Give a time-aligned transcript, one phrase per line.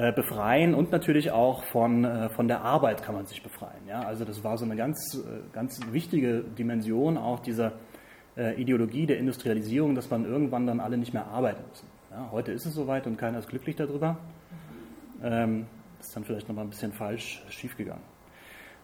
[0.00, 3.86] äh, befreien und natürlich auch von, äh, von der Arbeit kann man sich befreien.
[3.86, 4.00] Ja?
[4.00, 7.72] Also das war so eine ganz, äh, ganz wichtige Dimension auch dieser
[8.56, 11.86] Ideologie der Industrialisierung, dass man irgendwann dann alle nicht mehr arbeiten müssen.
[12.10, 12.28] Ja?
[12.30, 14.16] Heute ist es soweit und keiner ist glücklich darüber.
[15.22, 15.66] Ähm,
[15.98, 18.04] ist dann vielleicht nochmal ein bisschen falsch schiefgegangen.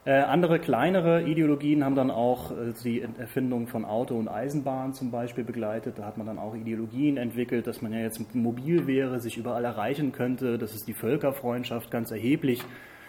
[0.06, 5.10] Äh, andere kleinere Ideologien haben dann auch äh, die Erfindung von Auto und Eisenbahn zum
[5.10, 5.98] Beispiel begleitet.
[5.98, 9.64] Da hat man dann auch Ideologien entwickelt, dass man ja jetzt mobil wäre, sich überall
[9.64, 12.62] erreichen könnte, dass es die Völkerfreundschaft ganz erheblich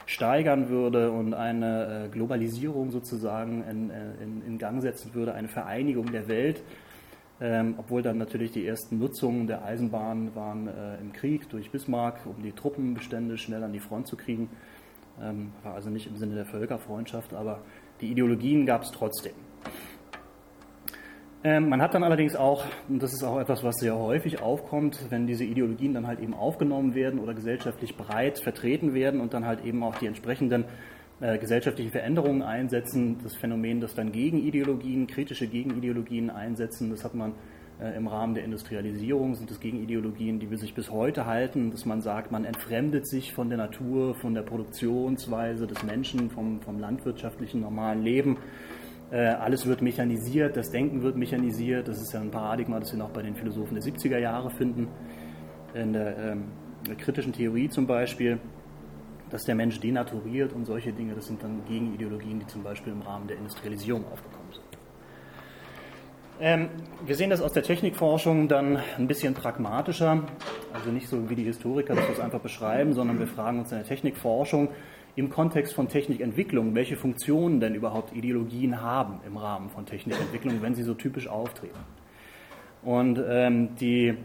[0.08, 6.12] steigern würde und eine äh, Globalisierung sozusagen in, in, in Gang setzen würde, eine Vereinigung
[6.12, 6.64] der Welt.
[7.40, 12.22] Ähm, obwohl dann natürlich die ersten Nutzungen der Eisenbahn waren äh, im Krieg durch Bismarck,
[12.26, 14.50] um die Truppenbestände schnell an die Front zu kriegen.
[15.22, 17.62] Ähm, war also nicht im Sinne der Völkerfreundschaft, aber
[18.02, 19.34] die Ideologien gab es trotzdem.
[21.44, 25.00] Ähm, man hat dann allerdings auch, und das ist auch etwas, was sehr häufig aufkommt,
[25.10, 29.46] wenn diese Ideologien dann halt eben aufgenommen werden oder gesellschaftlich breit vertreten werden und dann
[29.46, 30.66] halt eben auch die entsprechenden
[31.20, 37.34] äh, gesellschaftlichen Veränderungen einsetzen, das Phänomen, dass dann Gegenideologien, kritische Gegenideologien einsetzen, das hat man
[37.80, 42.02] im Rahmen der Industrialisierung sind es Gegenideologien, die wir sich bis heute halten, dass man
[42.02, 47.62] sagt, man entfremdet sich von der Natur, von der Produktionsweise des Menschen, vom, vom landwirtschaftlichen
[47.62, 48.38] normalen Leben.
[49.12, 51.88] Äh, alles wird mechanisiert, das Denken wird mechanisiert.
[51.88, 54.88] Das ist ja ein Paradigma, das wir noch bei den Philosophen der 70er Jahre finden.
[55.76, 56.46] In der, ähm,
[56.88, 58.40] der kritischen Theorie zum Beispiel,
[59.30, 63.02] dass der Mensch denaturiert und solche Dinge, das sind dann Gegenideologien, die zum Beispiel im
[63.02, 64.37] Rahmen der Industrialisierung aufgekommen sind.
[66.40, 66.70] Ähm,
[67.04, 70.24] wir sehen das aus der Technikforschung dann ein bisschen pragmatischer,
[70.72, 73.88] also nicht so wie die Historiker das einfach beschreiben, sondern wir fragen uns in der
[73.88, 74.70] Technikforschung
[75.16, 80.76] im Kontext von Technikentwicklung, welche Funktionen denn überhaupt Ideologien haben im Rahmen von Technikentwicklung, wenn
[80.76, 81.80] sie so typisch auftreten.
[82.84, 84.16] Und ähm, die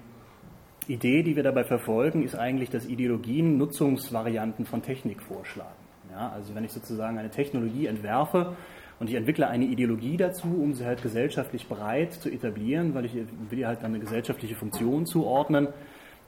[0.88, 5.70] Idee, die wir dabei verfolgen, ist eigentlich, dass Ideologien Nutzungsvarianten von Technik vorschlagen.
[6.10, 8.54] Ja, also wenn ich sozusagen eine Technologie entwerfe,
[9.02, 13.16] und ich entwickle eine Ideologie dazu, um sie halt gesellschaftlich breit zu etablieren, weil ich
[13.50, 15.66] will ihr halt eine gesellschaftliche Funktion zuordnen.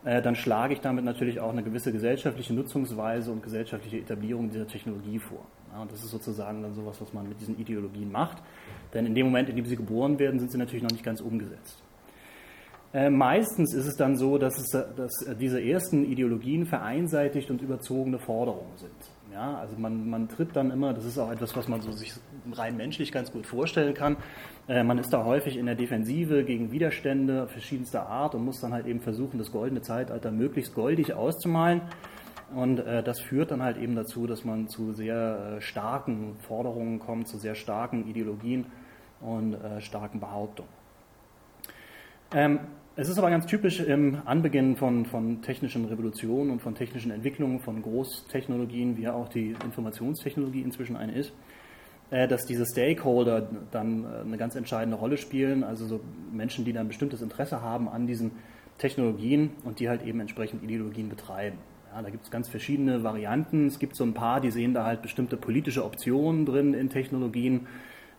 [0.04, 4.66] Äh, dann schlage ich damit natürlich auch eine gewisse gesellschaftliche Nutzungsweise und gesellschaftliche Etablierung dieser
[4.66, 5.46] Technologie vor.
[5.72, 8.38] Ja, und das ist sozusagen dann sowas, was man mit diesen Ideologien macht.
[8.92, 11.20] Denn in dem Moment, in dem sie geboren werden, sind sie natürlich noch nicht ganz
[11.20, 11.80] umgesetzt.
[12.92, 18.18] Äh, meistens ist es dann so, dass, es, dass diese ersten Ideologien vereinseitigt und überzogene
[18.18, 18.90] Forderungen sind.
[19.34, 22.12] Ja, also man, man tritt dann immer, das ist auch etwas, was man so sich
[22.52, 24.16] rein menschlich ganz gut vorstellen kann.
[24.68, 28.72] Äh, man ist da häufig in der Defensive gegen Widerstände verschiedenster Art und muss dann
[28.72, 31.82] halt eben versuchen, das goldene Zeitalter möglichst goldig auszumalen.
[32.54, 36.98] Und äh, das führt dann halt eben dazu, dass man zu sehr äh, starken Forderungen
[36.98, 38.66] kommt, zu sehr starken Ideologien
[39.20, 40.68] und starken Behauptungen.
[42.34, 42.58] Ähm,
[42.96, 47.58] es ist aber ganz typisch im Anbeginn von, von technischen Revolutionen und von technischen Entwicklungen,
[47.58, 51.32] von Großtechnologien, wie auch die Informationstechnologie inzwischen eine ist,
[52.10, 56.00] dass diese Stakeholder dann äh, eine ganz entscheidende Rolle spielen, also so
[56.32, 58.32] Menschen, die dann bestimmtes Interesse haben an diesen
[58.78, 61.58] Technologien und die halt eben entsprechend Ideologien betreiben.
[61.92, 63.66] Ja, da gibt es ganz verschiedene Varianten.
[63.66, 67.66] Es gibt so ein paar, die sehen da halt bestimmte politische Optionen drin in Technologien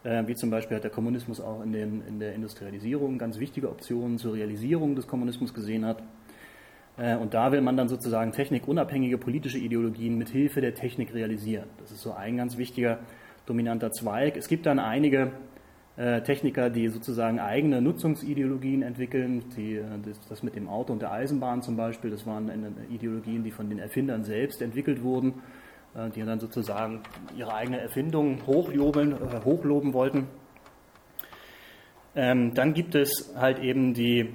[0.05, 3.69] äh, wie zum Beispiel hat der Kommunismus auch in, den, in der Industrialisierung ganz wichtige
[3.69, 6.03] Optionen zur Realisierung des Kommunismus gesehen hat.
[6.97, 11.65] Äh, und da will man dann sozusagen technikunabhängige politische Ideologien mit Hilfe der Technik realisieren.
[11.79, 12.99] Das ist so ein ganz wichtiger
[13.45, 14.37] dominanter Zweig.
[14.37, 15.31] Es gibt dann einige
[15.97, 19.45] äh, Techniker, die sozusagen eigene Nutzungsideologien entwickeln.
[19.55, 19.81] Die,
[20.29, 22.51] das mit dem Auto und der Eisenbahn zum Beispiel, das waren
[22.89, 25.35] Ideologien, die von den Erfindern selbst entwickelt wurden
[25.95, 27.01] äh, die dann sozusagen
[27.37, 30.27] ihre eigene Erfindung hochjubeln, äh, hochloben wollten.
[32.15, 34.27] Ähm, dann gibt es halt eben die, äh,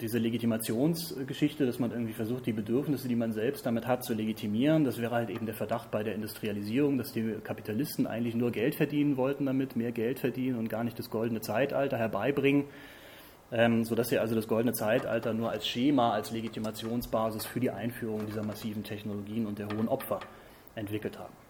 [0.00, 4.84] diese Legitimationsgeschichte, dass man irgendwie versucht, die Bedürfnisse, die man selbst damit hat, zu legitimieren.
[4.84, 8.74] Das wäre halt eben der Verdacht bei der Industrialisierung, dass die Kapitalisten eigentlich nur Geld
[8.74, 12.64] verdienen wollten damit, mehr Geld verdienen und gar nicht das goldene Zeitalter herbeibringen.
[13.50, 18.24] Ähm, sodass sie also das goldene Zeitalter nur als Schema, als Legitimationsbasis für die Einführung
[18.26, 20.20] dieser massiven Technologien und der hohen Opfer
[20.74, 21.41] entwickelt haben.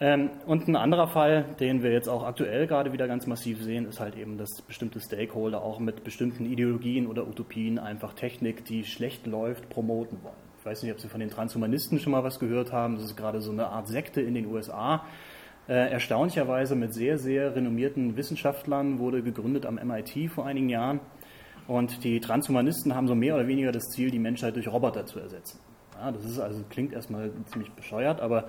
[0.00, 3.86] Ähm, und ein anderer Fall, den wir jetzt auch aktuell gerade wieder ganz massiv sehen,
[3.86, 8.84] ist halt eben, dass bestimmte Stakeholder auch mit bestimmten Ideologien oder Utopien einfach Technik, die
[8.84, 10.34] schlecht läuft, promoten wollen.
[10.58, 12.96] Ich weiß nicht, ob Sie von den Transhumanisten schon mal was gehört haben.
[12.96, 15.04] Das ist gerade so eine Art Sekte in den USA.
[15.68, 21.00] Äh, erstaunlicherweise mit sehr, sehr renommierten Wissenschaftlern wurde gegründet am MIT vor einigen Jahren.
[21.66, 25.20] Und die Transhumanisten haben so mehr oder weniger das Ziel, die Menschheit durch Roboter zu
[25.20, 25.60] ersetzen.
[25.98, 28.48] Ja, das ist also klingt erstmal ziemlich bescheuert, aber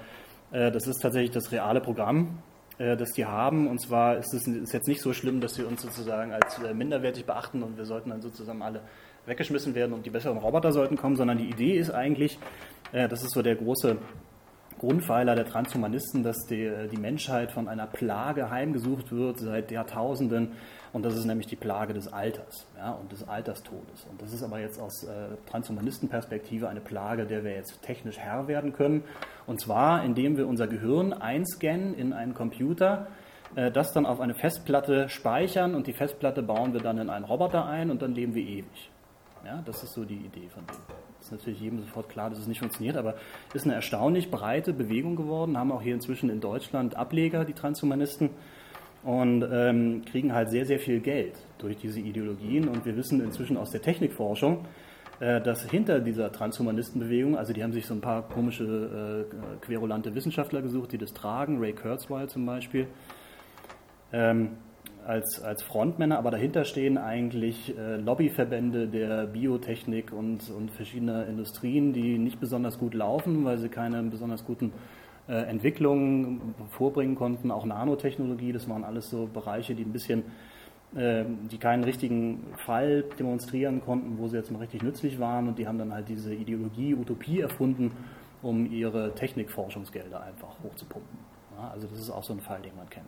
[0.71, 2.39] das ist tatsächlich das reale Programm,
[2.77, 3.67] äh, das die haben.
[3.67, 6.73] Und zwar ist es ist jetzt nicht so schlimm, dass sie uns sozusagen als äh,
[6.73, 8.81] minderwertig beachten und wir sollten dann sozusagen alle
[9.25, 12.37] weggeschmissen werden und die besseren Roboter sollten kommen, sondern die Idee ist eigentlich,
[12.91, 13.97] äh, das ist so der große
[14.79, 20.51] Grundpfeiler der Transhumanisten, dass die, die Menschheit von einer Plage heimgesucht wird seit Jahrtausenden.
[20.95, 24.07] Und das ist nämlich die Plage des Alters ja, und des Alterstodes.
[24.09, 28.47] Und das ist aber jetzt aus äh, Transhumanistenperspektive eine Plage, der wir jetzt technisch Herr
[28.47, 29.03] werden können.
[29.45, 33.07] Und zwar, indem wir unser Gehirn einscannen in einen Computer,
[33.57, 37.25] äh, das dann auf eine Festplatte speichern und die Festplatte bauen wir dann in einen
[37.25, 38.89] Roboter ein und dann leben wir ewig.
[39.45, 40.77] Ja, das ist so die Idee von dem.
[41.19, 43.15] Ist natürlich jedem sofort klar, dass es nicht funktioniert, aber
[43.53, 45.57] ist eine erstaunlich breite Bewegung geworden.
[45.57, 48.29] Haben auch hier inzwischen in Deutschland Ableger, die Transhumanisten,
[49.05, 52.67] und ähm, kriegen halt sehr, sehr viel Geld durch diese Ideologien.
[52.67, 54.65] Und wir wissen inzwischen aus der Technikforschung,
[55.19, 60.15] äh, dass hinter dieser Transhumanistenbewegung, also die haben sich so ein paar komische, äh, querulante
[60.15, 62.87] Wissenschaftler gesucht, die das tragen, Ray Kurzweil zum Beispiel,
[64.11, 64.57] ähm,
[65.05, 71.93] als, als Frontmänner, aber dahinter stehen eigentlich äh, Lobbyverbände der Biotechnik und, und verschiedener Industrien,
[71.93, 74.73] die nicht besonders gut laufen, weil sie keine besonders guten
[75.33, 77.51] Entwicklungen vorbringen konnten.
[77.51, 80.23] Auch Nanotechnologie, das waren alles so Bereiche, die ein bisschen,
[80.95, 85.57] äh, die keinen richtigen Fall demonstrieren konnten, wo sie jetzt mal richtig nützlich waren und
[85.57, 87.91] die haben dann halt diese Ideologie, Utopie erfunden,
[88.41, 91.17] um ihre Technikforschungsgelder einfach hochzupumpen.
[91.71, 93.07] Also das ist auch so ein Fall, den man kennt.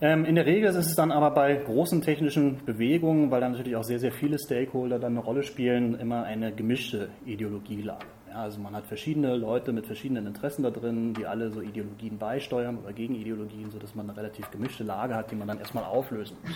[0.00, 3.76] Ähm, in der Regel ist es dann aber bei großen technischen Bewegungen, weil dann natürlich
[3.76, 8.06] auch sehr, sehr viele Stakeholder dann eine Rolle spielen, immer eine gemischte Ideologielage.
[8.32, 12.16] Ja, also man hat verschiedene Leute mit verschiedenen Interessen da drin, die alle so Ideologien
[12.16, 16.38] beisteuern oder Gegenideologien, sodass man eine relativ gemischte Lage hat, die man dann erstmal auflösen
[16.42, 16.54] muss.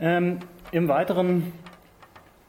[0.00, 0.38] Ähm,
[0.72, 1.52] Im weiteren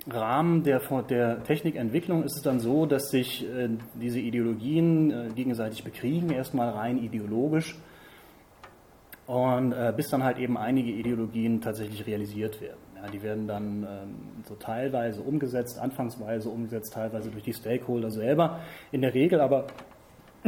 [0.10, 5.84] Rahmen der, der Technikentwicklung ist es dann so, dass sich äh, diese Ideologien äh, gegenseitig
[5.84, 7.76] bekriegen, erstmal rein ideologisch
[9.28, 12.85] und äh, bis dann halt eben einige Ideologien tatsächlich realisiert werden.
[13.12, 18.60] Die werden dann ähm, so teilweise umgesetzt, anfangsweise umgesetzt, teilweise durch die Stakeholder selber.
[18.92, 19.68] In der Regel aber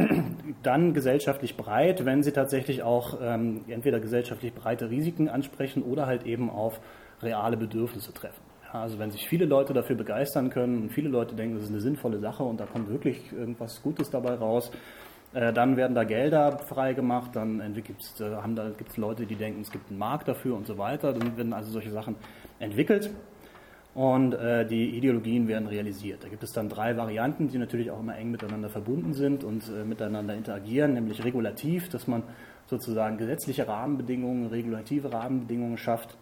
[0.62, 6.24] dann gesellschaftlich breit, wenn sie tatsächlich auch ähm, entweder gesellschaftlich breite Risiken ansprechen oder halt
[6.24, 6.80] eben auf
[7.22, 8.42] reale Bedürfnisse treffen.
[8.72, 11.70] Ja, also wenn sich viele Leute dafür begeistern können und viele Leute denken, das ist
[11.70, 14.70] eine sinnvolle Sache und da kommt wirklich irgendwas Gutes dabei raus,
[15.34, 19.60] äh, dann werden da Gelder freigemacht, dann gibt es äh, da, gibt's Leute, die denken,
[19.60, 21.12] es gibt einen Markt dafür und so weiter.
[21.12, 22.16] Dann werden also solche Sachen
[22.60, 23.10] entwickelt
[23.94, 26.22] und äh, die Ideologien werden realisiert.
[26.24, 29.68] Da gibt es dann drei Varianten, die natürlich auch immer eng miteinander verbunden sind und
[29.68, 32.22] äh, miteinander interagieren, nämlich regulativ, dass man
[32.66, 36.16] sozusagen gesetzliche Rahmenbedingungen, regulative Rahmenbedingungen schafft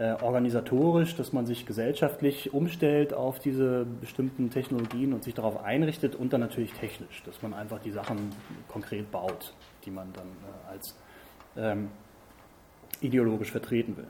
[0.00, 6.14] äh, organisatorisch, dass man sich gesellschaftlich umstellt auf diese bestimmten Technologien und sich darauf einrichtet
[6.14, 8.30] und dann natürlich technisch, dass man einfach die Sachen
[8.66, 9.52] konkret baut,
[9.84, 10.96] die man dann äh, als
[11.54, 11.88] ähm,
[13.02, 14.06] ideologisch vertreten will.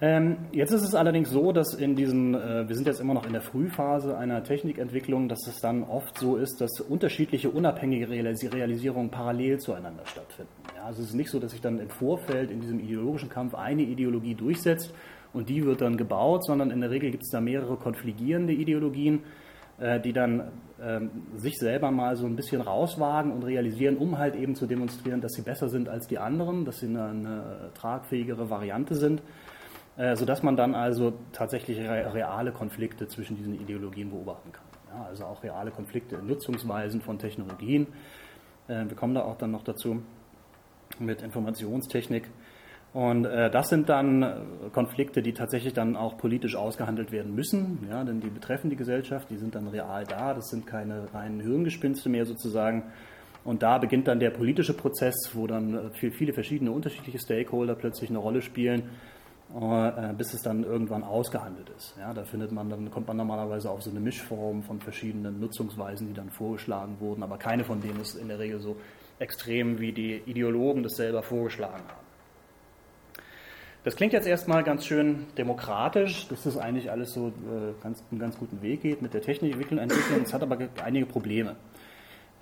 [0.00, 3.26] Ähm, jetzt ist es allerdings so, dass in diesen, äh, wir sind jetzt immer noch
[3.26, 9.10] in der Frühphase einer Technikentwicklung, dass es dann oft so ist, dass unterschiedliche unabhängige Realisierungen
[9.10, 10.50] parallel zueinander stattfinden.
[10.76, 13.54] Ja, also es ist nicht so, dass sich dann im Vorfeld in diesem ideologischen Kampf
[13.54, 14.92] eine Ideologie durchsetzt
[15.32, 19.20] und die wird dann gebaut, sondern in der Regel gibt es da mehrere konfligierende Ideologien,
[19.78, 20.50] äh, die dann
[20.82, 25.20] ähm, sich selber mal so ein bisschen rauswagen und realisieren, um halt eben zu demonstrieren,
[25.20, 29.22] dass sie besser sind als die anderen, dass sie eine, eine tragfähigere Variante sind.
[29.96, 34.64] Äh, sodass man dann also tatsächlich reale Konflikte zwischen diesen Ideologien beobachten kann.
[34.92, 37.86] Ja, also auch reale Konflikte in Nutzungsweisen von Technologien.
[38.66, 40.02] Äh, wir kommen da auch dann noch dazu
[40.98, 42.28] mit Informationstechnik.
[42.92, 48.02] Und äh, das sind dann Konflikte, die tatsächlich dann auch politisch ausgehandelt werden müssen, ja,
[48.04, 52.08] denn die betreffen die Gesellschaft, die sind dann real da, das sind keine reinen Hirngespinste
[52.08, 52.84] mehr sozusagen.
[53.44, 58.18] Und da beginnt dann der politische Prozess, wo dann viele verschiedene unterschiedliche Stakeholder plötzlich eine
[58.18, 58.90] Rolle spielen
[60.18, 61.94] bis es dann irgendwann ausgehandelt ist.
[61.98, 66.08] Ja, da findet man, dann kommt man normalerweise auf so eine Mischform von verschiedenen Nutzungsweisen,
[66.08, 68.76] die dann vorgeschlagen wurden, aber keine von denen ist in der Regel so
[69.20, 72.04] extrem, wie die Ideologen das selber vorgeschlagen haben.
[73.84, 78.18] Das klingt jetzt erstmal ganz schön demokratisch, dass das eigentlich alles so äh, ganz, einen
[78.18, 79.78] ganz guten Weg geht mit der Technikentwicklung.
[80.24, 81.54] Es hat aber einige Probleme.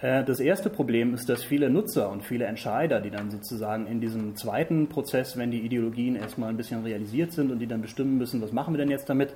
[0.02, 4.00] Äh, das erste Problem ist, dass viele Nutzer und viele Entscheider, die dann sozusagen in
[4.00, 8.18] diesem zweiten Prozess, wenn die Ideologien erstmal ein bisschen realisiert sind und die dann bestimmen
[8.18, 9.34] müssen, was machen wir denn jetzt damit,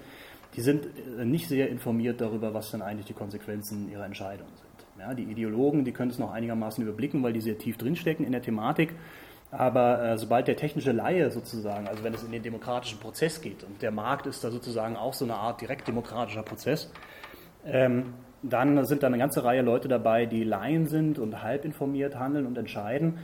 [0.56, 0.86] die sind
[1.18, 4.66] äh, nicht sehr informiert darüber, was dann eigentlich die Konsequenzen ihrer Entscheidungen sind.
[4.98, 8.32] Ja, die Ideologen, die können es noch einigermaßen überblicken, weil die sehr tief drinstecken in
[8.32, 8.94] der Thematik.
[9.52, 13.62] Aber äh, sobald der technische Laie sozusagen, also wenn es in den demokratischen Prozess geht
[13.62, 16.90] und der Markt ist da sozusagen auch so eine Art direkt demokratischer Prozess,
[17.64, 18.14] ähm,
[18.48, 22.46] dann sind da eine ganze Reihe Leute dabei, die Laien sind und halb informiert handeln
[22.46, 23.18] und entscheiden.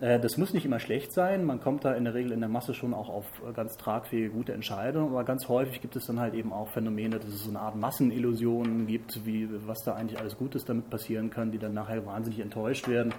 [0.00, 1.44] Äh, das muss nicht immer schlecht sein.
[1.44, 4.52] Man kommt da in der Regel in der Masse schon auch auf ganz tragfähige, gute
[4.52, 5.10] Entscheidungen.
[5.10, 7.76] Aber ganz häufig gibt es dann halt eben auch Phänomene, dass es so eine Art
[7.76, 12.40] Massenillusionen gibt, wie was da eigentlich alles Gutes damit passieren kann, die dann nachher wahnsinnig
[12.40, 13.14] enttäuscht werden.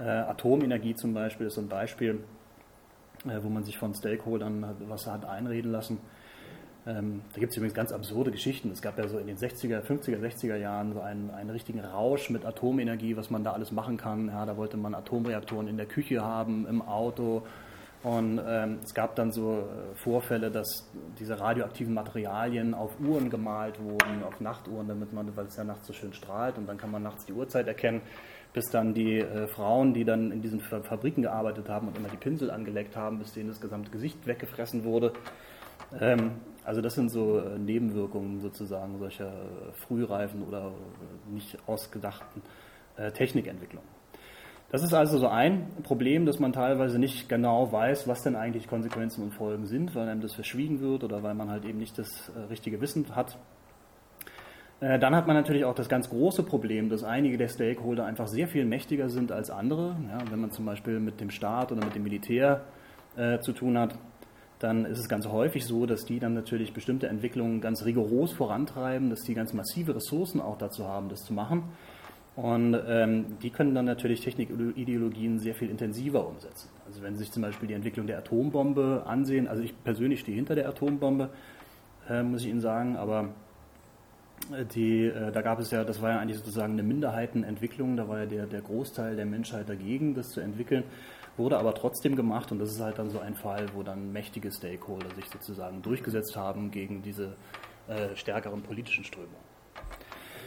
[0.00, 2.20] Äh, Atomenergie zum Beispiel ist so ein Beispiel,
[3.24, 5.98] äh, wo man sich von Stakeholdern was hat einreden lassen.
[6.84, 8.70] Ähm, da gibt es übrigens ganz absurde Geschichten.
[8.72, 12.28] Es gab ja so in den 60er, 50er, 60er Jahren so einen, einen richtigen Rausch
[12.28, 14.28] mit Atomenergie, was man da alles machen kann.
[14.28, 17.44] Ja, da wollte man Atomreaktoren in der Küche haben, im Auto.
[18.02, 23.78] Und ähm, es gab dann so äh, Vorfälle, dass diese radioaktiven Materialien auf Uhren gemalt
[23.80, 26.90] wurden, auf Nachtuhren, damit man, weil es ja nachts so schön strahlt und dann kann
[26.90, 28.00] man nachts die Uhrzeit erkennen,
[28.52, 32.16] bis dann die äh, Frauen, die dann in diesen Fabriken gearbeitet haben und immer die
[32.16, 35.12] Pinsel angeleckt haben, bis denen das gesamte Gesicht weggefressen wurde.
[36.00, 36.32] Ähm,
[36.64, 42.42] also das sind so äh, Nebenwirkungen sozusagen solcher äh, frühreifen oder äh, nicht ausgedachten
[43.14, 43.88] Technikentwicklungen.
[44.70, 48.68] Das ist also so ein Problem, dass man teilweise nicht genau weiß, was denn eigentlich
[48.68, 51.96] Konsequenzen und Folgen sind, weil einem das verschwiegen wird oder weil man halt eben nicht
[51.96, 53.38] das richtige Wissen hat.
[54.78, 58.46] Dann hat man natürlich auch das ganz große Problem, dass einige der Stakeholder einfach sehr
[58.46, 59.96] viel mächtiger sind als andere.
[60.10, 62.66] Ja, wenn man zum Beispiel mit dem Staat oder mit dem Militär
[63.16, 63.94] äh, zu tun hat,
[64.62, 69.10] dann ist es ganz häufig so, dass die dann natürlich bestimmte Entwicklungen ganz rigoros vorantreiben,
[69.10, 71.64] dass die ganz massive Ressourcen auch dazu haben, das zu machen.
[72.36, 76.70] Und ähm, die können dann natürlich Technikideologien sehr viel intensiver umsetzen.
[76.86, 80.36] Also wenn Sie sich zum Beispiel die Entwicklung der Atombombe ansehen, also ich persönlich stehe
[80.36, 81.30] hinter der Atombombe,
[82.08, 83.30] äh, muss ich Ihnen sagen, aber
[84.56, 88.08] äh, die, äh, da gab es ja, das war ja eigentlich sozusagen eine Minderheitenentwicklung, da
[88.08, 90.84] war ja der, der Großteil der Menschheit dagegen, das zu entwickeln
[91.36, 94.50] wurde aber trotzdem gemacht und das ist halt dann so ein Fall, wo dann mächtige
[94.50, 97.36] Stakeholder sich sozusagen durchgesetzt haben gegen diese
[97.88, 99.52] äh, stärkeren politischen Strömungen.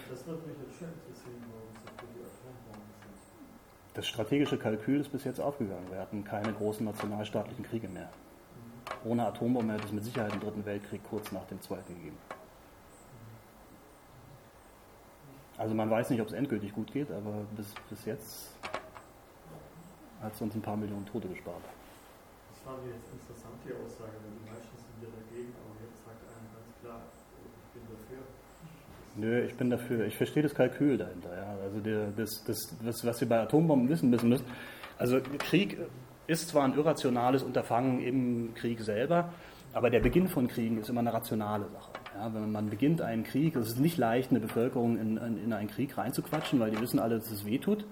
[0.10, 2.84] Das würde mich jetzt schon interessieren, warum es für die Atombomben
[3.16, 3.96] sind.
[3.96, 5.90] Das strategische Kalkül ist bis jetzt aufgegangen.
[5.90, 8.10] Wir hatten keine großen nationalstaatlichen Kriege mehr.
[9.04, 9.12] Mhm.
[9.12, 12.18] Ohne Atombomben hätte es mit Sicherheit einen dritten Weltkrieg kurz nach dem zweiten gegeben.
[15.58, 18.52] Also man weiß nicht, ob es endgültig gut geht, aber bis, bis jetzt
[20.26, 21.62] hat es uns ein paar Millionen Tote gespart.
[22.50, 26.02] Das fand ich jetzt interessant, die Aussage, weil die meisten sind ja dagegen, aber jetzt
[26.04, 27.02] sagt einer ganz klar,
[27.40, 28.22] ich bin dafür.
[29.16, 30.06] Nö, ich bin dafür.
[30.06, 31.36] Ich verstehe das Kalkül dahinter.
[31.36, 31.56] Ja.
[31.64, 34.46] Also der, das, das, das, was wir bei Atombomben wissen müssen, müssen.
[34.98, 35.78] Also Krieg
[36.28, 39.32] ist zwar ein irrationales Unterfangen im Krieg selber,
[39.74, 41.92] aber der Beginn von Kriegen ist immer eine rationale Sache.
[42.18, 45.54] Ja, wenn man beginnt einen Krieg, es ist nicht leicht, eine Bevölkerung in, in, in
[45.54, 47.86] einen Krieg reinzuquatschen, weil die wissen alle, dass es weh tut.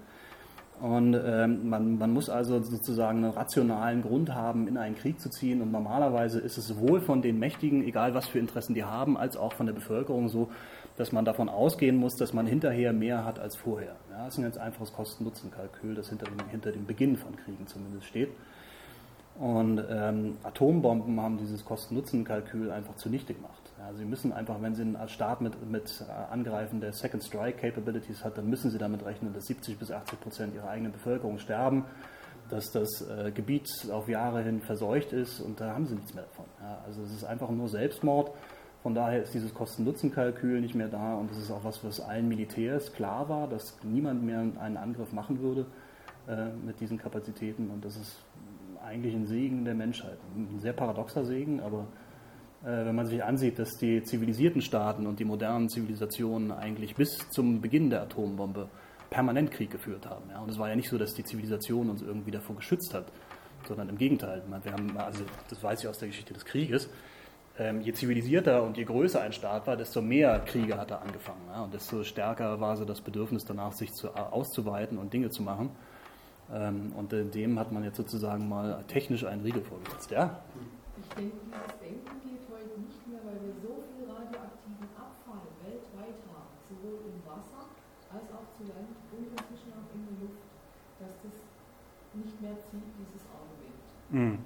[0.80, 5.30] Und ähm, man, man muss also sozusagen einen rationalen Grund haben, in einen Krieg zu
[5.30, 5.62] ziehen.
[5.62, 9.36] Und normalerweise ist es sowohl von den Mächtigen, egal was für Interessen die haben, als
[9.36, 10.50] auch von der Bevölkerung so,
[10.96, 13.96] dass man davon ausgehen muss, dass man hinterher mehr hat als vorher.
[14.10, 17.66] Ja, das ist ein ganz einfaches Kosten-Nutzen-Kalkül, das hinter dem, hinter dem Beginn von Kriegen
[17.66, 18.30] zumindest steht.
[19.38, 23.63] Und ähm, Atombomben haben dieses Kosten-Nutzen-Kalkül einfach zunichte gemacht.
[23.92, 28.24] Sie müssen einfach, wenn sie als Staat mit, mit äh, Angreifen der Second Strike Capabilities
[28.24, 31.84] hat, dann müssen sie damit rechnen, dass 70 bis 80 Prozent ihrer eigenen Bevölkerung sterben,
[32.50, 36.24] dass das äh, Gebiet auf Jahre hin verseucht ist und da haben sie nichts mehr
[36.24, 36.46] davon.
[36.60, 38.32] Ja, also es ist einfach nur Selbstmord.
[38.82, 42.28] Von daher ist dieses Kosten-Nutzen-Kalkül nicht mehr da und das ist auch was, was allen
[42.28, 45.66] Militärs klar war, dass niemand mehr einen Angriff machen würde
[46.28, 48.18] äh, mit diesen Kapazitäten und das ist
[48.84, 50.18] eigentlich ein Segen der Menschheit.
[50.36, 51.86] Ein sehr paradoxer Segen, aber
[52.64, 57.60] wenn man sich ansieht, dass die zivilisierten Staaten und die modernen Zivilisationen eigentlich bis zum
[57.60, 58.68] Beginn der Atombombe
[59.10, 60.30] permanent Krieg geführt haben.
[60.30, 60.40] Ja.
[60.40, 63.06] Und es war ja nicht so, dass die Zivilisation uns irgendwie davor geschützt hat,
[63.68, 64.42] sondern im Gegenteil.
[64.62, 66.88] Wir haben, also das weiß ich aus der Geschichte des Krieges,
[67.56, 71.42] ähm, je zivilisierter und je größer ein Staat war, desto mehr Kriege hat er angefangen.
[71.48, 71.62] Ja.
[71.62, 75.70] Und desto stärker war so das Bedürfnis danach, sich zu, auszuweiten und Dinge zu machen.
[76.52, 80.10] Ähm, und dem hat man jetzt sozusagen mal technisch einen Riegel vorgesetzt.
[80.10, 80.40] Ja?
[80.98, 82.33] Ich denke, dieses Denken
[82.64, 87.68] heute nicht mehr, weil wir so viel radioaktiven Abfall weltweit haben, sowohl im Wasser
[88.08, 90.48] als auch zu Land und inzwischen auch in der Luft,
[90.96, 91.36] dass das
[92.16, 93.84] nicht mehr zieht, dieses Argument.
[94.08, 94.38] Mhm.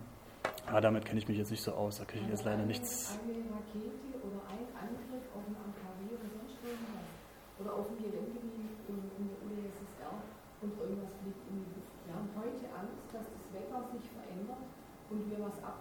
[0.67, 3.15] Ah, damit kenne ich mich jetzt nicht so aus, da kriege ich jetzt leider nichts.
[3.23, 7.09] Eine Rakete oder ein Angriff auf ein AKW oder sonst irgendwas
[7.59, 10.15] oder auf ein Gelände wie in, der UdSSR
[10.63, 14.65] und irgendwas fliegt in die Luft wir haben heute Angst, dass das Wetter sich verändert
[15.13, 15.77] und wir was abbekommen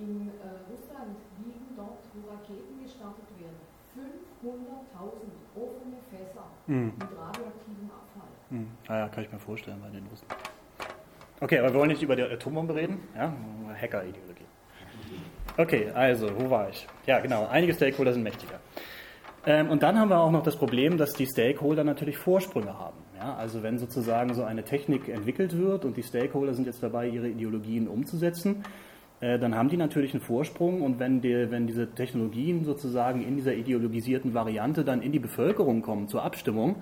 [0.00, 3.60] In äh, Russland liegen dort, wo Raketen gestartet werden,
[3.92, 6.92] 500.000 offene Fässer mhm.
[6.96, 8.32] mit radioaktivem Abfall.
[8.48, 8.70] Mhm.
[8.88, 10.26] Ah ja, kann ich mir vorstellen bei den Russen.
[11.40, 13.00] Okay, aber wir wollen nicht über die Atombombe reden.
[13.14, 13.32] Ja?
[13.80, 14.44] Hacker-Ideologie.
[15.56, 16.86] Okay, also, wo war ich?
[17.06, 18.60] Ja, genau, einige Stakeholder sind mächtiger.
[19.46, 22.98] Ähm, und dann haben wir auch noch das Problem, dass die Stakeholder natürlich Vorsprünge haben.
[23.16, 27.08] Ja, also wenn sozusagen so eine Technik entwickelt wird und die Stakeholder sind jetzt dabei,
[27.08, 28.64] ihre Ideologien umzusetzen,
[29.20, 33.54] dann haben die natürlich einen Vorsprung und wenn, die, wenn diese Technologien sozusagen in dieser
[33.54, 36.76] ideologisierten Variante dann in die Bevölkerung kommen zur Abstimmung,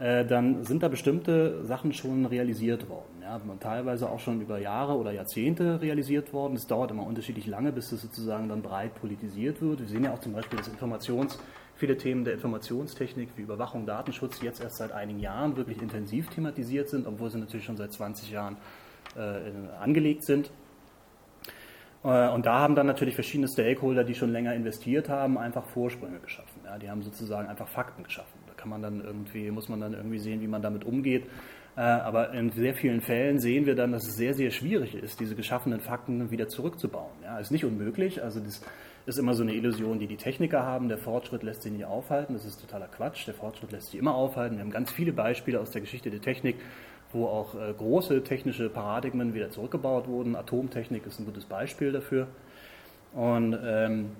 [0.00, 3.20] äh, dann sind da bestimmte Sachen schon realisiert worden.
[3.20, 6.54] Ja, teilweise auch schon über Jahre oder Jahrzehnte realisiert worden.
[6.54, 9.80] Es dauert immer unterschiedlich lange, bis das sozusagen dann breit politisiert wird.
[9.80, 11.38] Wir sehen ja auch zum Beispiel, dass Informations,
[11.74, 16.88] viele Themen der Informationstechnik wie Überwachung, Datenschutz jetzt erst seit einigen Jahren wirklich intensiv thematisiert
[16.88, 18.56] sind, obwohl sie natürlich schon seit 20 Jahren
[19.16, 20.50] äh, angelegt sind.
[22.04, 26.20] Äh, und da haben dann natürlich verschiedene Stakeholder, die schon länger investiert haben, einfach Vorsprünge
[26.20, 26.60] geschaffen.
[26.64, 28.38] Ja, die haben sozusagen einfach Fakten geschaffen.
[28.46, 31.24] Da kann man dann irgendwie, muss man dann irgendwie sehen, wie man damit umgeht.
[31.76, 35.20] Äh, aber in sehr vielen Fällen sehen wir dann, dass es sehr, sehr schwierig ist,
[35.20, 37.12] diese geschaffenen Fakten wieder zurückzubauen.
[37.22, 38.22] Ja, ist nicht unmöglich.
[38.22, 38.62] Also das
[39.06, 40.88] ist immer so eine Illusion, die die Techniker haben.
[40.88, 42.34] Der Fortschritt lässt sie nicht aufhalten.
[42.34, 43.26] Das ist totaler Quatsch.
[43.26, 44.56] Der Fortschritt lässt sie immer aufhalten.
[44.56, 46.56] Wir haben ganz viele Beispiele aus der Geschichte der Technik,
[47.12, 50.36] wo auch äh, große technische Paradigmen wieder zurückgebaut wurden.
[50.36, 52.28] Atomtechnik ist ein gutes Beispiel dafür.
[53.14, 54.10] Und ähm,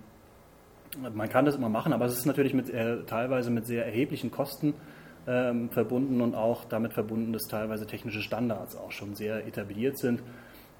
[1.14, 4.30] man kann das immer machen, aber es ist natürlich mit, äh, teilweise mit sehr erheblichen
[4.30, 4.74] Kosten
[5.26, 10.22] ähm, verbunden und auch damit verbunden, dass teilweise technische Standards auch schon sehr etabliert sind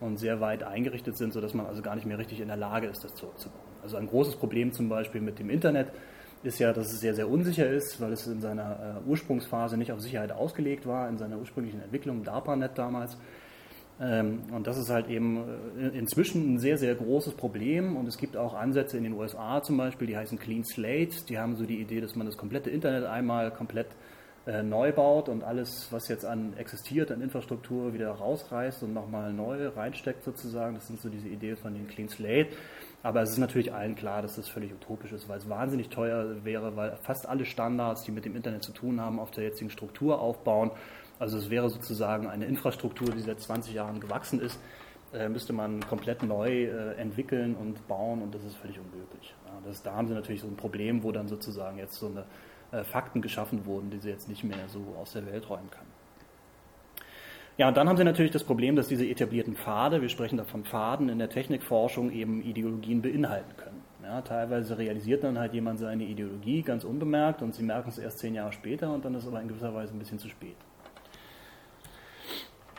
[0.01, 2.87] und sehr weit eingerichtet sind, sodass man also gar nicht mehr richtig in der Lage
[2.87, 3.61] ist, das zurückzubauen.
[3.83, 5.93] Also ein großes Problem zum Beispiel mit dem Internet
[6.43, 9.93] ist ja, dass es sehr, sehr unsicher ist, weil es in seiner äh, Ursprungsphase nicht
[9.93, 13.17] auf Sicherheit ausgelegt war, in seiner ursprünglichen Entwicklung, DARPANET damals.
[14.01, 15.45] Ähm, und das ist halt eben
[15.79, 17.97] äh, inzwischen ein sehr, sehr großes Problem.
[17.97, 21.25] Und es gibt auch Ansätze in den USA zum Beispiel, die heißen Clean Slate.
[21.29, 23.89] Die haben so die Idee, dass man das komplette Internet einmal komplett
[24.47, 29.33] äh, neu baut und alles, was jetzt an existiert, an Infrastruktur wieder rausreißt und nochmal
[29.33, 30.77] neu reinsteckt sozusagen.
[30.77, 32.49] Das sind so diese Ideen von den Clean Slate.
[33.03, 36.45] Aber es ist natürlich allen klar, dass das völlig utopisch ist, weil es wahnsinnig teuer
[36.45, 39.71] wäre, weil fast alle Standards, die mit dem Internet zu tun haben, auf der jetzigen
[39.71, 40.73] Struktur aufbauen.
[41.19, 44.59] Also es wäre sozusagen eine Infrastruktur, die seit 20 Jahren gewachsen ist,
[45.13, 49.35] äh, müsste man komplett neu äh, entwickeln und bauen und das ist völlig unmöglich.
[49.65, 52.25] Das, da haben sie natürlich so ein Problem, wo dann sozusagen jetzt so eine
[52.73, 55.87] äh, Fakten geschaffen wurden, die sie jetzt nicht mehr so aus der Welt räumen kann.
[57.59, 60.45] Ja, und dann haben Sie natürlich das Problem, dass diese etablierten Pfade, wir sprechen da
[60.45, 63.83] von Pfaden in der Technikforschung, eben Ideologien beinhalten können.
[64.01, 68.21] Ja, teilweise realisiert dann halt jemand seine Ideologie ganz unbemerkt und Sie merken es erst
[68.21, 70.55] zehn Jahre später und dann ist es aber in gewisser Weise ein bisschen zu spät.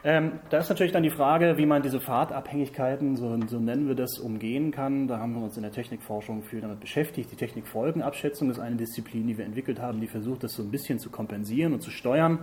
[0.06, 3.96] Ähm, da ist natürlich dann die Frage, wie man diese Pfadabhängigkeiten, so, so, nennen wir
[3.96, 5.10] das, umgehen kann.
[5.10, 7.30] Da haben wir uns in der Technikforschung viel damit beschäftigt.
[7.34, 11.00] Die Technikfolgenabschätzung ist eine Disziplin, die wir entwickelt haben, die versucht, das so ein bisschen
[11.00, 12.39] zu kompensieren und zu steuern.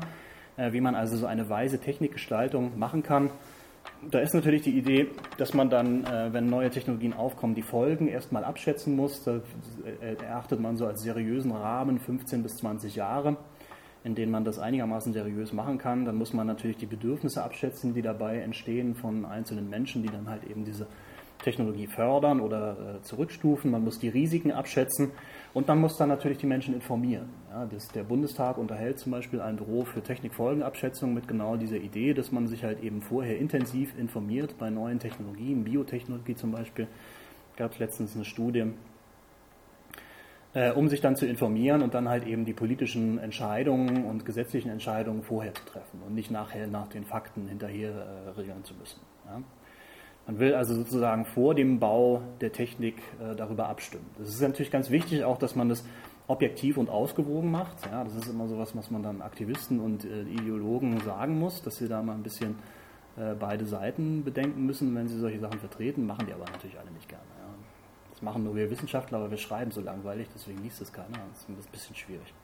[0.56, 3.30] Äh, wie man also so eine weise Technikgestaltung machen kann.
[4.10, 8.08] Da ist natürlich die Idee, dass man dann, äh, wenn neue Technologien aufkommen, die Folgen
[8.08, 9.22] erstmal abschätzen muss.
[9.22, 9.40] Da
[10.00, 13.36] äh, erachtet man so als seriösen Rahmen 15 bis 20 Jahre,
[14.02, 16.06] in denen man das einigermaßen seriös machen kann.
[16.06, 20.28] Dann muss man natürlich die Bedürfnisse abschätzen, die dabei entstehen von einzelnen Menschen, die dann
[20.28, 20.86] halt eben diese
[21.42, 23.70] Technologie fördern oder zurückstufen.
[23.70, 25.12] Man muss die Risiken abschätzen
[25.56, 27.30] und man muss dann natürlich die Menschen informieren.
[27.50, 32.12] Ja, das, der Bundestag unterhält zum Beispiel ein Büro für Technikfolgenabschätzung mit genau dieser Idee,
[32.12, 36.88] dass man sich halt eben vorher intensiv informiert bei neuen Technologien, Biotechnologie zum Beispiel.
[37.56, 38.66] Gab es letztens eine Studie,
[40.52, 44.70] äh, um sich dann zu informieren und dann halt eben die politischen Entscheidungen und gesetzlichen
[44.70, 49.00] Entscheidungen vorher zu treffen und nicht nachher nach den Fakten hinterher äh, regeln zu müssen.
[49.24, 49.40] Ja.
[50.26, 54.06] Man will also sozusagen vor dem Bau der Technik äh, darüber abstimmen.
[54.18, 55.84] Das ist natürlich ganz wichtig auch, dass man das
[56.26, 57.86] objektiv und ausgewogen macht.
[57.86, 61.62] Ja, das ist immer so was, was man dann Aktivisten und äh, Ideologen sagen muss,
[61.62, 62.56] dass sie da mal ein bisschen
[63.16, 66.06] äh, beide Seiten bedenken müssen, wenn sie solche Sachen vertreten.
[66.06, 67.24] Machen die aber natürlich alle nicht gerne.
[67.38, 67.54] Ja.
[68.10, 71.18] Das machen nur wir Wissenschaftler, aber wir schreiben so langweilig, deswegen liest das keiner.
[71.30, 72.34] Das ist ein bisschen schwierig.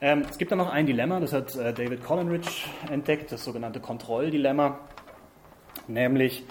[0.00, 3.80] Ähm, es gibt dann noch ein Dilemma, das hat äh, David Collinridge entdeckt, das sogenannte
[3.80, 4.78] Kontrolldilemma.
[5.88, 6.44] Nämlich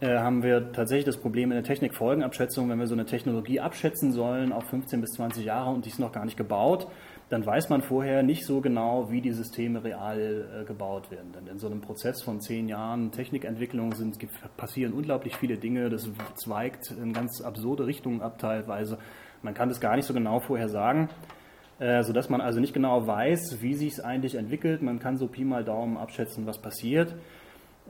[0.00, 4.12] äh, haben wir tatsächlich das Problem in der Technikfolgenabschätzung, wenn wir so eine Technologie abschätzen
[4.12, 6.88] sollen auf 15 bis 20 Jahre und die ist noch gar nicht gebaut,
[7.28, 11.32] dann weiß man vorher nicht so genau, wie die Systeme real äh, gebaut werden.
[11.32, 14.18] Denn in so einem Prozess von zehn Jahren Technikentwicklung sind,
[14.56, 18.98] passieren unglaublich viele Dinge, das zweigt in ganz absurde Richtungen ab teilweise.
[19.42, 21.10] Man kann das gar nicht so genau vorher sagen,
[21.78, 24.80] äh, sodass man also nicht genau weiß, wie sich es eigentlich entwickelt.
[24.80, 27.14] Man kann so Pi mal Daumen abschätzen, was passiert.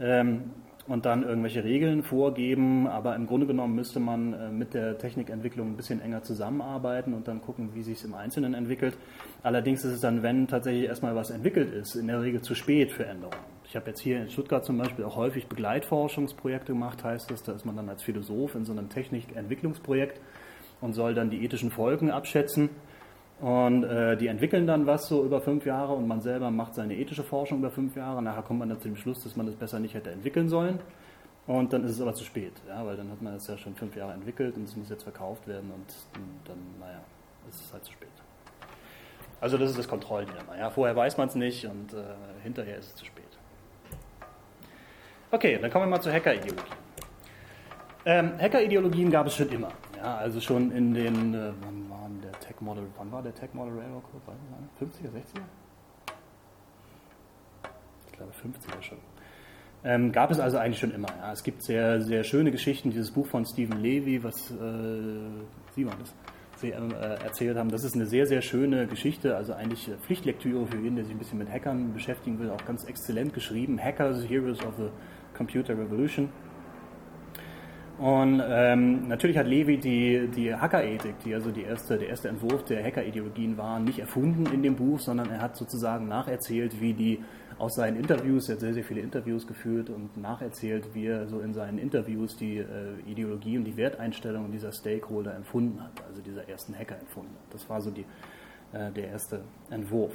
[0.01, 0.51] Ähm,
[0.91, 5.69] und dann irgendwelche Regeln vorgeben, aber im Grunde genommen müsste man äh, mit der Technikentwicklung
[5.69, 8.99] ein bisschen enger zusammenarbeiten und dann gucken, wie sich es im Einzelnen entwickelt.
[9.45, 12.91] Allerdings ist es dann, wenn tatsächlich erstmal was entwickelt ist, in der Regel zu spät
[12.91, 13.39] für Änderungen.
[13.65, 17.53] Ich habe jetzt hier in Stuttgart zum Beispiel auch häufig Begleitforschungsprojekte gemacht, heißt das, da
[17.53, 20.21] ist man dann als Philosoph in so einem Technikentwicklungsprojekt
[20.81, 22.69] und soll dann die ethischen Folgen abschätzen.
[23.41, 26.95] Und äh, die entwickeln dann was so über fünf Jahre und man selber macht seine
[26.95, 28.23] ethische Forschung über fünf Jahre.
[28.23, 30.79] Nachher kommt man dann zu dem Schluss, dass man das besser nicht hätte entwickeln sollen.
[31.47, 33.75] Und dann ist es aber zu spät, ja, weil dann hat man das ja schon
[33.75, 35.87] fünf Jahre entwickelt und es muss jetzt verkauft werden und
[36.45, 37.01] dann, naja,
[37.49, 38.09] ist es halt zu spät.
[39.41, 40.57] Also das ist das Kontrolldilemma.
[40.59, 40.71] Ja.
[40.71, 42.05] Vorher weiß man es nicht und äh,
[42.43, 43.25] hinterher ist es zu spät.
[45.31, 46.63] Okay, dann kommen wir mal zur Hackerideologie.
[48.05, 49.71] Ähm, Hackerideologien gab es schon immer.
[50.03, 53.51] Ja, also schon in den, äh, wann war der Tech Model, wann war der Tech
[53.53, 54.23] Model Railroad Club?
[54.81, 55.43] 50er, 60er?
[58.07, 58.99] Ich glaube 50er schon.
[59.85, 61.09] Ähm, gab es also eigentlich schon immer.
[61.09, 61.33] Ja.
[61.33, 62.91] Es gibt sehr, sehr schöne Geschichten.
[62.91, 64.55] Dieses Buch von Stephen Levy, was äh,
[65.75, 66.15] Sie waren das,
[66.63, 66.71] äh,
[67.25, 69.37] erzählt haben, das ist eine sehr, sehr schöne Geschichte.
[69.37, 72.51] Also eigentlich Pflichtlektüre für jeden, der sich ein bisschen mit Hackern beschäftigen will.
[72.51, 73.79] Auch ganz exzellent geschrieben.
[73.83, 74.89] Hackers, Heroes of the
[75.35, 76.31] Computer Revolution.
[78.01, 82.65] Und ähm, natürlich hat Levi die, die Hackerethik, die also die erste, der erste Entwurf
[82.65, 87.23] der Hackerideologien war, nicht erfunden in dem Buch, sondern er hat sozusagen nacherzählt, wie die
[87.59, 91.41] aus seinen Interviews, er hat sehr, sehr viele Interviews geführt und nacherzählt, wie er so
[91.41, 92.65] in seinen Interviews die äh,
[93.07, 97.53] Ideologie und die Werteinstellungen dieser Stakeholder empfunden hat, also dieser ersten Hacker empfunden hat.
[97.53, 98.07] Das war so die,
[98.73, 100.15] äh, der erste Entwurf.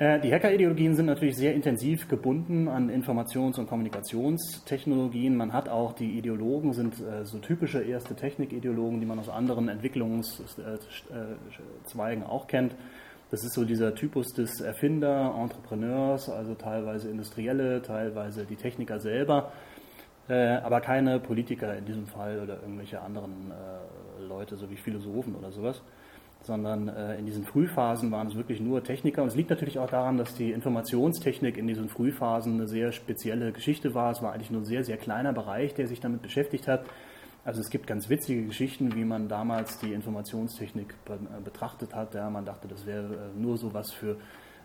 [0.00, 5.36] Äh, die Hackerideologien sind natürlich sehr intensiv gebunden an Informations- und Kommunikationstechnologien.
[5.36, 9.68] Man hat auch, die Ideologen sind äh, so typische erste Technikideologen, die man aus anderen
[9.68, 12.74] Entwicklungszweigen auch kennt.
[13.30, 19.52] Das ist so dieser Typus des Erfinder, Entrepreneurs, also teilweise Industrielle, teilweise die Techniker selber,
[20.30, 25.34] äh, aber keine Politiker in diesem Fall oder irgendwelche anderen äh, Leute, so wie Philosophen
[25.34, 25.82] oder sowas,
[26.42, 29.22] sondern äh, in diesen Frühphasen waren es wirklich nur Techniker.
[29.22, 33.52] Und es liegt natürlich auch daran, dass die Informationstechnik in diesen Frühphasen eine sehr spezielle
[33.52, 34.12] Geschichte war.
[34.12, 36.84] Es war eigentlich nur ein sehr, sehr kleiner Bereich, der sich damit beschäftigt hat.
[37.44, 42.14] Also es gibt ganz witzige Geschichten, wie man damals die Informationstechnik äh, betrachtet hat.
[42.14, 44.16] Ja, man dachte, das wäre äh, nur so was für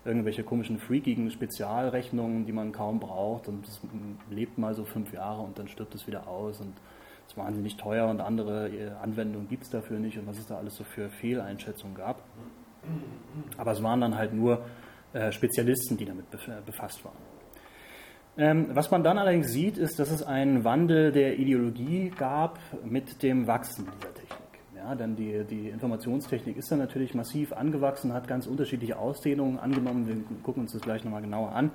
[0.06, 3.48] irgendwelche komischen, freakigen Spezialrechnungen, die man kaum braucht.
[3.48, 3.82] Und es
[4.30, 6.62] lebt mal so fünf Jahre und dann stirbt es wieder aus.
[6.62, 6.74] Und
[7.28, 10.18] ist wahnsinnig teuer und andere äh, Anwendungen gibt es dafür nicht.
[10.18, 12.22] Und was es da alles so für Fehleinschätzungen gab.
[13.58, 14.64] Aber es waren dann halt nur
[15.32, 17.16] Spezialisten, die damit befasst waren.
[18.38, 23.24] Ähm, was man dann allerdings sieht, ist, dass es einen Wandel der Ideologie gab mit
[23.24, 24.40] dem Wachsen dieser Technik.
[24.76, 30.08] Ja, denn die, die Informationstechnik ist dann natürlich massiv angewachsen, hat ganz unterschiedliche Ausdehnungen angenommen.
[30.08, 31.72] Wir gucken uns das gleich nochmal genauer an.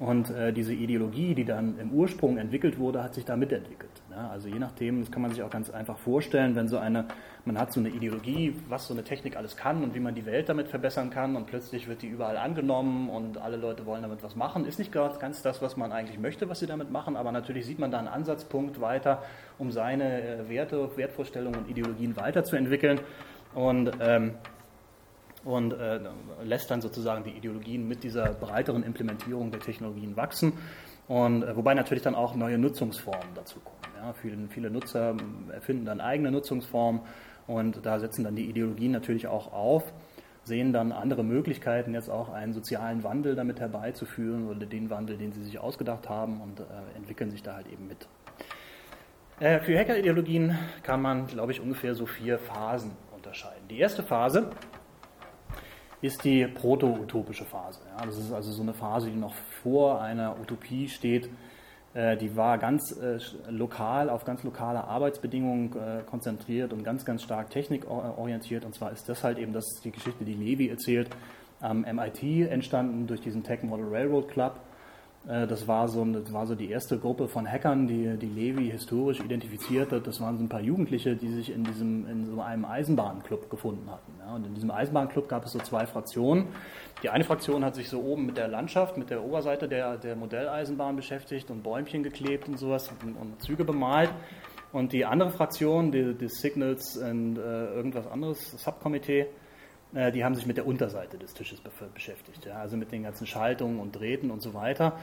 [0.00, 4.01] Und äh, diese Ideologie, die dann im Ursprung entwickelt wurde, hat sich da mitentwickelt.
[4.14, 7.06] Ja, also je nachdem, das kann man sich auch ganz einfach vorstellen, wenn so eine,
[7.46, 10.26] man hat so eine Ideologie, was so eine Technik alles kann und wie man die
[10.26, 14.22] Welt damit verbessern kann und plötzlich wird die überall angenommen und alle Leute wollen damit
[14.22, 14.66] was machen.
[14.66, 17.78] Ist nicht ganz das, was man eigentlich möchte, was sie damit machen, aber natürlich sieht
[17.78, 19.22] man da einen Ansatzpunkt weiter,
[19.56, 23.00] um seine äh, Werte, Wertvorstellungen und Ideologien weiterzuentwickeln.
[23.54, 24.34] Und ähm,
[25.44, 25.98] und äh,
[26.44, 30.52] lässt dann sozusagen die Ideologien mit dieser breiteren Implementierung der Technologien wachsen.
[31.08, 33.81] Und äh, wobei natürlich dann auch neue Nutzungsformen dazu kommen.
[34.02, 35.14] Ja, viele, viele Nutzer
[35.52, 37.02] erfinden dann eigene Nutzungsformen
[37.46, 39.92] und da setzen dann die Ideologien natürlich auch auf,
[40.42, 45.30] sehen dann andere Möglichkeiten, jetzt auch einen sozialen Wandel damit herbeizuführen oder den Wandel, den
[45.30, 46.64] sie sich ausgedacht haben und äh,
[46.96, 48.08] entwickeln sich da halt eben mit.
[49.38, 53.68] Äh, für Hackerideologien kann man, glaube ich, ungefähr so vier Phasen unterscheiden.
[53.68, 54.50] Die erste Phase
[56.00, 57.78] ist die proto-utopische Phase.
[57.96, 61.30] Ja, das ist also so eine Phase, die noch vor einer Utopie steht.
[61.94, 63.18] Äh, die war ganz äh,
[63.50, 68.64] lokal, auf ganz lokale Arbeitsbedingungen äh, konzentriert und ganz, ganz stark technikorientiert.
[68.64, 71.10] Und zwar ist das halt eben das die Geschichte, die Levi erzählt,
[71.60, 74.60] am MIT entstanden durch diesen Tech Model Railroad Club.
[75.28, 78.70] Äh, das war, so, das war so die erste Gruppe von Hackern, die, die Levi
[78.70, 80.06] historisch identifiziert hat.
[80.06, 83.90] Das waren so ein paar Jugendliche, die sich in, diesem, in so einem Eisenbahnclub gefunden
[83.90, 84.12] hatten.
[84.18, 86.46] Ja, und in diesem Eisenbahnclub gab es so zwei Fraktionen.
[87.02, 90.16] Die eine Fraktion hat sich so oben mit der Landschaft, mit der Oberseite der, der
[90.16, 94.10] Modelleisenbahn beschäftigt und Bäumchen geklebt und sowas und, und Züge bemalt.
[94.72, 99.26] Und die andere Fraktion, die, die Signals und äh, irgendwas anderes, Subkomitee,
[99.94, 101.60] die haben sich mit der Unterseite des Tisches
[101.92, 104.98] beschäftigt, ja, also mit den ganzen Schaltungen und Drähten und so weiter.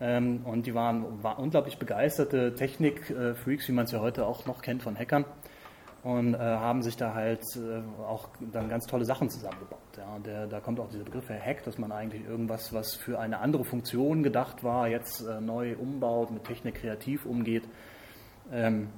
[0.00, 4.60] Ähm, und die waren, waren unglaublich begeisterte Technik-Freaks, wie man es ja heute auch noch
[4.60, 5.24] kennt von Hackern.
[6.02, 9.78] Und äh, haben sich da halt äh, auch dann ganz tolle Sachen zusammengebaut.
[9.96, 10.16] Ja.
[10.16, 13.38] Und der, da kommt auch dieser Begriff Hack, dass man eigentlich irgendwas, was für eine
[13.38, 17.68] andere Funktion gedacht war, jetzt äh, neu umbaut, mit Technik kreativ umgeht.
[18.50, 18.88] Ähm,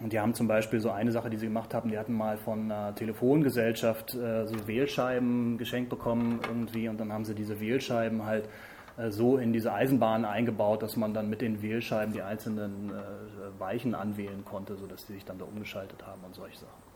[0.00, 2.36] und die haben zum Beispiel so eine Sache, die sie gemacht haben, die hatten mal
[2.36, 8.24] von einer Telefongesellschaft äh, so Wählscheiben geschenkt bekommen irgendwie und dann haben sie diese Wählscheiben
[8.24, 8.48] halt
[8.96, 13.60] äh, so in diese Eisenbahn eingebaut, dass man dann mit den Wählscheiben die einzelnen äh,
[13.60, 16.91] Weichen anwählen konnte, sodass die sich dann da umgeschaltet haben und solche Sachen.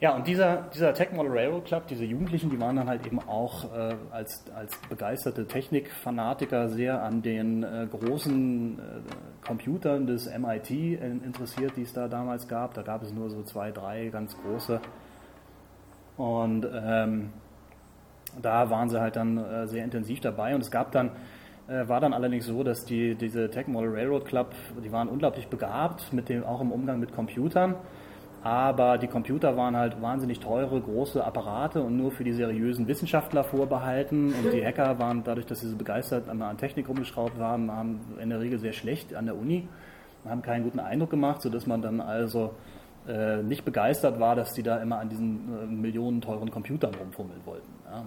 [0.00, 3.18] Ja, und dieser, dieser Tech Model Railroad Club, diese Jugendlichen, die waren dann halt eben
[3.18, 10.70] auch äh, als, als begeisterte Technikfanatiker sehr an den äh, großen äh, Computern des MIT
[10.70, 12.72] interessiert, die es da damals gab.
[12.72, 14.80] Da gab es nur so zwei, drei ganz große.
[16.16, 17.34] Und ähm,
[18.40, 20.54] da waren sie halt dann äh, sehr intensiv dabei.
[20.54, 21.10] Und es gab dann,
[21.68, 25.48] äh, war dann allerdings so, dass die, diese Tech Model Railroad Club, die waren unglaublich
[25.48, 27.74] begabt, mit dem, auch im Umgang mit Computern.
[28.42, 33.44] Aber die Computer waren halt wahnsinnig teure, große Apparate und nur für die seriösen Wissenschaftler
[33.44, 34.32] vorbehalten.
[34.32, 38.30] Und die Hacker waren dadurch, dass sie so begeistert an Technik rumgeschraubt waren, haben in
[38.30, 39.68] der Regel sehr schlecht an der Uni,
[40.26, 42.54] haben keinen guten Eindruck gemacht, sodass man dann also
[43.06, 47.40] äh, nicht begeistert war, dass die da immer an diesen äh, millionen teuren Computern rumfummeln
[47.44, 47.68] wollten.
[47.90, 48.04] Ja.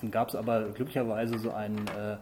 [0.00, 2.16] dann gab es aber glücklicherweise so einen äh,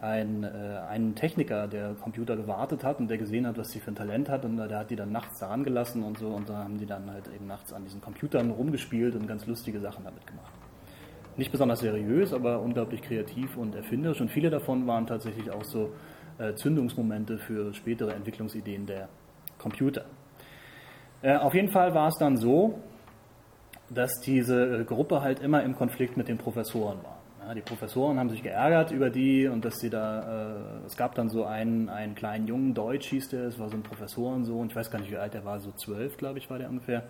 [0.00, 0.48] ein, äh,
[0.88, 4.28] einen Techniker, der Computer gewartet hat und der gesehen hat, was sie für ein Talent
[4.28, 6.86] hat und der hat die dann nachts daran gelassen und so und da haben die
[6.86, 10.52] dann halt eben nachts an diesen Computern rumgespielt und ganz lustige Sachen damit gemacht.
[11.36, 15.92] Nicht besonders seriös, aber unglaublich kreativ und erfinderisch und viele davon waren tatsächlich auch so
[16.38, 19.08] äh, Zündungsmomente für spätere Entwicklungsideen der
[19.58, 20.06] Computer.
[21.20, 22.80] Äh, auf jeden Fall war es dann so,
[23.90, 27.19] dass diese äh, Gruppe halt immer im Konflikt mit den Professoren war
[27.54, 31.28] die Professoren haben sich geärgert über die und dass sie da, äh, es gab dann
[31.28, 34.90] so einen, einen kleinen Jungen, Deutsch hieß der, es war so ein Professorensohn, ich weiß
[34.90, 37.04] gar nicht, wie alt er war, so zwölf, glaube ich, war der ungefähr.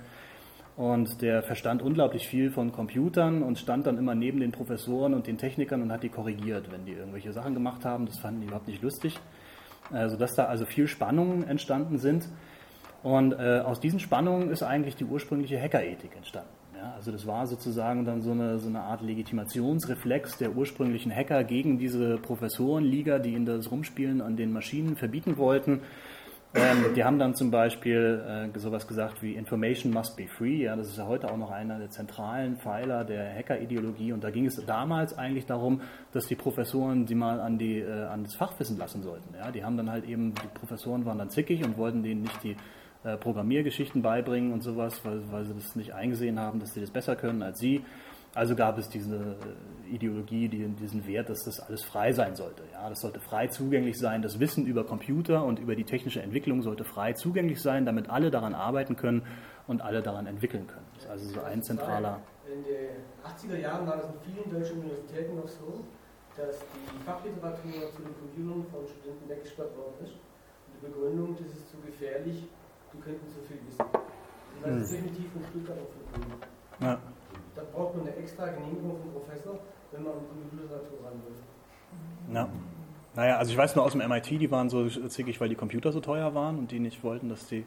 [0.76, 5.26] Und der verstand unglaublich viel von Computern und stand dann immer neben den Professoren und
[5.26, 8.06] den Technikern und hat die korrigiert, wenn die irgendwelche Sachen gemacht haben.
[8.06, 9.18] Das fanden die überhaupt nicht lustig.
[9.90, 12.28] Also, dass da also viel Spannungen entstanden sind.
[13.02, 16.59] Und äh, aus diesen Spannungen ist eigentlich die ursprüngliche Hackerethik entstanden.
[16.80, 21.44] Ja, also das war sozusagen dann so eine, so eine Art Legitimationsreflex der ursprünglichen Hacker
[21.44, 25.82] gegen diese Professorenliga, die ihnen das Rumspielen an den Maschinen verbieten wollten.
[26.54, 30.62] Ähm, die haben dann zum Beispiel äh, sowas gesagt wie Information must be free.
[30.62, 34.12] Ja, das ist ja heute auch noch einer der zentralen Pfeiler der Hacker-Ideologie.
[34.12, 38.04] Und da ging es damals eigentlich darum, dass die Professoren sie mal an, die, äh,
[38.06, 39.34] an das Fachwissen lassen sollten.
[39.34, 42.42] Ja, die haben dann halt eben, die Professoren waren dann zickig und wollten denen nicht
[42.42, 42.56] die
[43.04, 46.90] äh, Programmiergeschichten beibringen und sowas, weil, weil sie das nicht eingesehen haben, dass sie das
[46.90, 47.84] besser können als sie.
[48.34, 52.62] Also gab es diese äh, Ideologie, die, diesen Wert, dass das alles frei sein sollte.
[52.72, 54.22] Ja, das sollte frei zugänglich sein.
[54.22, 58.30] Das Wissen über Computer und über die technische Entwicklung sollte frei zugänglich sein, damit alle
[58.30, 59.22] daran arbeiten können
[59.66, 60.86] und alle daran entwickeln können.
[60.94, 62.20] Das ist also so ein zentraler.
[62.46, 65.84] In den 80er Jahren war es in vielen deutschen Universitäten noch so,
[66.36, 70.12] dass die Fachliteratur zu den Computern von Studenten weggesperrt worden ist.
[70.12, 72.44] Und die Begründung, das ist zu gefährlich,
[72.92, 73.84] die könnten so viel wissen.
[74.62, 74.96] Das ist hm.
[74.96, 76.84] definitiv ein Stuttgart auch.
[76.84, 76.98] Ja.
[77.54, 79.58] Da braucht man eine extra Genehmigung vom Professor,
[79.92, 82.34] wenn man an Computerliteratur ran will.
[82.34, 82.48] Ja.
[83.14, 85.90] Naja, also ich weiß nur aus dem MIT, die waren so zickig, weil die Computer
[85.90, 87.64] so teuer waren und die nicht wollten, dass die.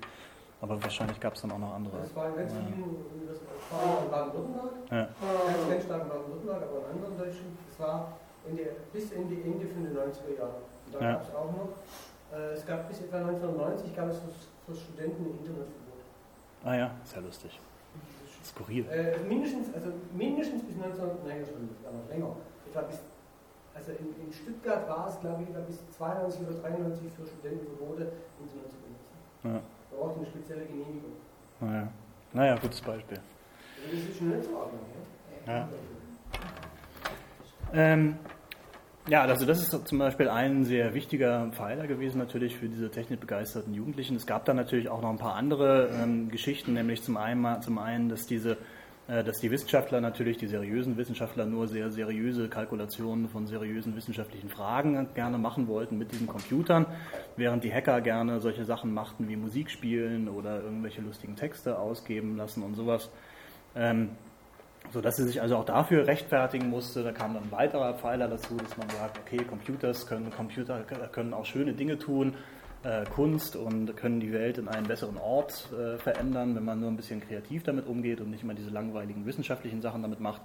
[0.62, 1.98] Aber wahrscheinlich gab es dann auch noch andere.
[1.98, 4.98] Das war in ganz vielen Universitäten in Baden-Württemberg, ja.
[4.98, 7.58] ganz, ganz stark in Baden-Württemberg, aber in anderen Deutschen.
[7.68, 8.14] Das war
[8.48, 10.64] Ende, bis Ende, Ende 95er Jahre.
[10.86, 11.12] Und da ja.
[11.14, 11.70] gab es auch noch.
[12.32, 14.22] Äh, es gab bis etwa 1990 gab es
[14.66, 16.04] für Studenten Internetverbot.
[16.64, 17.60] Ah ja, ja lustig.
[18.44, 18.86] Skurril.
[18.90, 22.36] Äh, mindestens, also mindestens bis 19, nein, das war noch länger.
[22.68, 23.00] Etwa bis,
[23.74, 28.08] also in, in Stuttgart war es, glaube ich, bis 92 oder 93 für Studenten verboten,
[28.42, 29.16] Internet zu benutzen.
[29.44, 29.62] Ja.
[29.92, 31.14] Da braucht eine spezielle Genehmigung.
[31.62, 31.88] Naja,
[32.34, 33.20] naja gutes Beispiel.
[33.84, 34.80] Also das ist schon nicht so ordnung,
[35.48, 35.54] ja?
[35.54, 35.70] ja.
[37.74, 38.18] Ähm,
[39.08, 43.74] ja, also das ist zum Beispiel ein sehr wichtiger Pfeiler gewesen natürlich für diese technikbegeisterten
[43.74, 44.16] Jugendlichen.
[44.16, 47.78] Es gab dann natürlich auch noch ein paar andere ähm, Geschichten, nämlich zum einen, zum
[47.78, 48.58] einen, dass diese
[49.08, 54.50] äh, dass die Wissenschaftler natürlich, die seriösen Wissenschaftler, nur sehr seriöse Kalkulationen von seriösen wissenschaftlichen
[54.50, 56.86] Fragen gerne machen wollten mit diesen Computern,
[57.36, 62.38] während die Hacker gerne solche Sachen machten wie Musik spielen oder irgendwelche lustigen Texte ausgeben
[62.38, 63.10] lassen und sowas.
[64.92, 67.04] Sodass sie sich also auch dafür rechtfertigen musste.
[67.04, 71.34] Da kam dann ein weiterer Pfeiler dazu, dass man sagt, okay, Computers können, Computer können
[71.34, 72.36] auch schöne Dinge tun,
[72.84, 76.92] äh, Kunst und können die Welt in einen besseren Ort äh, verändern, wenn man nur
[76.92, 80.42] ein bisschen kreativ damit umgeht und nicht immer diese langweiligen wissenschaftlichen Sachen damit macht.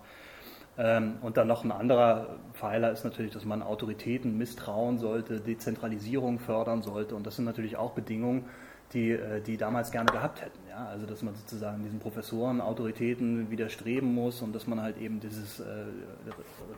[0.78, 6.38] Ähm, und dann noch ein anderer Pfeiler ist natürlich, dass man Autoritäten misstrauen sollte, Dezentralisierung
[6.38, 7.16] fördern sollte.
[7.16, 8.44] Und das sind natürlich auch Bedingungen,
[8.92, 10.58] die, äh, die damals gerne gehabt hätten.
[10.68, 10.86] Ja?
[10.86, 15.60] Also dass man sozusagen diesen Professoren, Autoritäten widerstreben muss und dass man halt eben dieses,
[15.60, 15.64] äh,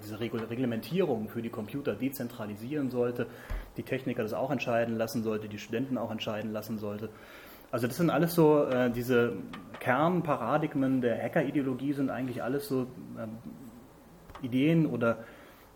[0.02, 3.26] diese Reglementierung für die Computer dezentralisieren sollte,
[3.76, 7.10] die Techniker das auch entscheiden lassen sollte, die Studenten auch entscheiden lassen sollte.
[7.70, 9.34] Also das sind alles so, äh, diese
[9.78, 13.38] Kernparadigmen der Hacker-Ideologie sind eigentlich alles so ähm,
[14.42, 15.18] Ideen oder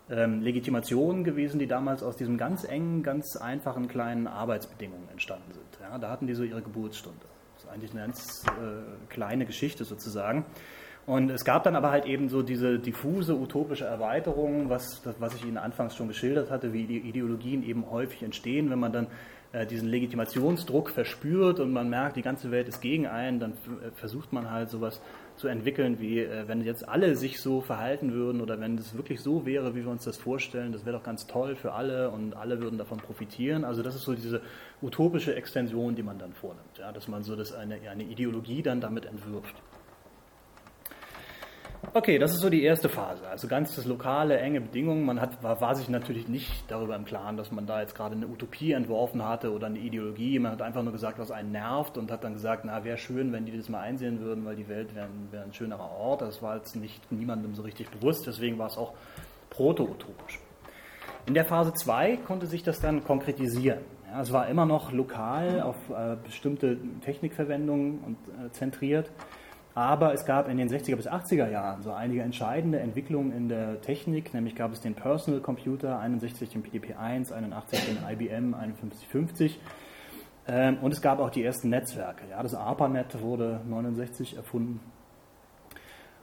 [0.09, 5.64] ähm, Legitimationen gewesen, die damals aus diesen ganz engen, ganz einfachen kleinen Arbeitsbedingungen entstanden sind.
[5.89, 7.25] Ja, da hatten die so ihre Geburtsstunde.
[7.53, 10.45] Das ist eigentlich eine ganz äh, kleine Geschichte sozusagen.
[11.05, 15.45] Und es gab dann aber halt eben so diese diffuse utopische Erweiterung, was, was ich
[15.45, 19.07] Ihnen anfangs schon geschildert hatte, wie die Ideologien eben häufig entstehen, wenn man dann
[19.51, 23.91] äh, diesen Legitimationsdruck verspürt und man merkt, die ganze Welt ist gegen einen, dann äh,
[23.93, 24.99] versucht man halt sowas
[25.35, 29.21] zu entwickeln, wie äh, wenn jetzt alle sich so verhalten würden oder wenn es wirklich
[29.21, 32.35] so wäre, wie wir uns das vorstellen, das wäre doch ganz toll für alle und
[32.35, 33.63] alle würden davon profitieren.
[33.63, 34.41] Also das ist so diese
[34.81, 38.81] utopische Extension, die man dann vornimmt, ja, dass man so das eine, eine Ideologie dann
[38.81, 39.55] damit entwirft.
[41.93, 43.27] Okay, das ist so die erste Phase.
[43.27, 45.05] Also ganz das lokale, enge Bedingungen.
[45.05, 48.15] Man hat, war, war, sich natürlich nicht darüber im Klaren, dass man da jetzt gerade
[48.15, 50.39] eine Utopie entworfen hatte oder eine Ideologie.
[50.39, 53.31] Man hat einfach nur gesagt, was einen nervt und hat dann gesagt, na, wäre schön,
[53.31, 56.21] wenn die das mal einsehen würden, weil die Welt wäre wär ein schönerer Ort.
[56.21, 58.93] Das war jetzt nicht niemandem so richtig bewusst, deswegen war es auch
[59.49, 60.39] proto-utopisch.
[61.27, 63.79] In der Phase 2 konnte sich das dann konkretisieren.
[64.21, 69.11] Es war immer noch lokal auf äh, bestimmte Technikverwendungen und, äh, zentriert.
[69.73, 73.81] Aber es gab in den 60er bis 80er Jahren so einige entscheidende Entwicklungen in der
[73.81, 79.59] Technik, nämlich gab es den Personal Computer, 61 den PDP-1, 81 den IBM 5150
[80.47, 82.23] ähm, und es gab auch die ersten Netzwerke.
[82.29, 84.79] Ja, das ARPANET wurde 69 erfunden.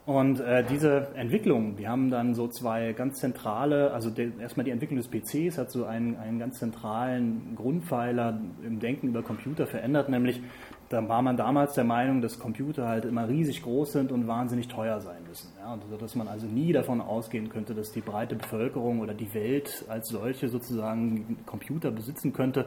[0.05, 4.71] Und äh, diese Entwicklungen, die haben dann so zwei ganz zentrale, also de, erstmal die
[4.71, 10.09] Entwicklung des PCs hat so einen, einen ganz zentralen Grundpfeiler im Denken über Computer verändert,
[10.09, 10.41] nämlich
[10.89, 14.67] da war man damals der Meinung, dass Computer halt immer riesig groß sind und wahnsinnig
[14.67, 15.49] teuer sein müssen.
[15.57, 19.33] Ja, und dass man also nie davon ausgehen könnte, dass die breite Bevölkerung oder die
[19.33, 22.65] Welt als solche sozusagen Computer besitzen könnte.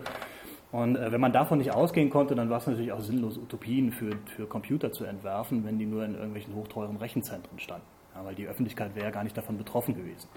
[0.77, 3.93] Und äh, wenn man davon nicht ausgehen konnte, dann war es natürlich auch sinnlos, Utopien
[3.93, 7.87] für, für Computer zu entwerfen, wenn die nur in irgendwelchen hochteuren Rechenzentren standen.
[8.15, 10.29] Ja, weil die Öffentlichkeit wäre ja gar nicht davon betroffen gewesen.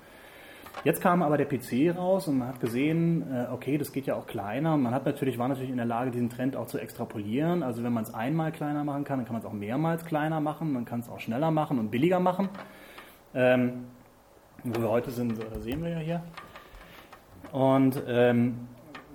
[0.85, 4.15] Jetzt kam aber der PC raus und man hat gesehen, äh, okay, das geht ja
[4.15, 4.77] auch kleiner.
[4.77, 7.61] Man hat natürlich, war natürlich in der Lage, diesen Trend auch zu extrapolieren.
[7.61, 10.39] Also wenn man es einmal kleiner machen kann, dann kann man es auch mehrmals kleiner
[10.39, 12.47] machen, man kann es auch schneller machen und billiger machen.
[13.33, 13.87] Ähm,
[14.63, 16.23] wo wir heute sind, äh, sehen wir ja hier.
[17.51, 18.69] Und ähm,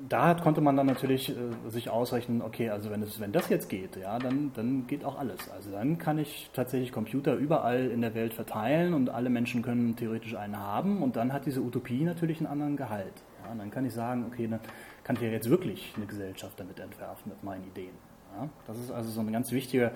[0.08, 1.34] da konnte man dann natürlich äh,
[1.68, 5.18] sich ausrechnen, okay, also wenn, es, wenn das jetzt geht, ja, dann, dann geht auch
[5.18, 5.50] alles.
[5.50, 9.96] Also dann kann ich tatsächlich Computer überall in der Welt verteilen und alle Menschen können
[9.96, 13.14] theoretisch einen haben und dann hat diese Utopie natürlich einen anderen Gehalt.
[13.44, 14.60] Ja, und dann kann ich sagen, okay, dann
[15.04, 17.94] kann ich ja jetzt wirklich eine Gesellschaft damit entwerfen mit meinen Ideen.
[18.36, 19.92] Ja, das ist also so ein ganz wichtiger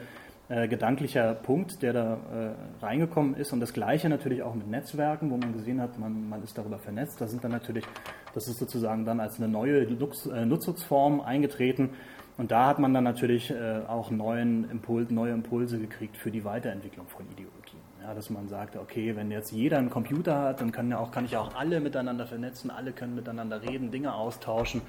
[0.51, 3.53] äh, gedanklicher Punkt, der da äh, reingekommen ist.
[3.53, 6.79] Und das Gleiche natürlich auch mit Netzwerken, wo man gesehen hat, man, man ist darüber
[6.79, 7.21] vernetzt.
[7.21, 7.85] Da sind dann natürlich,
[8.33, 11.91] das ist sozusagen dann als eine neue Lux, äh, Nutzungsform eingetreten.
[12.39, 16.47] Und da hat man dann natürlich äh, auch neuen Impuls, neue Impulse gekriegt für die
[16.47, 17.83] Weiterentwicklung von Ideologien.
[18.03, 21.11] Ja, dass man sagte, okay, wenn jetzt jeder einen Computer hat, dann kann, ja auch,
[21.11, 24.81] kann ich auch alle miteinander vernetzen, alle können miteinander reden, Dinge austauschen.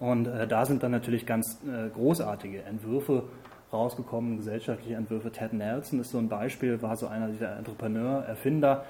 [0.00, 1.60] Und äh, da sind dann natürlich ganz
[1.94, 3.22] großartige Entwürfe
[3.72, 5.30] rausgekommen, gesellschaftliche Entwürfe.
[5.30, 8.84] Ted Nelson ist so ein Beispiel, war so einer dieser Entrepreneur, Erfinder,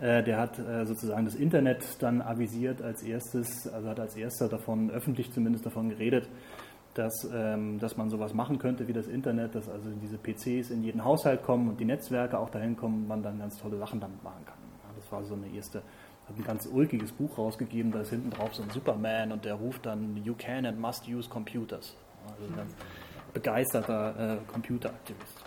[0.00, 4.48] äh, der hat äh, sozusagen das Internet dann avisiert als erstes, also hat als erster
[4.48, 6.28] davon, öffentlich zumindest davon geredet,
[6.94, 10.82] dass, ähm, dass man sowas machen könnte wie das Internet, dass also diese PCs in
[10.82, 14.22] jeden Haushalt kommen und die Netzwerke auch dahin kommen, man dann ganz tolle Sachen damit
[14.22, 14.54] machen kann.
[14.96, 15.78] das war so eine erste,
[16.28, 19.54] hat ein ganz ulkiges Buch rausgegeben, da ist hinten drauf so ein Superman und der
[19.54, 21.96] ruft dann, you can and must use computers.
[22.26, 22.74] Also ganz,
[23.34, 25.44] begeisterter äh, Computeraktivist.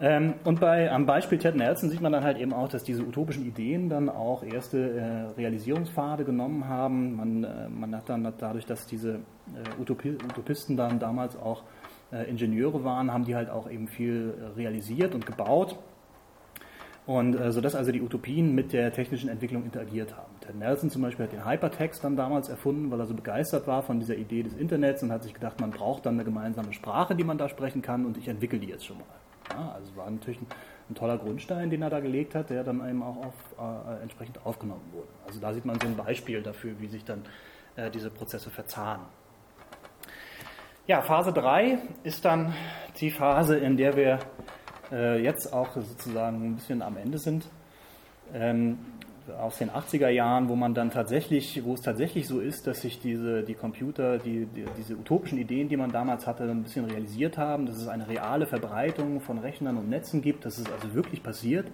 [0.00, 3.02] Ähm, und bei, am Beispiel Ted Nelson sieht man dann halt eben auch, dass diese
[3.02, 7.16] utopischen Ideen dann auch erste äh, Realisierungspfade genommen haben.
[7.16, 11.64] Man, äh, man hat dann dadurch, dass diese äh, Utopi Utopisten dann damals auch
[12.12, 15.76] äh, Ingenieure waren, haben die halt auch eben viel äh, realisiert und gebaut.
[17.04, 20.27] Und äh, sodass also die Utopien mit der technischen Entwicklung interagiert haben.
[20.48, 23.82] Ted Nelson zum Beispiel hat den Hypertext dann damals erfunden, weil er so begeistert war
[23.82, 27.14] von dieser Idee des Internets und hat sich gedacht, man braucht dann eine gemeinsame Sprache,
[27.14, 29.04] die man da sprechen kann und ich entwickle die jetzt schon mal.
[29.50, 30.46] Ja, also war natürlich ein,
[30.88, 34.44] ein, toller Grundstein, den er da gelegt hat, der dann eben auch auf, äh, entsprechend
[34.46, 35.08] aufgenommen wurde.
[35.26, 37.24] Also da sieht man so ein Beispiel dafür, wie sich dann
[37.76, 39.04] äh, diese Prozesse verzahnen.
[40.86, 42.54] Ja, Phase 3 ist dann
[43.00, 44.18] die Phase, in der wir
[44.90, 47.50] äh, jetzt auch sozusagen ein bisschen am Ende sind,
[48.32, 48.78] ähm,
[49.30, 53.00] aus den 80er Jahren, wo man dann tatsächlich, wo es tatsächlich so ist, dass sich
[53.00, 57.38] diese, die Computer, die, die, diese utopischen Ideen, die man damals hatte, ein bisschen realisiert
[57.38, 61.22] haben, dass es eine reale Verbreitung von Rechnern und Netzen gibt, dass es also wirklich
[61.22, 61.70] passiert.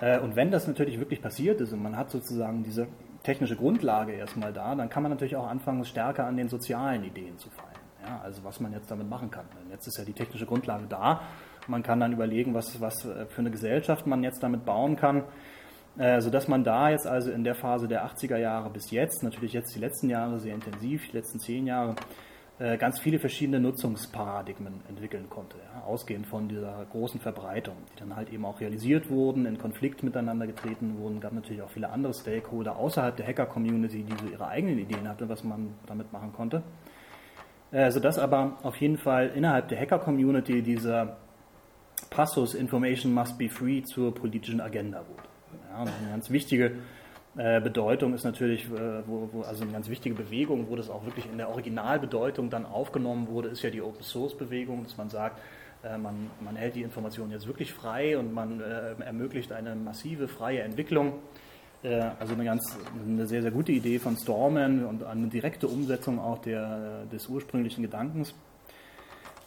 [0.00, 2.86] Äh, und wenn das natürlich wirklich passiert ist und man hat sozusagen diese
[3.22, 7.38] technische Grundlage erstmal da, dann kann man natürlich auch anfangen, stärker an den sozialen Ideen
[7.38, 7.70] zu feilen.
[8.04, 9.46] Ja, also was man jetzt damit machen kann.
[9.70, 11.22] Jetzt ist ja die technische Grundlage da
[11.68, 15.24] man kann dann überlegen, was, was für eine Gesellschaft man jetzt damit bauen kann,
[15.98, 19.52] äh, sodass man da jetzt also in der Phase der 80er Jahre bis jetzt, natürlich
[19.52, 21.96] jetzt die letzten Jahre sehr intensiv, die letzten zehn Jahre,
[22.58, 28.16] äh, ganz viele verschiedene Nutzungsparadigmen entwickeln konnte, ja, ausgehend von dieser großen Verbreitung, die dann
[28.16, 31.20] halt eben auch realisiert wurden, in Konflikt miteinander getreten wurden.
[31.20, 35.28] Gab natürlich auch viele andere Stakeholder außerhalb der Hacker-Community, die so ihre eigenen Ideen hatten,
[35.28, 36.62] was man damit machen konnte.
[37.72, 41.18] Äh, sodass aber auf jeden Fall innerhalb der Hacker-Community dieser
[42.08, 45.35] Passus Information must be free zur politischen Agenda wurde.
[45.76, 46.72] Ja, eine ganz wichtige
[47.36, 51.04] äh, Bedeutung ist natürlich, äh, wo, wo, also eine ganz wichtige Bewegung, wo das auch
[51.04, 55.10] wirklich in der Originalbedeutung dann aufgenommen wurde, ist ja die Open Source Bewegung, dass man
[55.10, 55.38] sagt,
[55.84, 60.62] äh, man, man hält die Informationen jetzt wirklich frei und man ermöglicht eine massive freie
[60.62, 61.14] Entwicklung.
[62.18, 66.38] Also eine ganz, eine sehr, sehr gute Idee von Storman und eine direkte Umsetzung auch
[66.38, 68.34] der, des ursprünglichen Gedankens.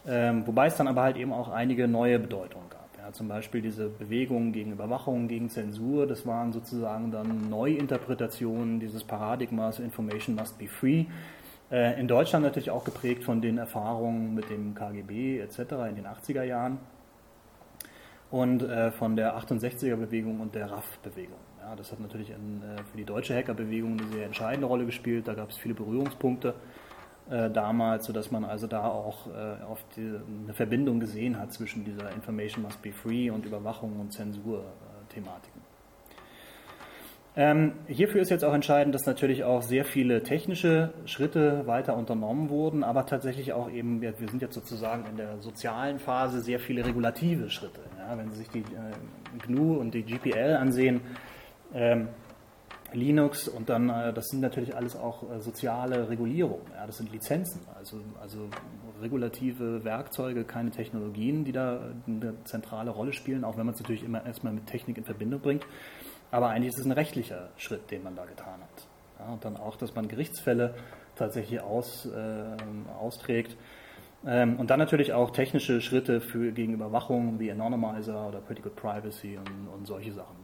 [0.08, 2.69] Ähm, wobei es dann aber halt eben auch einige neue Bedeutungen
[3.14, 9.80] zum Beispiel diese Bewegungen gegen Überwachung, gegen Zensur, das waren sozusagen dann Neuinterpretationen dieses Paradigmas
[9.80, 11.06] Information must be free.
[11.72, 15.60] Äh, in Deutschland natürlich auch geprägt von den Erfahrungen mit dem KGB etc.
[15.90, 16.80] in den 80er Jahren
[18.32, 21.38] und äh, von der 68er-Bewegung und der RAF-Bewegung.
[21.62, 25.28] Ja, das hat natürlich in, äh, für die deutsche Hacker-Bewegung eine sehr entscheidende Rolle gespielt.
[25.28, 26.56] Da gab es viele Berührungspunkte
[27.30, 31.86] äh, damals, sodass man also da auch äh, auf die, eine Verbindung gesehen hat zwischen
[31.86, 35.62] dieser Information must be free und Überwachung und Zensur-Thematiken.
[37.36, 42.50] Ähm, hierfür ist jetzt auch entscheidend, dass natürlich auch sehr viele technische Schritte weiter unternommen
[42.50, 46.86] wurden, aber tatsächlich auch eben, wir sind jetzt sozusagen in der sozialen Phase, sehr viele
[46.86, 47.82] regulative Schritte.
[47.98, 51.02] Ja, wenn Sie sich die äh, GNU und die GPL ansehen,
[51.74, 52.08] ähm,
[52.94, 57.12] Linux und dann, äh, das sind natürlich alles auch äh, soziale Regulierungen, ja, das sind
[57.12, 58.50] Lizenzen, also, also
[59.02, 64.04] regulative Werkzeuge, keine Technologien, die da eine zentrale Rolle spielen, auch wenn man es natürlich
[64.04, 65.66] immer erstmal mit Technik in Verbindung bringt.
[66.32, 68.88] Aber eigentlich ist es ein rechtlicher Schritt, den man da getan hat.
[69.20, 70.76] Ja, und dann auch, dass man Gerichtsfälle
[71.16, 73.58] tatsächlich aus, äh, austrägt.
[74.26, 79.38] Ähm, und dann natürlich auch technische Schritte für, gegen Überwachung wie Anonymizer oder Critical Privacy
[79.38, 80.36] und, und solche Sachen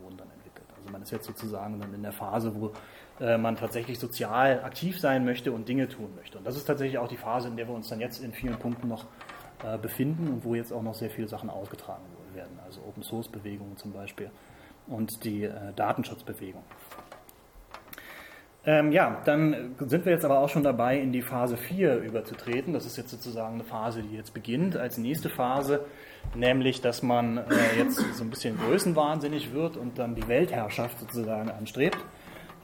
[0.86, 2.72] also man ist jetzt sozusagen dann in der Phase, wo
[3.20, 6.38] äh, man tatsächlich sozial aktiv sein möchte und Dinge tun möchte.
[6.38, 8.58] Und das ist tatsächlich auch die Phase, in der wir uns dann jetzt in vielen
[8.58, 9.06] Punkten noch
[9.64, 12.60] äh, befinden und wo jetzt auch noch sehr viele Sachen ausgetragen werden.
[12.64, 14.30] Also Open Source Bewegungen zum Beispiel
[14.88, 16.64] und die äh, Datenschutzbewegung.
[18.68, 22.74] Ähm, ja, dann sind wir jetzt aber auch schon dabei, in die Phase 4 überzutreten.
[22.74, 24.76] Das ist jetzt sozusagen eine Phase, die jetzt beginnt.
[24.76, 25.86] Als nächste Phase
[26.34, 27.44] nämlich dass man äh,
[27.78, 31.98] jetzt so ein bisschen größenwahnsinnig wird und dann die Weltherrschaft sozusagen anstrebt.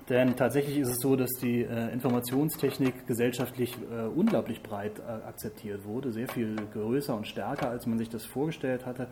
[0.09, 5.85] Denn tatsächlich ist es so, dass die äh, Informationstechnik gesellschaftlich äh, unglaublich breit äh, akzeptiert
[5.85, 9.07] wurde, sehr viel größer und stärker, als man sich das vorgestellt hatte.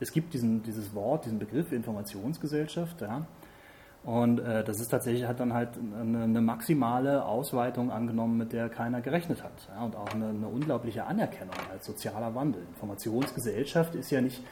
[0.00, 3.26] Es gibt diesen, dieses Wort, diesen Begriff Informationsgesellschaft, ja,
[4.04, 8.68] und äh, das ist tatsächlich hat dann halt eine, eine, maximale Ausweitung angenommen, mit der
[8.68, 9.52] keiner gerechnet hat.
[9.74, 12.62] Ja, und auch eine, eine, unglaubliche Anerkennung als sozialer Wandel.
[12.74, 14.42] Informationsgesellschaft ist ja nicht,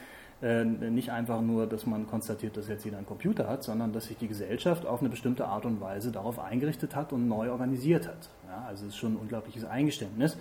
[0.40, 4.06] äh, nicht einfach nur, dass man konstatiert, dass jetzt jeder einen Computer hat, sondern dass
[4.06, 8.08] sich die Gesellschaft auf eine bestimmte Art und Weise darauf eingerichtet hat und neu organisiert
[8.08, 8.30] hat.
[8.48, 10.38] Ja, also es ist schon ein unglaubliches Eingeständnis.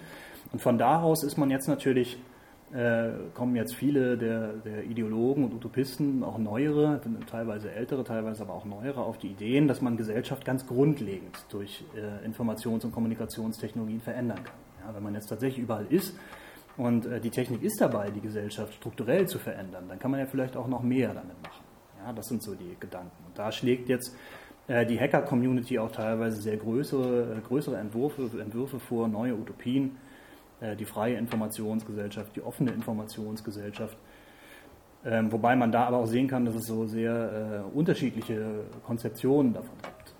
[0.53, 2.17] Und von da aus ist man jetzt natürlich
[3.33, 8.63] kommen jetzt viele der, der, Ideologen und Utopisten, auch neuere, teilweise ältere, teilweise aber auch
[8.63, 14.41] neuere, auf die Ideen, dass man Gesellschaft ganz grundlegend durch äh, Informations- und Kommunikationstechnologien verändern
[14.43, 14.55] kann.
[14.87, 16.17] Ja, wenn man jetzt tatsächlich überall ist
[16.77, 20.25] und äh, die Technik ist dabei, die Gesellschaft strukturell zu verändern, dann kann man ja
[20.25, 21.65] vielleicht auch noch mehr damit machen.
[22.05, 23.11] Ja, das sind so die Gedanken.
[23.27, 24.15] Und da schlägt jetzt
[24.67, 30.10] äh, die Hacker-Community auch teilweise sehr größere, äh, größere Entwürfe, Entwürfe vor, neue Utopien äh,
[30.77, 33.97] die freie Informationsgesellschaft, die offene Informationsgesellschaft.
[35.03, 39.53] Ähm, wobei man da aber auch sehen kann, dass es so sehr äh, unterschiedliche Konzeptionen
[39.53, 40.13] davon gibt.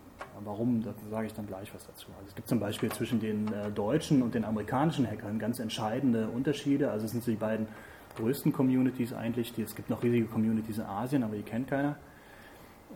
[0.43, 2.07] Warum, da sage ich dann gleich was dazu.
[2.17, 6.29] Also es gibt zum Beispiel zwischen den äh, deutschen und den amerikanischen Hackern ganz entscheidende
[6.29, 6.89] Unterschiede.
[6.89, 7.67] Also es sind so die beiden
[8.15, 9.53] größten Communities eigentlich.
[9.53, 11.95] Die, es gibt noch riesige Communities in Asien, aber die kennt keiner.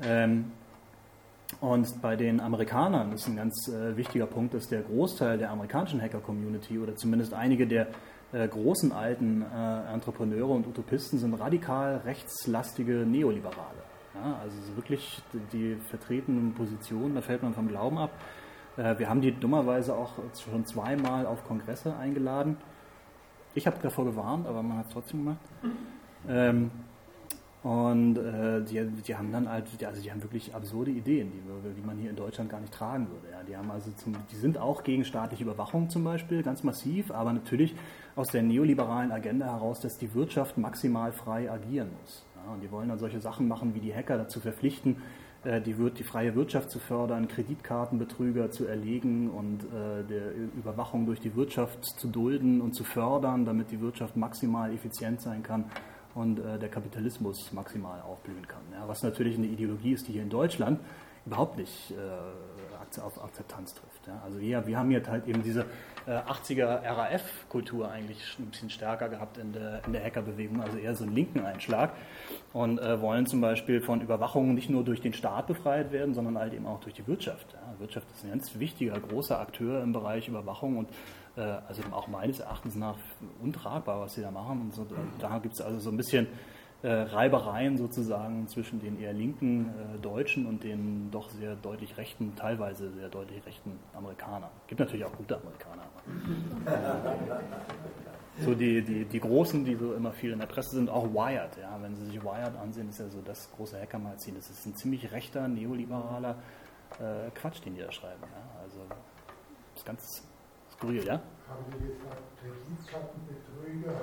[0.01, 0.51] Ähm,
[1.61, 6.01] und bei den Amerikanern ist ein ganz äh, wichtiger Punkt, dass der Großteil der amerikanischen
[6.01, 7.87] Hacker-Community oder zumindest einige der
[8.31, 13.83] äh, großen alten äh, Entrepreneure und Utopisten sind radikal rechtslastige Neoliberale.
[14.13, 18.11] Ja, also wirklich die vertretenen Positionen, da fällt man vom Glauben ab.
[18.77, 22.57] Äh, wir haben die dummerweise auch schon zweimal auf Kongresse eingeladen.
[23.53, 25.39] Ich habe davor gewarnt, aber man hat es trotzdem gemacht.
[26.27, 26.71] Ähm,
[27.65, 31.81] und äh, die, die haben dann halt, also die haben wirklich absurde Ideen, die, die
[31.83, 33.27] man hier in Deutschland gar nicht tragen würde.
[33.31, 33.41] Ja.
[33.41, 37.33] Die haben also zum, die sind auch gegen staatliche Überwachung zum Beispiel, ganz massiv, aber
[37.33, 37.73] natürlich
[38.15, 42.23] aus der neoliberalen Agenda heraus, dass die Wirtschaft maximal frei agieren muss.
[42.35, 42.53] Ja.
[42.53, 44.97] Und die wollen dann solche Sachen machen, wie die Hacker dazu verpflichten,
[45.43, 51.19] äh, die, die, freie Wirtschaft zu fördern, Kreditkartenbetrüger zu erlegen und äh, der Überwachung durch
[51.19, 55.65] die Wirtschaft zu dulden und zu fördern, damit die Wirtschaft maximal effizient sein kann
[56.15, 58.61] und äh, der Kapitalismus maximal aufblühen kann.
[58.73, 60.79] Ja, was natürlich eine Ideologie ist, die hier in Deutschland
[61.25, 64.07] überhaupt nicht äh, auf Akzeptanz trifft.
[64.07, 64.21] Ja.
[64.23, 65.65] Also wir, wir haben jetzt halt eben diese
[66.05, 70.95] äh, 80er RAF-Kultur eigentlich ein bisschen stärker gehabt in der, in der Hackerbewegung, also eher
[70.95, 71.93] so einen linken Einschlag
[72.53, 76.37] und äh, wollen zum Beispiel von Überwachung nicht nur durch den Staat befreit werden, sondern
[76.37, 77.53] halt eben auch durch die Wirtschaft.
[77.53, 77.79] Ja.
[77.79, 80.89] Wirtschaft ist ein ganz wichtiger, großer Akteur im Bereich Überwachung und
[81.41, 82.95] also auch meines Erachtens nach
[83.41, 84.61] untragbar, was sie da machen.
[84.61, 84.87] Und so,
[85.19, 86.27] da gibt es also so ein bisschen
[86.85, 92.35] äh, Reibereien sozusagen zwischen den eher linken äh, Deutschen und den doch sehr deutlich rechten,
[92.35, 94.51] teilweise sehr deutlich rechten Amerikanern.
[94.67, 95.83] Gibt natürlich auch gute Amerikaner.
[98.39, 101.57] so die, die, die Großen, die so immer viel in der Presse sind, auch Wired.
[101.59, 104.35] Ja, wenn Sie sich Wired ansehen, ist ja so das große Hackermagazin.
[104.35, 106.35] Das ist ein ziemlich rechter, neoliberaler
[106.99, 108.21] äh, Quatsch, den die da schreiben.
[108.21, 108.61] Ja.
[108.61, 110.23] Also das ist ganz
[110.77, 111.21] skurril, ja?
[111.47, 114.01] Haben Sie gesagt, Kreditkartenbetrüger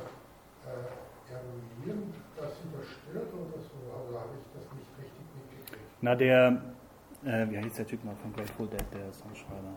[0.67, 3.79] äh, eruieren das überstört oder so?
[3.93, 5.89] Also habe ich das nicht richtig mitgekriegt?
[6.01, 6.63] Na, der,
[7.25, 9.75] äh, wie heißt der Typ noch von Grateful Dead, der Songschreiber?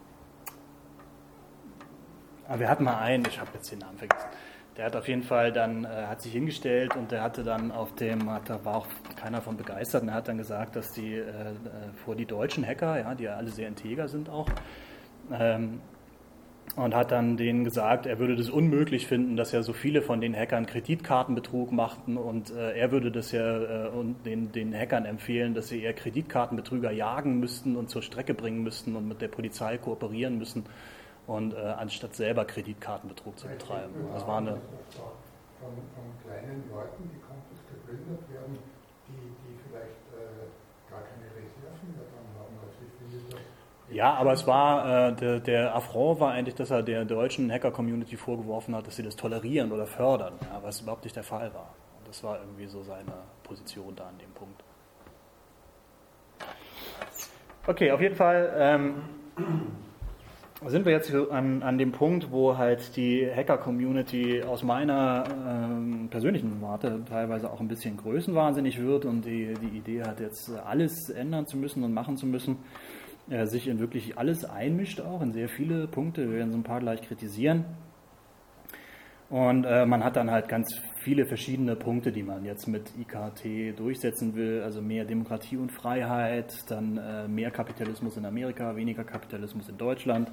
[2.48, 4.30] Aber ah, wir hatten mal einen, ich habe jetzt den Namen vergessen.
[4.78, 7.96] Der hat auf jeden Fall dann, äh, hat sich hingestellt und der hatte dann auf
[7.96, 11.16] dem, hat, da war auch keiner von begeistert, und er hat dann gesagt, dass die
[11.16, 11.56] äh, äh
[12.04, 14.48] vor die deutschen Hacker, ja, die ja alle sehr integer sind auch,
[15.32, 15.82] ähm,
[16.76, 20.20] und hat dann denen gesagt, er würde das unmöglich finden, dass ja so viele von
[20.20, 25.06] den Hackern Kreditkartenbetrug machten und äh, er würde das ja äh, und den, den Hackern
[25.06, 29.30] empfehlen, dass sie eher Kreditkartenbetrüger jagen müssten und zur Strecke bringen müssten und mit der
[29.30, 30.66] Polizei kooperieren müssen
[31.28, 33.94] und äh, anstatt selber Kreditkartenbetrug zu betreiben.
[34.14, 34.60] Das war eine
[35.60, 38.60] von, von kleinen Leuten, die Kontos geplündert werden,
[39.08, 40.46] die, die vielleicht äh,
[40.92, 42.54] gar keine Reserven mehr dran haben.
[42.62, 43.42] Also ich finde das
[43.92, 48.18] ja, aber es war, äh, der, der Affront war eigentlich, dass er der deutschen Hacker-Community
[48.18, 51.74] vorgeworfen hat, dass sie das tolerieren oder fördern, ja, was überhaupt nicht der Fall war.
[52.00, 53.14] Und das war irgendwie so seine
[53.44, 54.64] Position da an dem Punkt.
[57.68, 58.96] Okay, auf jeden Fall ähm,
[60.66, 66.62] sind wir jetzt an, an dem Punkt, wo halt die Hacker-Community aus meiner ähm, persönlichen
[66.62, 71.46] Warte teilweise auch ein bisschen größenwahnsinnig wird und die, die Idee hat, jetzt alles ändern
[71.46, 72.58] zu müssen und machen zu müssen
[73.30, 76.30] äh, sich in wirklich alles einmischt, auch in sehr viele Punkte.
[76.30, 77.66] Wir werden so ein paar gleich kritisieren.
[79.30, 83.78] Und äh, man hat dann halt ganz viele verschiedene Punkte, die man jetzt mit IKT
[83.78, 84.62] durchsetzen will.
[84.62, 90.30] Also mehr Demokratie und Freiheit, dann äh, mehr Kapitalismus in Amerika, weniger Kapitalismus in Deutschland.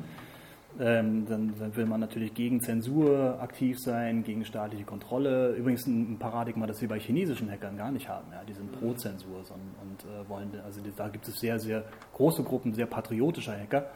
[0.81, 5.53] Ähm, dann, dann, will man natürlich gegen Zensur aktiv sein, gegen staatliche Kontrolle.
[5.55, 8.33] Übrigens ein, Paradigma, das wir bei chinesischen Hackern gar nicht haben.
[8.33, 11.85] Ja, die sind pro Zensur und, und äh, wollen, also da gibt es sehr, sehr
[12.14, 13.91] große Gruppen sehr patriotischer Hacker,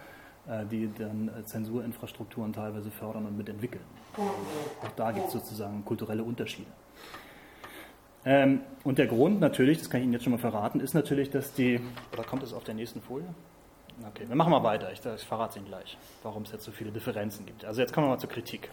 [0.48, 3.84] äh, die dann äh, Zensurinfrastrukturen teilweise fördern und mitentwickeln.
[4.18, 6.70] Auch da gibt es sozusagen kulturelle Unterschiede.
[8.26, 11.30] Ähm, und der Grund natürlich, das kann ich Ihnen jetzt schon mal verraten, ist natürlich,
[11.30, 11.80] dass die,
[12.12, 13.28] oder kommt es auf der nächsten Folie?
[14.04, 14.92] Okay, wir machen mal weiter.
[14.92, 17.64] Ich, ich verrate Ihnen gleich, warum es jetzt so viele Differenzen gibt.
[17.64, 18.70] Also jetzt kommen wir mal zur Kritik.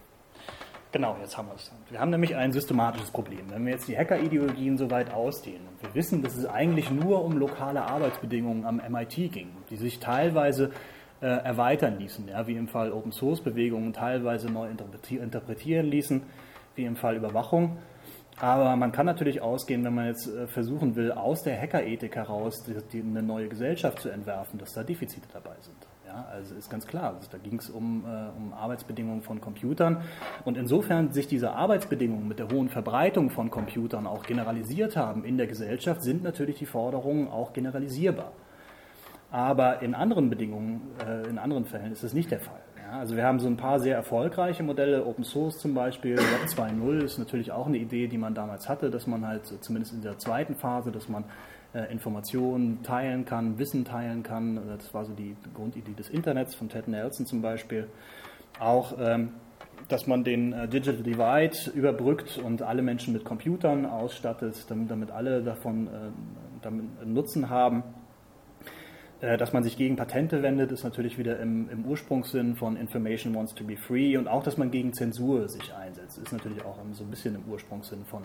[0.92, 1.72] Genau, jetzt haben wir es.
[1.90, 3.50] Wir haben nämlich ein systematisches Problem.
[3.50, 7.24] Wenn wir jetzt die Hacker-Ideologien so weit ausdehnen und wir wissen, dass es eigentlich nur
[7.24, 10.72] um lokale Arbeitsbedingungen am MIT ging, die sich teilweise
[11.22, 16.22] äh, erweitern ließen, ja, wie im Fall Open-Source-Bewegungen teilweise neu interpretieren ließen,
[16.76, 17.78] wie im Fall Überwachung,
[18.40, 22.64] aber man kann natürlich ausgehen, wenn man jetzt äh, versuchen will, aus der Hackerethik heraus
[22.64, 25.78] die, die, eine neue Gesellschaft zu entwerfen, dass da Defizite dabei sind.
[26.06, 30.04] Ja, also ist ganz klar, also da ging es um, äh, um Arbeitsbedingungen von Computern.
[30.46, 35.38] Und insofern sich diese Arbeitsbedingungen mit der hohen Verbreitung von Computern auch generalisiert haben in
[35.38, 38.32] der Gesellschaft, sind natürlich die Forderungen auch generalisierbar.
[39.32, 42.62] Aber in anderen Bedingungen, äh, in anderen Fällen ist es nicht der Fall
[43.00, 47.04] also wir haben so ein paar sehr erfolgreiche Modelle, Open Source zum Beispiel, Web 2.0
[47.04, 50.18] ist natürlich auch eine Idee, die man damals hatte, dass man halt zumindest in der
[50.18, 51.26] zweiten Phase, dass man
[51.74, 54.60] äh, Informationen teilen kann, Wissen teilen kann.
[54.68, 57.88] Das war so die Grundidee des Internets von Ted Nelson zum Beispiel.
[58.60, 59.32] Auch ähm,
[59.88, 65.42] dass man den äh, Digital Divide überbrückt und alle Menschen mit Computern ausstattet, damit, alle
[65.42, 65.90] davon äh,
[66.62, 67.84] damit Nutzen haben.
[69.24, 73.34] Äh, dass man sich gegen Patente wendet, ist natürlich wieder im, im, Ursprungssinn von Information
[73.34, 76.78] wants to be free und auch, dass man gegen Zensur sich einsetzt, ist natürlich auch
[76.92, 78.24] so ein bisschen im Ursprungssinn von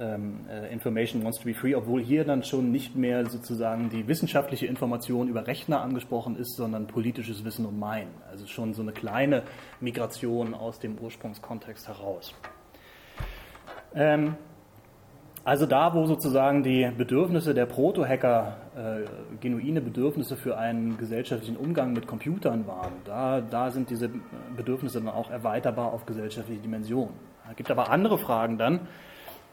[0.00, 4.08] ähm, äh, Information wants to be free, obwohl hier dann schon nicht mehr sozusagen die
[4.08, 8.10] wissenschaftliche Information über Rechner angesprochen ist, sondern politisches Wissen und Meinen.
[8.28, 9.44] Also schon so eine kleine
[9.78, 12.34] Migration aus dem Ursprungskontext heraus.
[13.94, 14.34] Ähm,
[15.44, 18.56] Also da, wo sozusagen die Bedürfnisse der Proto-Hacker
[19.40, 24.10] genuine Bedürfnisse für einen gesellschaftlichen Umgang mit Computern waren, da, da sind diese
[24.56, 27.14] Bedürfnisse dann auch erweiterbar auf gesellschaftliche Dimensionen.
[27.50, 28.80] Es gibt aber andere Fragen dann,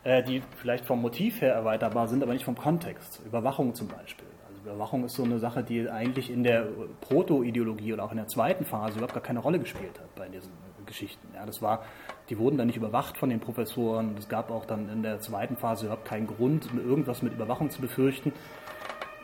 [0.04, 3.22] äh, die vielleicht vom Motiv her erweiterbar sind, aber nicht vom Kontext.
[3.26, 4.28] Überwachung zum Beispiel.
[4.50, 6.68] Also Überwachung ist so eine Sache, die eigentlich in der
[7.02, 10.52] Proto-Ideologie oder auch in der zweiten Phase überhaupt gar keine Rolle gespielt hat bei diesen
[10.86, 11.28] Geschichten.
[11.34, 11.84] Ja, das war,
[12.30, 14.16] die wurden dann nicht überwacht von den Professoren.
[14.18, 17.80] Es gab auch dann in der zweiten Phase überhaupt keinen Grund, irgendwas mit Überwachung zu
[17.80, 18.34] befürchten.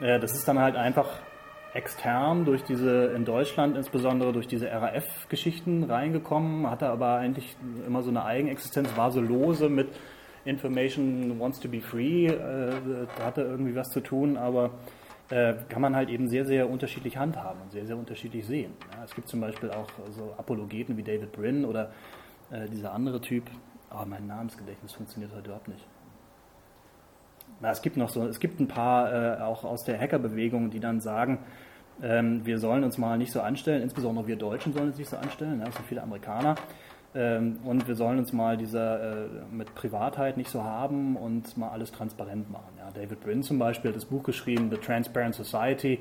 [0.01, 1.07] Äh, das ist dann halt einfach
[1.73, 8.09] extern durch diese, in Deutschland insbesondere durch diese RAF-Geschichten reingekommen, hatte aber eigentlich immer so
[8.09, 9.89] eine Eigenexistenz, war so lose mit
[10.45, 12.71] Information wants to be free, äh,
[13.23, 14.71] hatte irgendwie was zu tun, aber
[15.29, 18.73] äh, kann man halt eben sehr, sehr unterschiedlich handhaben und sehr, sehr unterschiedlich sehen.
[18.93, 21.91] Ja, es gibt zum Beispiel auch so Apologeten wie David Brin oder
[22.51, 23.43] äh, dieser andere Typ,
[23.91, 25.85] aber mein Namensgedächtnis funktioniert heute überhaupt nicht.
[27.61, 30.79] Na, es gibt noch so, es gibt ein paar äh, auch aus der Hackerbewegung, die
[30.79, 31.39] dann sagen,
[32.01, 35.17] ähm, wir sollen uns mal nicht so anstellen, insbesondere wir Deutschen sollen uns nicht so
[35.17, 36.55] anstellen, ja, es sind viele Amerikaner,
[37.15, 41.69] ähm, und wir sollen uns mal dieser äh, mit Privatheit nicht so haben und mal
[41.69, 42.69] alles transparent machen.
[42.77, 45.99] Ja, David Brin zum Beispiel hat das Buch geschrieben, The Transparent Society.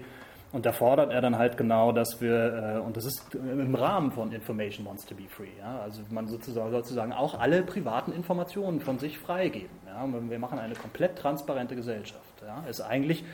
[0.51, 4.13] Und da fordert er dann halt genau, dass wir, äh, und das ist im Rahmen
[4.13, 8.81] von Information Wants to be Free, ja, also man sozusagen, sozusagen auch alle privaten Informationen
[8.81, 9.77] von sich freigeben.
[9.87, 12.43] Ja, wir machen eine komplett transparente Gesellschaft.
[12.43, 13.25] Ja, ist eigentlich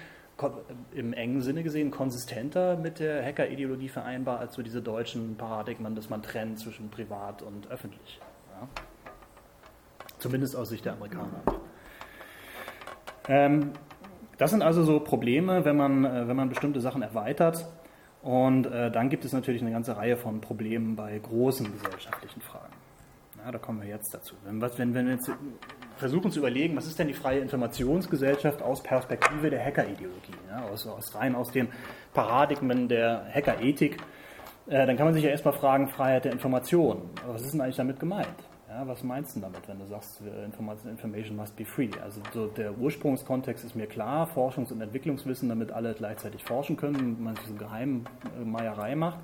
[0.93, 6.11] im engen Sinne gesehen konsistenter mit der Hacker-Ideologie vereinbar als so diese deutschen Paradigmen, dass
[6.11, 8.21] man trennt zwischen privat und öffentlich.
[8.61, 8.69] Ja.
[10.19, 11.43] Zumindest aus Sicht der Amerikaner.
[13.29, 13.73] Ähm,
[14.39, 17.67] das sind also so Probleme, wenn man, äh, wenn man bestimmte Sachen erweitert.
[18.23, 22.73] Und äh, dann gibt es natürlich eine ganze Reihe von Problemen bei großen gesellschaftlichen Fragen.
[23.45, 24.35] Ja, da kommen wir jetzt dazu.
[24.45, 25.31] Wenn, wenn, wenn wir jetzt
[25.99, 30.87] versuchen zu überlegen, was ist denn die freie Informationsgesellschaft aus Perspektive der Hackerideologie, ja, aus,
[30.87, 31.69] aus, rein aus den
[32.15, 33.99] Paradigmen der Hackerethik,
[34.67, 37.11] äh, dann kann man sich ja erstmal fragen, Freiheit der Information.
[37.27, 38.27] Was ist denn eigentlich damit gemeint?
[38.75, 41.91] Ja, was meinst du damit, wenn du sagst, Information must be free?
[42.03, 47.23] Also so der Ursprungskontext ist mir klar, Forschungs- und Entwicklungswissen, damit alle gleichzeitig forschen können,
[47.23, 49.21] man so Geheimmeierei macht,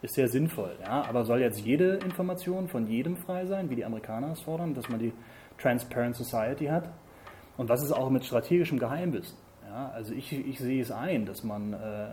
[0.00, 0.78] ist sehr sinnvoll.
[0.80, 1.04] Ja?
[1.06, 4.88] Aber soll jetzt jede Information von jedem frei sein, wie die Amerikaner es fordern, dass
[4.88, 5.12] man die
[5.58, 6.88] Transparent Society hat.
[7.58, 9.36] Und was ist auch mit strategischem Geheimwissen?
[9.76, 12.08] Also ich, ich sehe es ein, dass man äh,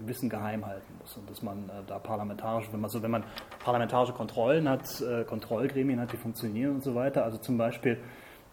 [0.00, 3.22] Wissen geheim halten muss und dass man äh, da parlamentarisch, wenn man so, wenn man
[3.60, 7.24] parlamentarische Kontrollen hat, äh, Kontrollgremien hat, die funktionieren und so weiter.
[7.24, 7.98] Also zum Beispiel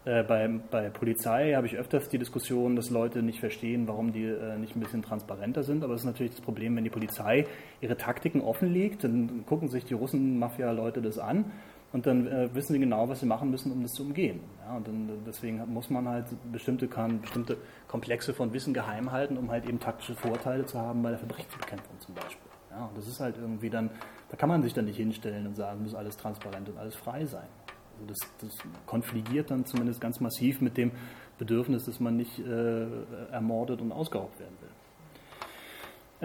[0.04, 4.26] äh, bei, bei Polizei habe ich öfters die Diskussion, dass Leute nicht verstehen, warum die
[4.26, 5.82] äh, nicht ein bisschen transparenter sind.
[5.82, 7.46] Aber es ist natürlich das Problem, wenn die Polizei
[7.80, 11.50] ihre Taktiken offenlegt, dann gucken sich die Russen-Mafia-Leute das an
[11.92, 14.40] und dann äh, wissen sie genau, was sie machen müssen, um das zu umgehen.
[14.66, 19.36] Ja, und dann, deswegen muss man halt bestimmte, kann, bestimmte Komplexe von Wissen geheim halten,
[19.36, 22.50] um halt eben taktische Vorteile zu haben bei der Verbrechensbekämpfung zum Beispiel.
[22.70, 23.90] Ja, und das ist halt irgendwie dann,
[24.30, 27.26] da kann man sich dann nicht hinstellen und sagen, muss alles transparent und alles frei
[27.26, 27.48] sein.
[27.94, 30.92] Also das, das konfligiert dann zumindest ganz massiv mit dem
[31.38, 32.86] Bedürfnis, dass man nicht äh,
[33.30, 34.56] ermordet und ausgeraubt werden.
[34.61, 34.61] Äh,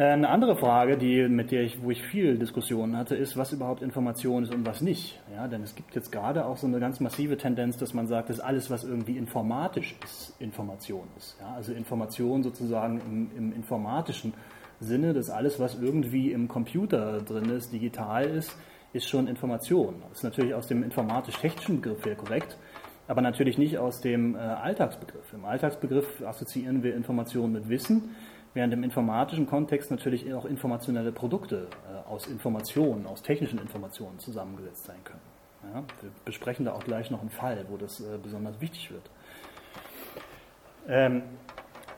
[0.03, 3.81] eine andere Frage, die, mit der ich, wo ich viel Diskussionen hatte, ist, was überhaupt
[3.81, 5.19] Information ist und was nicht.
[5.33, 8.29] Ja, denn es gibt jetzt gerade auch so eine ganz massive Tendenz, dass man sagt,
[8.29, 11.37] dass alles, was irgendwie informatisch ist, Information ist.
[11.39, 14.35] Ja, also Information sozusagen im, im informatischen
[14.79, 18.55] Sinne, dass alles, was irgendwie im Computer drin ist, digital ist,
[18.93, 19.95] ist schon Information.
[20.09, 22.55] Das ist natürlich aus dem informatisch-technischen Begriff her korrekt,
[23.07, 25.33] aber natürlich nicht aus dem äh, Alltagsbegriff.
[25.33, 28.15] Im Alltagsbegriff assoziieren wir Information mit Wissen
[28.58, 34.86] während im informatischen Kontext natürlich auch informationelle Produkte äh, aus Informationen, aus technischen Informationen zusammengesetzt
[34.86, 35.22] sein können.
[35.74, 39.03] Ja, wir besprechen da auch gleich noch einen Fall, wo das äh, besonders wichtig wird.
[40.88, 41.22] Ähm,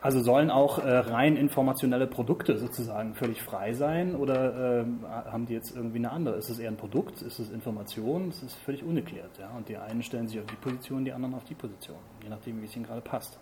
[0.01, 4.85] also sollen auch äh, rein informationelle Produkte sozusagen völlig frei sein oder äh,
[5.31, 6.35] haben die jetzt irgendwie eine andere?
[6.35, 7.21] Ist es eher ein Produkt?
[7.21, 8.29] Ist es Information?
[8.29, 9.37] Das ist völlig ungeklärt.
[9.39, 9.51] Ja?
[9.55, 12.61] Und die einen stellen sich auf die Position, die anderen auf die Position, je nachdem,
[12.61, 13.39] wie es ihnen gerade passt.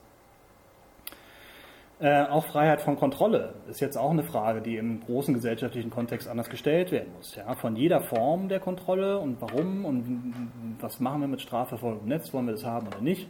[1.99, 6.27] Äh, auch Freiheit von Kontrolle ist jetzt auch eine Frage, die im großen gesellschaftlichen Kontext
[6.27, 7.35] anders gestellt werden muss.
[7.35, 7.55] Ja?
[7.55, 12.31] Von jeder Form der Kontrolle und warum und was machen wir mit Strafverfolgung im Netz,
[12.33, 13.27] wollen wir das haben oder nicht.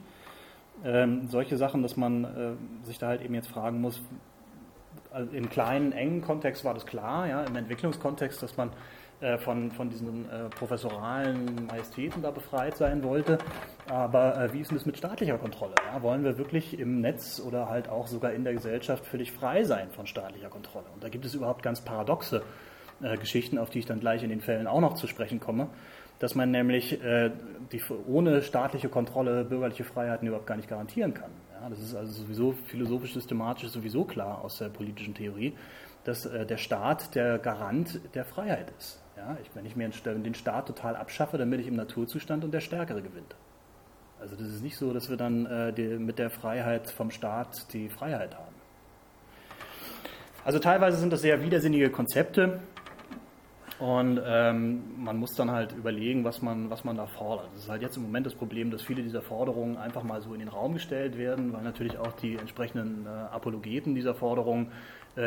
[0.83, 4.01] Ähm, solche Sachen, dass man äh, sich da halt eben jetzt fragen muss,
[5.11, 8.71] also im kleinen, engen Kontext war das klar, ja, im Entwicklungskontext, dass man
[9.39, 13.39] von, von diesen äh, professoralen Majestäten da befreit sein wollte.
[13.89, 15.73] Aber äh, wie ist denn das mit staatlicher Kontrolle?
[15.91, 16.01] Ja?
[16.03, 19.89] Wollen wir wirklich im Netz oder halt auch sogar in der Gesellschaft völlig frei sein
[19.89, 20.85] von staatlicher Kontrolle?
[20.93, 22.43] Und da gibt es überhaupt ganz paradoxe
[23.01, 25.69] äh, Geschichten, auf die ich dann gleich in den Fällen auch noch zu sprechen komme.
[26.19, 27.31] dass man nämlich äh,
[27.71, 31.29] die, ohne staatliche Kontrolle bürgerliche Freiheiten überhaupt gar nicht garantieren kann.
[31.61, 35.53] Ja, das ist also sowieso philosophisch, systematisch sowieso klar aus der politischen Theorie,
[36.03, 39.03] dass äh, der Staat der Garant der Freiheit ist.
[39.17, 42.51] Ja, ich, wenn ich mir den Staat total abschaffe, dann bin ich im Naturzustand und
[42.51, 43.35] der Stärkere gewinnt.
[44.19, 47.73] Also das ist nicht so, dass wir dann äh, die, mit der Freiheit vom Staat
[47.73, 48.55] die Freiheit haben.
[50.45, 52.59] Also teilweise sind das sehr widersinnige Konzepte
[53.79, 57.49] und ähm, man muss dann halt überlegen, was man, was man da fordert.
[57.53, 60.33] Das ist halt jetzt im Moment das Problem, dass viele dieser Forderungen einfach mal so
[60.33, 64.71] in den Raum gestellt werden, weil natürlich auch die entsprechenden äh, Apologeten dieser Forderungen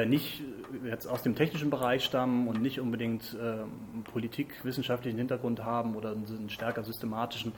[0.06, 0.42] nicht
[0.84, 3.64] jetzt aus dem technischen Bereich stammen und nicht unbedingt äh,
[4.12, 7.52] politikwissenschaftlichen Hintergrund haben oder einen stärker systematischen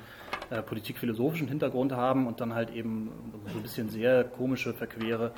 [0.51, 3.11] äh, politikphilosophischen Hintergrund haben und dann halt eben
[3.49, 5.33] so ein bisschen sehr komische, verquere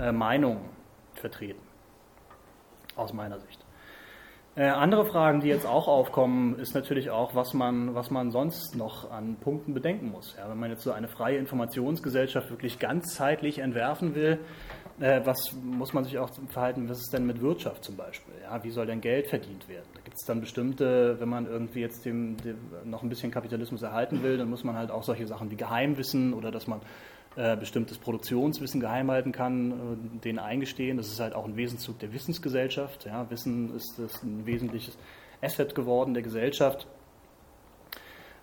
[0.00, 0.68] äh, Meinungen
[1.14, 1.60] vertreten.
[2.96, 3.64] Aus meiner Sicht.
[4.56, 8.74] Äh, andere Fragen, die jetzt auch aufkommen, ist natürlich auch, was man, was man sonst
[8.76, 10.34] noch an Punkten bedenken muss.
[10.36, 14.40] Ja, wenn man jetzt so eine freie Informationsgesellschaft wirklich ganzheitlich entwerfen will,
[15.00, 18.34] äh, was muss man sich auch verhalten, was ist denn mit Wirtschaft zum Beispiel?
[18.42, 19.88] Ja, wie soll denn Geld verdient werden?
[19.94, 23.82] Da gibt es dann bestimmte, wenn man irgendwie jetzt dem, dem, noch ein bisschen Kapitalismus
[23.82, 26.80] erhalten will, dann muss man halt auch solche Sachen wie Geheimwissen oder dass man
[27.36, 30.96] äh, bestimmtes Produktionswissen geheim halten kann, äh, denen eingestehen.
[30.96, 33.06] Das ist halt auch ein Wesenszug der Wissensgesellschaft.
[33.06, 34.98] Ja, Wissen ist, ist ein wesentliches
[35.40, 36.86] Asset geworden der Gesellschaft.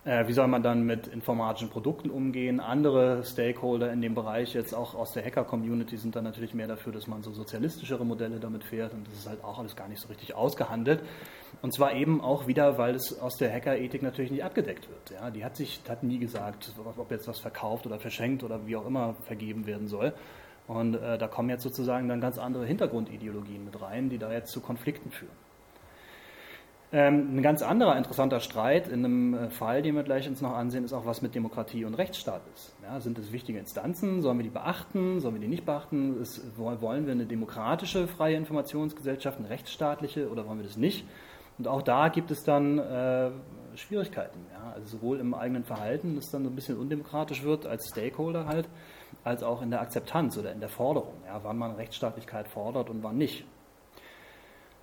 [0.08, 2.60] Äh, wie soll man dann mit informatischen Produkten umgehen?
[2.60, 6.94] Andere Stakeholder in dem Bereich, jetzt auch aus der Hacker-Community, sind dann natürlich mehr dafür,
[6.94, 8.94] dass man so sozialistischere Modelle damit fährt.
[8.94, 11.02] Und das ist halt auch alles gar nicht so richtig ausgehandelt.
[11.60, 15.10] Und zwar eben auch wieder, weil es aus der Hacker-Ethik natürlich nicht abgedeckt wird.
[15.10, 18.76] Ja, die hat sich hat nie gesagt, ob jetzt was verkauft oder verschenkt oder wie
[18.76, 20.14] auch immer vergeben werden soll.
[20.68, 24.52] Und äh, da kommen jetzt sozusagen dann ganz andere Hintergrundideologien mit rein, die da jetzt
[24.52, 25.47] zu Konflikten führen.
[26.90, 30.54] Ähm, ein ganz anderer interessanter Streit in einem äh, Fall, den wir gleich uns noch
[30.54, 32.74] ansehen, ist auch, was mit Demokratie und Rechtsstaat ist.
[32.82, 34.22] Ja, sind das wichtige Instanzen?
[34.22, 35.20] Sollen wir die beachten?
[35.20, 36.18] Sollen wir die nicht beachten?
[36.22, 41.04] Ist, wollen wir eine demokratische freie Informationsgesellschaft, eine rechtsstaatliche oder wollen wir das nicht?
[41.58, 43.30] Und auch da gibt es dann äh,
[43.74, 44.46] Schwierigkeiten.
[44.50, 44.72] Ja?
[44.72, 48.66] Also sowohl im eigenen Verhalten, das dann so ein bisschen undemokratisch wird als Stakeholder halt,
[49.24, 51.38] als auch in der Akzeptanz oder in der Forderung, ja?
[51.42, 53.44] wann man Rechtsstaatlichkeit fordert und wann nicht.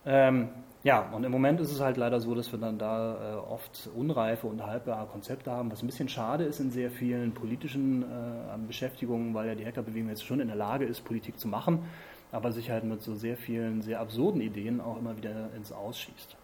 [0.06, 0.49] Ähm,
[0.86, 3.89] ja, und im Moment ist es halt leider so, dass wir dann da äh, oft
[3.95, 8.57] unreife und halbwahre Konzepte haben, was ein bisschen schade ist in sehr vielen politischen äh,
[8.67, 11.79] Beschäftigungen, weil ja die Hackerbewegung jetzt schon in der Lage ist, Politik zu machen,
[12.31, 16.38] aber sich halt mit so sehr vielen, sehr absurden Ideen auch immer wieder ins Ausschießt.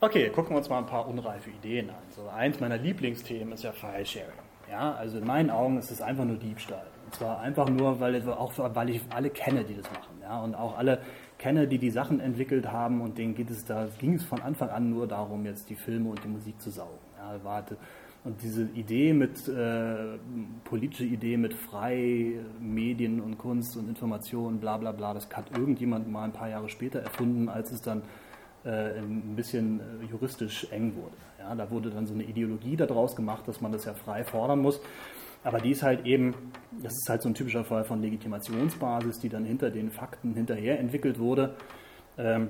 [0.00, 2.02] Okay, gucken wir uns mal ein paar unreife Ideen an.
[2.10, 4.44] So, eins meiner Lieblingsthemen ist ja File-Sharing.
[4.68, 6.86] Ja, also in meinen Augen ist es einfach nur Diebstahl.
[7.04, 10.18] Und zwar einfach nur, weil, auch, weil ich alle kenne, die das machen.
[10.20, 10.98] Ja, und auch alle
[11.44, 14.70] kenne, die die Sachen entwickelt haben und denen geht es da, ging es von Anfang
[14.70, 17.04] an nur darum, jetzt die Filme und die Musik zu saugen.
[17.18, 17.76] Ja, warte.
[18.24, 20.16] Und diese Idee mit, äh,
[20.64, 26.10] politische Idee mit frei Medien und Kunst und Information, bla bla bla, das hat irgendjemand
[26.10, 28.00] mal ein paar Jahre später erfunden, als es dann
[28.64, 31.16] äh, ein bisschen äh, juristisch eng wurde.
[31.38, 34.60] Ja, da wurde dann so eine Ideologie daraus gemacht, dass man das ja frei fordern
[34.60, 34.80] muss.
[35.44, 36.34] Aber die ist halt eben,
[36.82, 40.80] das ist halt so ein typischer Fall von Legitimationsbasis, die dann hinter den Fakten hinterher
[40.80, 41.54] entwickelt wurde.
[42.16, 42.48] Ähm,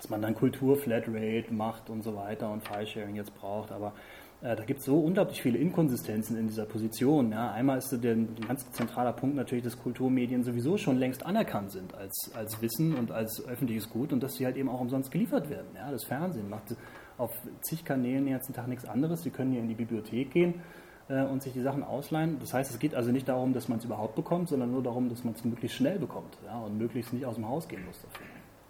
[0.00, 3.70] dass man dann Kultur, Flatrate macht und so weiter und File-Sharing jetzt braucht.
[3.70, 3.92] Aber
[4.40, 7.32] äh, da gibt es so unglaublich viele Inkonsistenzen in dieser Position.
[7.32, 7.52] Ja.
[7.52, 11.94] Einmal ist der, ein ganz zentraler Punkt natürlich, dass Kulturmedien sowieso schon längst anerkannt sind
[11.94, 15.50] als, als Wissen und als öffentliches Gut und dass sie halt eben auch umsonst geliefert
[15.50, 15.68] werden.
[15.74, 15.90] Ja.
[15.90, 16.74] Das Fernsehen macht
[17.18, 19.22] auf zig Kanälen den ganzen Tag nichts anderes.
[19.22, 20.62] Sie können hier in die Bibliothek gehen
[21.10, 22.38] äh, und sich die Sachen ausleihen.
[22.40, 25.08] Das heißt, es geht also nicht darum, dass man es überhaupt bekommt, sondern nur darum,
[25.08, 28.00] dass man es möglichst schnell bekommt ja, und möglichst nicht aus dem Haus gehen muss
[28.00, 28.26] dafür.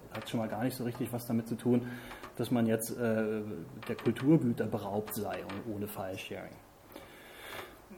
[0.09, 1.82] Das hat schon mal gar nicht so richtig was damit zu tun,
[2.36, 3.43] dass man jetzt äh,
[3.88, 5.38] der Kulturgüter beraubt sei
[5.72, 6.53] ohne File-Sharing.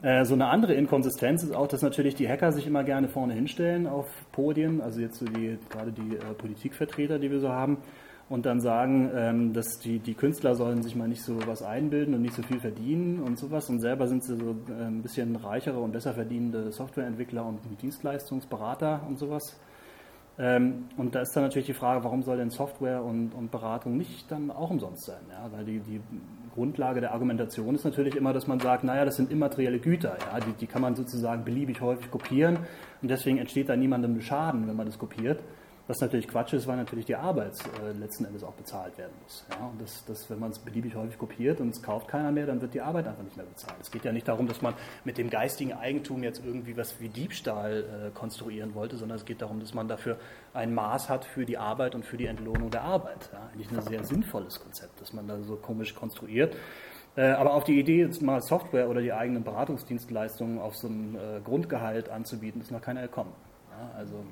[0.01, 3.33] Äh, so eine andere Inkonsistenz ist auch, dass natürlich die Hacker sich immer gerne vorne
[3.33, 7.77] hinstellen auf Podien, also jetzt so die, gerade die äh, Politikvertreter, die wir so haben,
[8.33, 12.15] und dann sagen, ähm, dass die, die Künstler sollen sich mal nicht so was einbilden
[12.15, 15.35] und nicht so viel verdienen und sowas und selber sind sie so äh, ein bisschen
[15.35, 19.59] reichere und besser verdienende Softwareentwickler und Dienstleistungsberater und sowas.
[20.39, 23.97] Ähm, und da ist dann natürlich die Frage, warum soll denn Software und, und Beratung
[23.97, 25.21] nicht dann auch umsonst sein?
[25.29, 25.51] Ja?
[25.55, 26.01] Weil die, die
[26.55, 30.39] Grundlage der Argumentation ist natürlich immer, dass man sagt, naja, das sind immaterielle Güter, ja?
[30.39, 32.57] die, die kann man sozusagen beliebig häufig kopieren
[33.03, 35.39] und deswegen entsteht da niemandem Schaden, wenn man das kopiert.
[35.85, 39.45] Was natürlich Quatsch ist, weil natürlich die Arbeit äh, letzten Endes auch bezahlt werden muss.
[39.49, 39.65] Ja?
[39.67, 42.61] Und das, das, wenn man es beliebig häufig kopiert und es kauft keiner mehr, dann
[42.61, 43.75] wird die Arbeit einfach nicht mehr bezahlt.
[43.81, 47.09] Es geht ja nicht darum, dass man mit dem geistigen Eigentum jetzt irgendwie was wie
[47.09, 50.17] Diebstahl äh, konstruieren wollte, sondern es geht darum, dass man dafür
[50.53, 53.29] ein Maß hat für die Arbeit und für die Entlohnung der Arbeit.
[53.33, 53.49] Ja?
[53.53, 56.55] Eigentlich ein sehr sinnvolles Konzept, dass man da so komisch konstruiert.
[57.17, 61.15] Äh, aber auf die Idee, jetzt mal Software oder die eigenen Beratungsdienstleistungen auf so ein
[61.15, 63.33] äh, Grundgehalt anzubieten, ist noch keiner gekommen.
[63.69, 63.91] Ja?
[63.97, 64.23] Also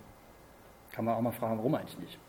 [1.02, 2.20] kann man auch mal fragen, warum eigentlich nicht.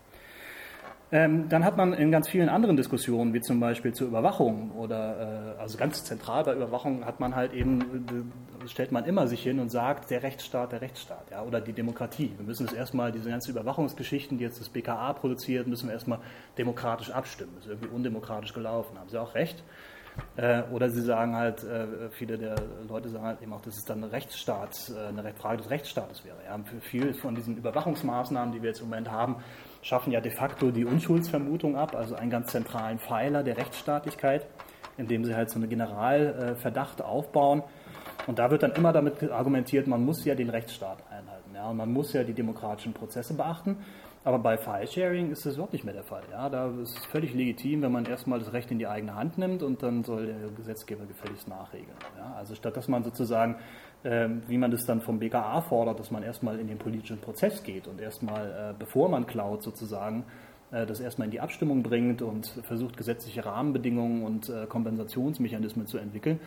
[1.15, 5.57] Ähm, dann hat man in ganz vielen anderen Diskussionen, wie zum Beispiel zur Überwachung oder
[5.59, 8.27] äh, also ganz zentral bei Überwachung hat man halt eben,
[8.65, 11.75] äh, stellt man immer sich hin und sagt, der Rechtsstaat, der Rechtsstaat, ja, oder die
[11.75, 12.33] Demokratie.
[12.39, 16.21] Wir müssen es erstmal, diese ganzen Überwachungsgeschichten, die jetzt das BKA produziert, müssen wir erstmal
[16.57, 17.53] demokratisch abstimmen.
[17.57, 18.99] Das ist irgendwie undemokratisch gelaufen.
[18.99, 19.63] Haben Sie auch recht.
[20.37, 22.57] Äh, oder sie sagen halt, äh, viele der
[22.89, 26.25] Leute sagen halt eben auch, dass es dann eine Rechtsstaat, äh, eine Frage des Rechtsstaates
[26.25, 26.37] wäre.
[26.47, 26.59] Ja.
[26.81, 29.37] Viel von diesen Überwachungsmaßnahmen, die wir jetzt im Moment haben,
[29.83, 34.47] schaffen ja de facto die Unschuldsvermutung ab, also einen ganz zentralen Pfeiler der Rechtsstaatlichkeit,
[34.97, 37.63] indem sie halt so einen Generalverdacht aufbauen.
[38.27, 40.99] Und da wird dann immer damit argumentiert, man muss ja den Rechtsstaat.
[41.63, 43.77] Ja, und man muss ja die demokratischen Prozesse beachten.
[44.25, 46.23] Aber bei File-Sharing ist das überhaupt nicht mehr der Fall.
[46.31, 49.39] Ja, da ist es völlig legitim, wenn man erstmal das Recht in die eigene Hand
[49.39, 51.97] nimmt und dann soll der Gesetzgeber gefälligst nachregeln.
[52.19, 53.57] Ja, also statt dass man sozusagen,
[54.03, 57.63] äh, wie man das dann vom BKA fordert, dass man erstmal in den politischen Prozess
[57.63, 60.25] geht und erstmal, äh, bevor man klaut sozusagen,
[60.73, 65.99] äh, das erstmal in die Abstimmung bringt und versucht, gesetzliche Rahmenbedingungen und äh, Kompensationsmechanismen zu
[65.99, 66.41] entwickeln,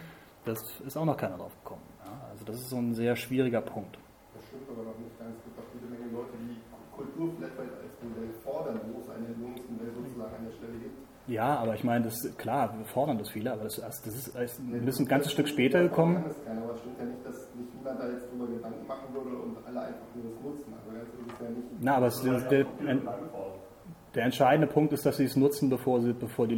[0.43, 1.83] das ist auch noch keiner drauf gekommen.
[2.05, 3.97] Ja, also das ist so ein sehr schwieriger Punkt.
[4.65, 5.37] Stimmt aber noch nicht ganz.
[5.37, 6.57] Es gibt auch jede Menge Leute, die
[6.89, 10.97] Kultur vielleicht als Modell fordern, wo es ein Entlohnungsmodell sozusagen an der Stelle gibt.
[11.27, 14.59] Ja, aber ich meine, das klar, wir fordern das viele, aber das, das ist, das
[14.59, 16.23] ist ein ganzes Stück später gekommen.
[16.27, 19.13] Das kann, aber es stimmt ja nicht, dass nicht niemand da jetzt drüber Gedanken machen
[19.13, 20.73] würde und alle einfach nur das nutzen.
[20.73, 21.67] Also das ist ja nicht.
[21.81, 22.65] Na, aber es, der, der,
[24.13, 26.55] der, entscheidende Punkt ist, dass sie es nutzen, bevor, sie, bevor, die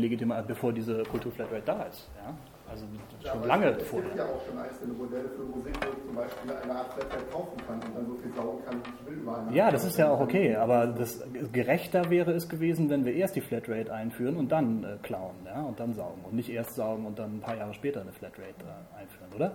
[0.47, 2.09] bevor diese Kulturflatrate da ist.
[2.23, 2.33] Ja?
[2.69, 2.85] Also
[3.21, 4.09] schon ja, lange vorher.
[4.09, 6.93] Es gibt ja auch schon einzelne Modelle für Musik, wo ich zum Beispiel eine Art
[6.93, 9.55] Flatrate kaufen kann und dann so viel saugen kann, wie ich will überall.
[9.55, 13.35] Ja, das ist ja auch okay, aber das gerechter wäre es gewesen, wenn wir erst
[13.35, 17.05] die Flatrate einführen und dann äh, klauen ja, und dann saugen und nicht erst saugen
[17.05, 19.53] und dann ein paar Jahre später eine Flatrate äh, einführen, oder?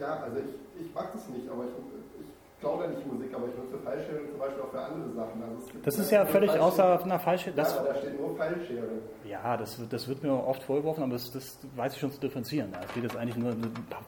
[0.00, 2.17] Ja, also ich, ich mag das nicht, aber ich,
[2.58, 5.42] ich klaue nicht Musik, aber ich nutze Fallsharing zum Beispiel auch für andere Sachen.
[5.42, 7.56] Also das ist ja völlig außer einer Fallsharing.
[7.56, 9.02] Ja, aber da steht nur Fallsharing.
[9.24, 12.72] Ja, das, das wird mir oft vorgeworfen, aber das, das weiß ich schon zu differenzieren.
[12.84, 13.54] Es geht jetzt eigentlich nur,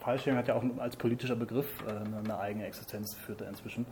[0.00, 3.86] Fallsharing hat ja auch als politischer Begriff äh, eine eigene Existenz, führt er inzwischen.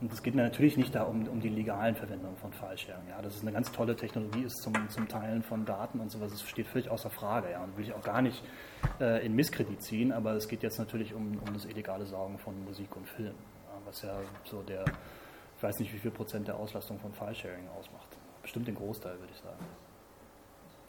[0.00, 3.08] Und es geht mir natürlich nicht da um, um die legalen Verwendungen von Fallsharing.
[3.10, 6.30] Ja, das ist eine ganz tolle Technologie ist zum, zum Teilen von Daten und sowas.
[6.30, 7.50] Das steht völlig außer Frage.
[7.50, 8.42] Ja, und will ich auch gar nicht
[9.00, 12.64] äh, in Misskredit ziehen, aber es geht jetzt natürlich um, um das illegale Saugen von
[12.64, 13.34] Musik und Film
[13.88, 14.14] was ja
[14.44, 14.84] so der,
[15.56, 18.08] ich weiß nicht, wie viel Prozent der Auslastung von File-Sharing ausmacht.
[18.42, 19.64] Bestimmt den Großteil, würde ich sagen.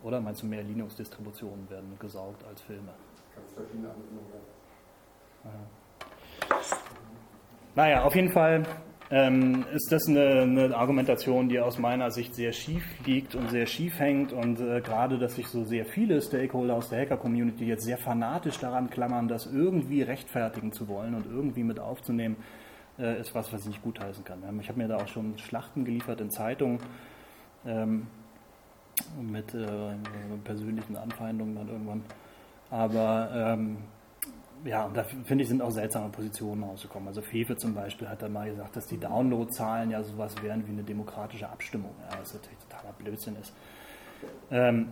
[0.03, 2.93] Oder meinst du, mehr Linux-Distributionen werden gesaugt als Filme?
[3.35, 4.29] Ganz verschiedene Anwendungen.
[7.75, 8.63] Naja, auf jeden Fall
[9.11, 13.65] ähm, ist das eine, eine, Argumentation, die aus meiner Sicht sehr schief liegt und sehr
[13.65, 17.85] schief hängt und äh, gerade, dass sich so sehr viele Stakeholder aus der Hacker-Community jetzt
[17.85, 22.35] sehr fanatisch daran klammern, das irgendwie rechtfertigen zu wollen und irgendwie mit aufzunehmen,
[22.99, 24.39] äh, ist was, was ich nicht gutheißen kann.
[24.59, 26.79] Ich habe mir da auch schon Schlachten geliefert in Zeitungen
[27.65, 28.07] ähm,
[29.21, 29.65] mit äh,
[30.43, 32.03] persönlichen Anfeindungen dann irgendwann.
[32.69, 33.77] Aber ähm,
[34.65, 37.07] ja, da finde ich, sind auch seltsame Positionen rausgekommen.
[37.07, 40.71] Also Fefe zum Beispiel hat dann mal gesagt, dass die Downloadzahlen ja sowas wären wie
[40.71, 43.53] eine demokratische Abstimmung, ja, was natürlich totaler Blödsinn ist.
[44.51, 44.89] Ähm,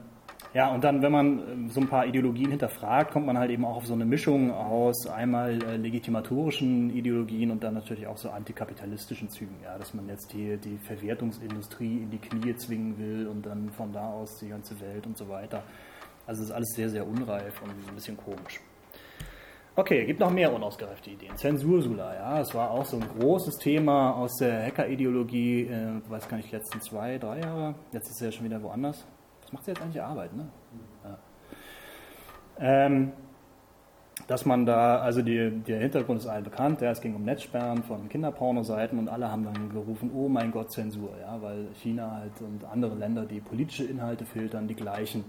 [0.53, 3.65] ja, und dann, wenn man ähm, so ein paar Ideologien hinterfragt, kommt man halt eben
[3.65, 8.29] auch auf so eine Mischung aus einmal äh, legitimatorischen Ideologien und dann natürlich auch so
[8.29, 9.55] antikapitalistischen Zügen.
[9.63, 13.91] Ja, dass man jetzt die, die Verwertungsindustrie in die Knie zwingen will und dann von
[13.91, 15.63] da aus die ganze Welt und so weiter.
[16.25, 18.59] Also ist alles sehr, sehr unreif und ein bisschen komisch.
[19.75, 21.37] Okay, gibt noch mehr unausgereifte Ideen.
[21.37, 26.37] Zensursula, ja, das war auch so ein großes Thema aus der Hacker-Ideologie, äh, weiß gar
[26.37, 27.75] nicht, letzten zwei, drei Jahre.
[27.91, 29.05] Jetzt ist es ja schon wieder woanders.
[29.47, 30.45] Das macht sie jetzt eigentlich Arbeit, ne?
[31.05, 31.17] Ja.
[32.59, 33.13] Ähm,
[34.27, 37.81] dass man da, also die, der Hintergrund ist allen bekannt, ja, es ging um Netzsperren
[37.83, 42.33] von Kinderpornoseiten und alle haben dann gerufen, oh mein Gott, Zensur, ja, weil China halt
[42.41, 45.23] und andere Länder, die politische Inhalte filtern, die gleichen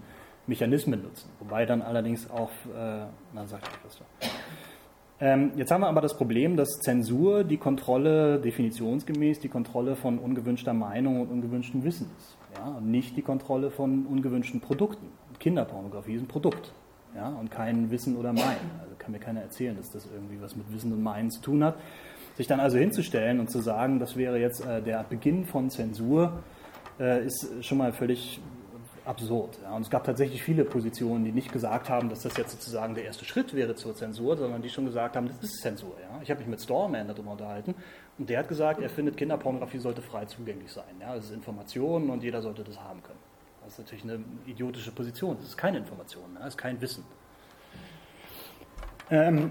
[0.47, 1.29] Mechanismen nutzen.
[1.39, 4.01] Wobei dann allerdings auch, äh, na sag ich was
[5.21, 10.19] ähm, jetzt haben wir aber das Problem, dass Zensur die Kontrolle, definitionsgemäß die Kontrolle von
[10.19, 15.07] ungewünschter Meinung und ungewünschtem Wissen ist ja, und nicht die Kontrolle von ungewünschten Produkten.
[15.39, 16.73] Kinderpornografie ist ein Produkt
[17.15, 18.71] ja, und kein Wissen oder Meinen.
[18.81, 21.63] Also kann mir keiner erzählen, dass das irgendwie was mit Wissen und Meinen zu tun
[21.63, 21.75] hat,
[22.35, 26.43] Sich dann also hinzustellen und zu sagen, das wäre jetzt äh, der Beginn von Zensur,
[26.99, 28.39] äh, ist schon mal völlig
[29.09, 29.57] absurd.
[29.63, 29.75] Ja.
[29.75, 33.05] Und es gab tatsächlich viele Positionen, die nicht gesagt haben, dass das jetzt sozusagen der
[33.05, 35.95] erste Schritt wäre zur Zensur, sondern die schon gesagt haben, das ist Zensur.
[35.99, 36.21] Ja.
[36.21, 37.73] Ich habe mich mit Storman darüber unterhalten
[38.19, 40.93] und der hat gesagt, er findet, Kinderpornografie sollte frei zugänglich sein.
[41.01, 41.15] Ja.
[41.15, 43.17] Das ist Information und jeder sollte das haben können.
[43.63, 45.37] Das ist natürlich eine idiotische Position.
[45.37, 47.03] Das ist keine Information, das ist kein Wissen.
[49.09, 49.49] Ähm,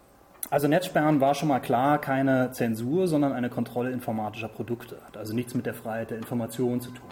[0.50, 4.98] also Netzsperren war schon mal klar keine Zensur, sondern eine Kontrolle informatischer Produkte.
[5.06, 7.10] Hat also nichts mit der Freiheit der Information zu tun.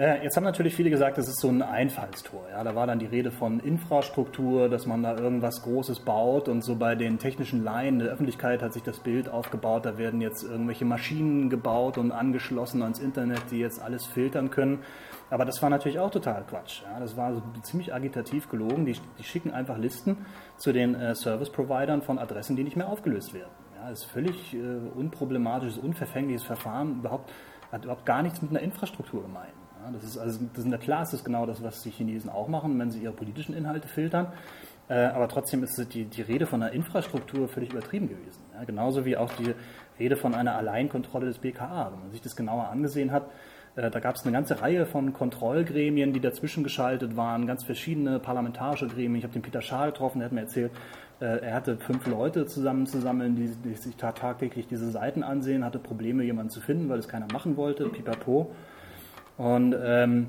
[0.00, 2.48] Äh, jetzt haben natürlich viele gesagt, das ist so ein Einfallstor.
[2.50, 6.62] Ja, da war dann die Rede von Infrastruktur, dass man da irgendwas Großes baut und
[6.62, 10.42] so bei den technischen Laien der Öffentlichkeit hat sich das Bild aufgebaut, da werden jetzt
[10.42, 14.78] irgendwelche Maschinen gebaut und angeschlossen ans Internet, die jetzt alles filtern können.
[15.28, 16.80] Aber das war natürlich auch total Quatsch.
[16.82, 18.86] Ja, das war so ziemlich agitativ gelogen.
[18.86, 20.16] Die, die schicken einfach Listen
[20.56, 23.52] zu den äh, Service-Providern von Adressen, die nicht mehr aufgelöst werden.
[23.76, 24.58] Ja, das ist völlig äh,
[24.94, 27.30] unproblematisches, unverfängliches Verfahren, überhaupt,
[27.70, 29.59] hat überhaupt gar nichts mit einer Infrastruktur gemeint.
[29.92, 32.78] Das ist also, das ist, klar ist das genau das, was die Chinesen auch machen,
[32.78, 34.28] wenn sie ihre politischen Inhalte filtern.
[34.88, 38.42] Äh, aber trotzdem ist die, die Rede von einer Infrastruktur völlig übertrieben gewesen.
[38.54, 39.54] Ja, genauso wie auch die
[39.98, 41.92] Rede von einer Alleinkontrolle des BKA.
[41.92, 43.30] Wenn man sich das genauer angesehen hat,
[43.76, 48.18] äh, da gab es eine ganze Reihe von Kontrollgremien, die dazwischen geschaltet waren, ganz verschiedene
[48.18, 49.16] parlamentarische Gremien.
[49.16, 50.72] Ich habe den Peter Schaal getroffen, der hat mir erzählt,
[51.20, 56.24] äh, er hatte fünf Leute zusammenzusammeln, die, die sich tagtäglich diese Seiten ansehen, hatte Probleme,
[56.24, 58.50] jemanden zu finden, weil es keiner machen wollte, pipapo.
[59.40, 60.26] Und ähm,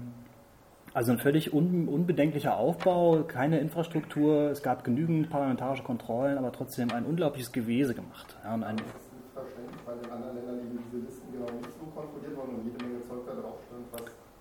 [0.93, 6.93] also ein völlig un, unbedenklicher Aufbau, keine Infrastruktur, es gab genügend parlamentarische Kontrollen, aber trotzdem
[6.93, 8.37] ein unglaubliches Gewese gemacht.
[8.41, 8.77] Ja, und ein,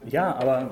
[0.07, 0.71] ja, aber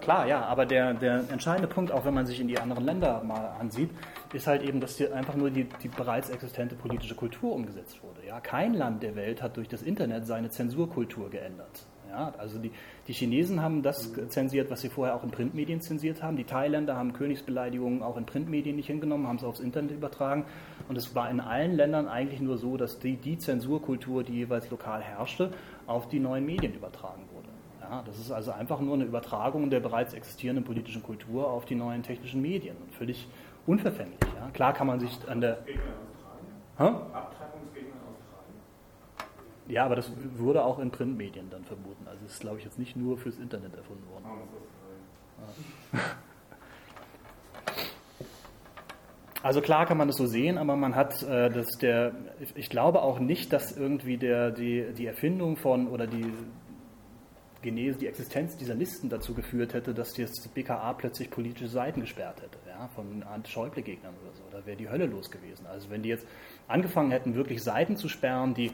[0.00, 3.22] klar, ja, aber der, der entscheidende Punkt, auch wenn man sich in die anderen Länder
[3.22, 3.90] mal ansieht,
[4.32, 8.26] ist halt eben, dass hier einfach nur die, die bereits existente politische Kultur umgesetzt wurde.
[8.26, 11.86] Ja, kein Land der Welt hat durch das Internet seine Zensurkultur geändert.
[12.12, 12.70] Ja, also die,
[13.08, 16.36] die Chinesen haben das zensiert, was sie vorher auch in Printmedien zensiert haben.
[16.36, 20.44] Die Thailänder haben Königsbeleidigungen auch in Printmedien nicht hingenommen, haben es aufs Internet übertragen.
[20.88, 24.70] Und es war in allen Ländern eigentlich nur so, dass die, die Zensurkultur, die jeweils
[24.70, 25.52] lokal herrschte,
[25.86, 27.48] auf die neuen Medien übertragen wurde.
[27.80, 31.74] Ja, das ist also einfach nur eine Übertragung der bereits existierenden politischen Kultur auf die
[31.74, 33.26] neuen technischen Medien und völlig
[33.66, 34.18] unverfänglich.
[34.38, 34.50] Ja.
[34.52, 35.64] Klar kann man sich an der.
[36.76, 36.90] Hä?
[39.72, 42.06] Ja, aber das wurde auch in Printmedien dann verboten.
[42.06, 44.24] Also es ist, glaube ich, jetzt nicht nur fürs Internet erfunden worden.
[45.92, 46.00] Ja.
[49.42, 52.12] Also klar kann man das so sehen, aber man hat äh, das der,
[52.54, 56.32] ich glaube auch nicht, dass irgendwie der, die, die Erfindung von oder die
[57.62, 62.42] Genese, die Existenz dieser Listen dazu geführt hätte, dass das BKA plötzlich politische Seiten gesperrt
[62.42, 64.42] hätte, ja, von Schäuble-Gegnern oder so.
[64.52, 65.66] Da wäre die Hölle los gewesen.
[65.66, 66.26] Also wenn die jetzt
[66.68, 68.70] angefangen hätten, wirklich Seiten zu sperren, die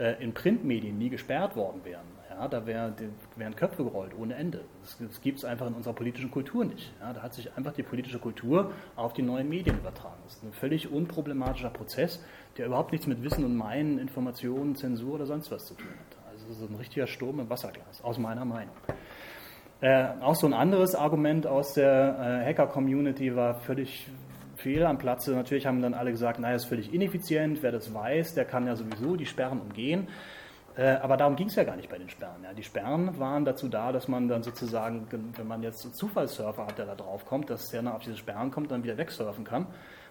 [0.00, 2.94] äh, in Printmedien nie gesperrt worden wären, ja, da wär,
[3.36, 4.64] wären Köpfe gerollt ohne Ende.
[4.80, 6.90] Das, das gibt es einfach in unserer politischen Kultur nicht.
[7.00, 10.16] Ja, da hat sich einfach die politische Kultur auf die neuen Medien übertragen.
[10.24, 12.24] Das ist ein völlig unproblematischer Prozess,
[12.56, 16.32] der überhaupt nichts mit Wissen und Meinen, Informationen, Zensur oder sonst was zu tun hat.
[16.32, 18.74] Also das ist ein richtiger Sturm im Wasserglas, aus meiner Meinung.
[19.82, 24.08] Äh, auch so ein anderes Argument aus der äh, Hacker-Community war völlig
[24.60, 25.32] fehl am Platze.
[25.32, 28.76] Natürlich haben dann alle gesagt, naja, ist völlig ineffizient, wer das weiß, der kann ja
[28.76, 30.08] sowieso die Sperren umgehen.
[30.76, 32.42] Äh, aber darum ging es ja gar nicht bei den Sperren.
[32.44, 32.52] Ja.
[32.52, 36.78] Die Sperren waren dazu da, dass man dann sozusagen, wenn man jetzt einen Zufallssurfer hat,
[36.78, 39.66] der da drauf kommt, dass der dann auf diese Sperren kommt, dann wieder wegsurfen kann.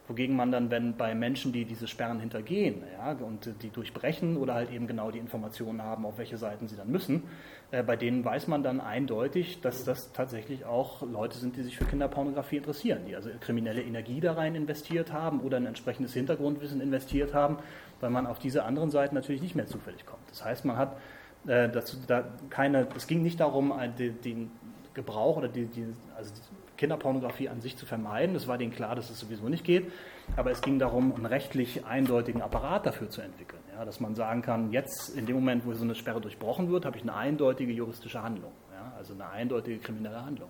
[0.10, 4.56] Wogegen man dann, wenn bei Menschen, die diese Sperren hintergehen ja, und die durchbrechen oder
[4.56, 7.26] halt eben genau die Informationen haben, auf welche Seiten sie dann müssen,
[7.70, 11.78] äh, bei denen weiß man dann eindeutig, dass das tatsächlich auch Leute sind, die sich
[11.78, 16.82] für Kinderpornografie interessieren, die also kriminelle Energie da rein investiert haben oder ein entsprechendes Hintergrundwissen
[16.82, 17.60] investiert haben,
[18.00, 20.28] weil man auf diese anderen Seiten natürlich nicht mehr zufällig kommt.
[20.32, 20.98] Das heißt, man hat
[21.46, 24.50] äh, dazu, da keine, es ging nicht darum, den
[24.96, 25.86] Gebrauch oder die, die,
[26.18, 26.42] also die
[26.80, 28.36] Kinderpornografie an sich zu vermeiden.
[28.38, 29.92] Es war denen klar, dass es sowieso nicht geht.
[30.38, 33.62] Aber es ging darum, einen rechtlich eindeutigen Apparat dafür zu entwickeln.
[33.76, 36.86] Ja, dass man sagen kann, jetzt in dem Moment, wo so eine Sperre durchbrochen wird,
[36.86, 38.54] habe ich eine eindeutige juristische Handlung.
[38.72, 40.50] Ja, also eine eindeutige kriminelle Handlung.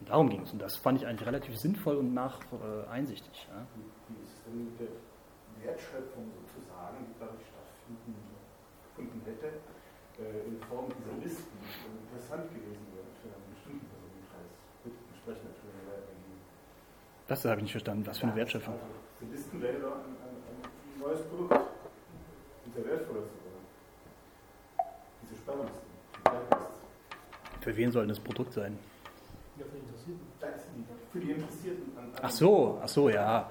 [0.00, 0.52] Und darum ging es.
[0.52, 3.48] Und das fand ich eigentlich relativ sinnvoll und nach äh, einsichtig.
[3.48, 3.64] Ja.
[4.08, 4.92] Wie ist denn mit der
[5.64, 8.20] Wertschöpfung sozusagen, die dadurch stattfinden
[8.84, 9.48] gefunden hätte,
[10.20, 11.56] äh, in Form dieser Listen
[12.04, 14.52] interessant gewesen wäre für einen bestimmten Personenkreis?
[14.84, 15.60] Mit entsprechender
[17.30, 18.04] das habe ich nicht verstanden.
[18.06, 18.74] Was für eine Wertschöpfung?
[18.74, 18.86] Also,
[19.20, 21.52] die Listen wäre doch ein, ein, ein, neues Produkt.
[21.52, 24.84] Und der wertvollste, oder?
[25.22, 25.90] Diese Sperrlisten.
[27.60, 28.76] Für wen soll das Produkt sein?
[29.56, 30.86] Ja, für die Interessierten.
[31.12, 31.82] Für die Interessierten.
[31.96, 33.48] An, an ach so, ach so, ja.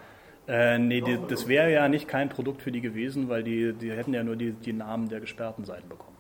[0.48, 3.92] Äh, nee, die, das wäre ja nicht kein Produkt für die gewesen, weil die, die
[3.92, 6.18] hätten ja nur die, die Namen der gesperrten Seiten bekommen.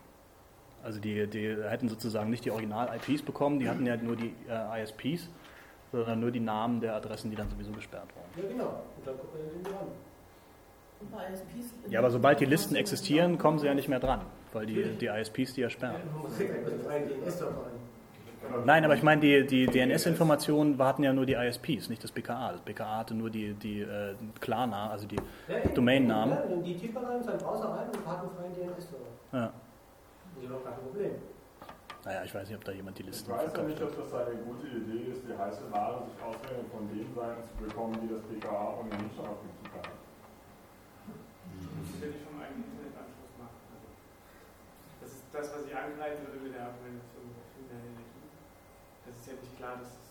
[0.82, 4.82] Also die, die hätten sozusagen nicht die Original-IPs bekommen, die hatten ja nur die äh,
[4.82, 5.30] ISPs,
[5.92, 8.44] sondern nur die Namen der Adressen, die dann sowieso gesperrt wurden.
[8.48, 8.84] Ja, genau.
[8.98, 9.88] Und dann guckt man den dran.
[11.02, 14.22] Und bei ISPs Ja, aber sobald die Listen existieren, kommen sie ja nicht mehr dran,
[14.52, 15.96] weil die, die ISPs die ja sperren.
[18.66, 22.54] Nein, aber ich meine, die, die DNS-Informationen warten ja nur die ISPs, nicht das BKA.
[22.54, 25.18] Das BKA hatte nur die, die äh, Klarnamen, also die
[25.48, 25.70] Ja.
[25.74, 26.36] Domainnamen.
[26.36, 29.06] Ja, und die tippen rein, seinen Browser rein und hat einen freien DNS-Server.
[29.34, 29.54] Ja.
[30.36, 31.12] Das ist doch kein Problem.
[32.10, 33.94] Naja, ich weiß nicht, ob da jemand die Ich Listen weiß ja verkauft nicht, hat.
[33.94, 37.54] ob das eine gute Idee ist, die heiße Ware sich ausgerechnet von den Seiten zu
[37.62, 39.94] bekommen, die das BKA ohnehin schon auf dem Zug hat.
[39.94, 43.62] Du musst es ja nicht vom eigenen Internetanschluss machen.
[43.78, 43.90] Also,
[45.06, 47.30] das ist das, was ich angreifen würde mit der Argumentation
[47.70, 48.26] der Energie.
[49.06, 50.10] Das ist ja nicht klar, dass es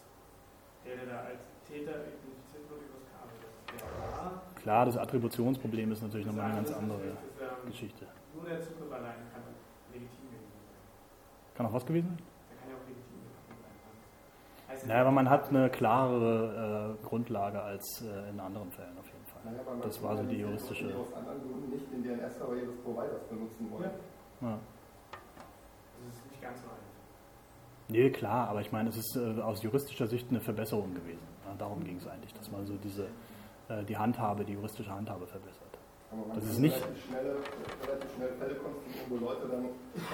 [0.87, 3.35] der, der da als Täter identifiziert wird, übers Kabel.
[3.43, 4.39] Das ist der BKA.
[4.55, 7.11] Klar, das Attributionsproblem ist natürlich nochmal eine ganz Das ist andere
[7.43, 8.07] ähm, Geschichte.
[8.39, 9.43] Nur der Zugriff allein kann
[9.91, 10.28] legitim.
[11.59, 12.19] Kann auch was gewesen sein?
[14.87, 19.27] Naja, aber man hat eine klarere äh, Grundlage als äh, in anderen Fällen auf jeden
[19.27, 19.41] Fall.
[19.45, 20.95] Naja, Das war so die juristische.
[20.97, 23.91] Aus anderen Gründen nicht den DNS-Server jedes Providers benutzen wollen.
[24.41, 24.57] Ja.
[26.07, 26.79] Das ist nicht ganz so einfach.
[27.89, 31.27] Nee, klar, aber ich meine, es ist äh, aus juristischer Sicht eine Verbesserung gewesen.
[31.45, 33.09] Ja, darum ging es eigentlich, dass man so diese
[33.69, 35.68] äh, die Handhabe, die juristische Handhabe verbessert.
[36.35, 37.37] Das ist nicht- relativ schnell,
[37.87, 39.67] relativ schnell Fälle konstruieren, wo Leute dann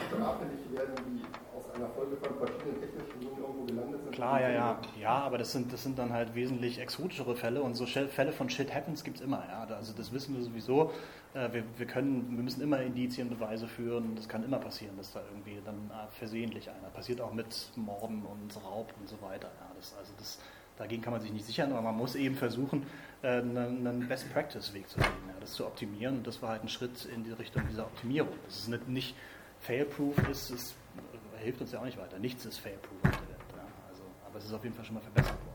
[0.09, 1.23] strafällig werden, die
[1.57, 4.13] aus einer Folge von verschiedenen technischen Gründen irgendwo gelandet sind.
[4.13, 4.79] Klar, ja, ja.
[5.01, 8.51] Ja, aber das sind, das sind dann halt wesentlich exotischere Fälle und so Fälle von
[8.51, 9.45] Shit Happens gibt es immer.
[9.49, 9.67] Ja.
[9.77, 10.91] Also das wissen wir sowieso.
[11.33, 14.17] Äh, Wir, wir, können, wir müssen immer Indizien, Beweise führen.
[14.17, 16.89] Das kann immer passieren, dass da irgendwie dann äh, versehentlich einer.
[16.89, 19.49] Passiert auch mit Morden und Raub und so weiter.
[19.61, 19.71] Ja.
[19.77, 20.39] Das, also das,
[20.77, 22.85] dagegen kann man sich nicht sichern, aber man muss eben versuchen,
[23.25, 26.19] äh, einen, einen Best-Practice-Weg zu finden, ja, das zu optimieren.
[26.19, 28.35] Und das war halt ein Schritt in die Richtung dieser Optimierung.
[28.45, 29.15] Das ist nicht, nicht
[29.61, 32.19] fail-proof, ist, äh, hilft uns ja auch nicht weiter.
[32.19, 33.39] Nichts ist fail-proof auf der Welt.
[33.57, 33.65] Ja.
[33.89, 35.55] Also, aber es ist auf jeden Fall schon mal verbessert worden.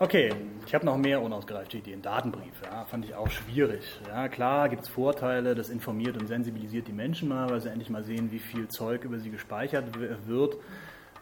[0.00, 0.34] Okay,
[0.66, 2.02] ich habe noch mehr unausgereifte Ideen.
[2.02, 3.84] Datenbrief, ja, fand ich auch schwierig.
[4.08, 7.90] Ja, klar gibt es Vorteile, das informiert und sensibilisiert die Menschen mal, weil sie endlich
[7.90, 9.84] mal sehen, wie viel Zeug über sie gespeichert
[10.26, 10.56] wird.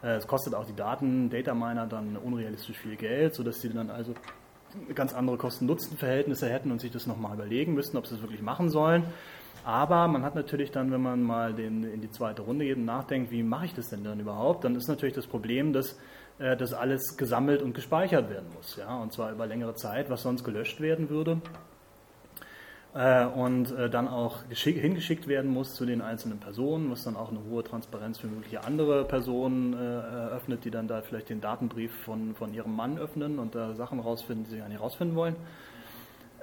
[0.03, 3.89] Äh, Es kostet auch die Daten, Data Miner dann unrealistisch viel Geld, sodass sie dann
[3.89, 4.13] also
[4.95, 8.69] ganz andere Kosten-Nutzen-Verhältnisse hätten und sich das nochmal überlegen müssten, ob sie das wirklich machen
[8.69, 9.05] sollen.
[9.65, 12.85] Aber man hat natürlich dann, wenn man mal den, in die zweite Runde geht und
[12.85, 15.97] nachdenkt, wie mache ich das denn dann überhaupt, dann ist natürlich das Problem, dass
[16.39, 18.75] äh, das alles gesammelt und gespeichert werden muss.
[18.75, 18.97] Ja?
[18.97, 21.39] Und zwar über längere Zeit, was sonst gelöscht werden würde.
[22.95, 27.15] Äh, und äh, dann auch geschick, hingeschickt werden muss zu den einzelnen Personen, was dann
[27.15, 31.41] auch eine hohe Transparenz für mögliche andere Personen äh, eröffnet, die dann da vielleicht den
[31.41, 35.15] Datenbrief von, von ihrem Mann öffnen und da Sachen rausfinden, die sie gar nicht rausfinden
[35.15, 35.35] wollen.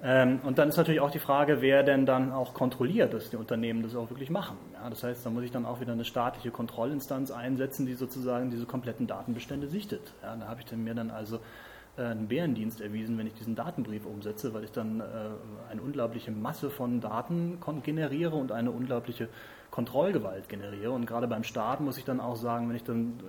[0.03, 3.37] Ähm, und dann ist natürlich auch die Frage, wer denn dann auch kontrolliert, dass die
[3.37, 4.57] Unternehmen das auch wirklich machen.
[4.73, 8.51] Ja, das heißt, da muss ich dann auch wieder eine staatliche Kontrollinstanz einsetzen, die sozusagen
[8.51, 10.13] diese kompletten Datenbestände sichtet.
[10.23, 11.39] Ja, da habe ich dann mir dann also
[12.05, 15.05] einen Bärendienst erwiesen, wenn ich diesen Datenbrief umsetze, weil ich dann äh,
[15.71, 19.29] eine unglaubliche Masse von Daten generiere und eine unglaubliche
[19.71, 20.91] Kontrollgewalt generiere.
[20.91, 23.21] Und gerade beim Staat muss ich dann auch sagen, wenn ich dann,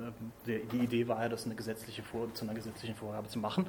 [0.47, 3.67] äh, die Idee war ja, das eine gesetzliche Vor zu einer gesetzlichen Vorgabe zu machen.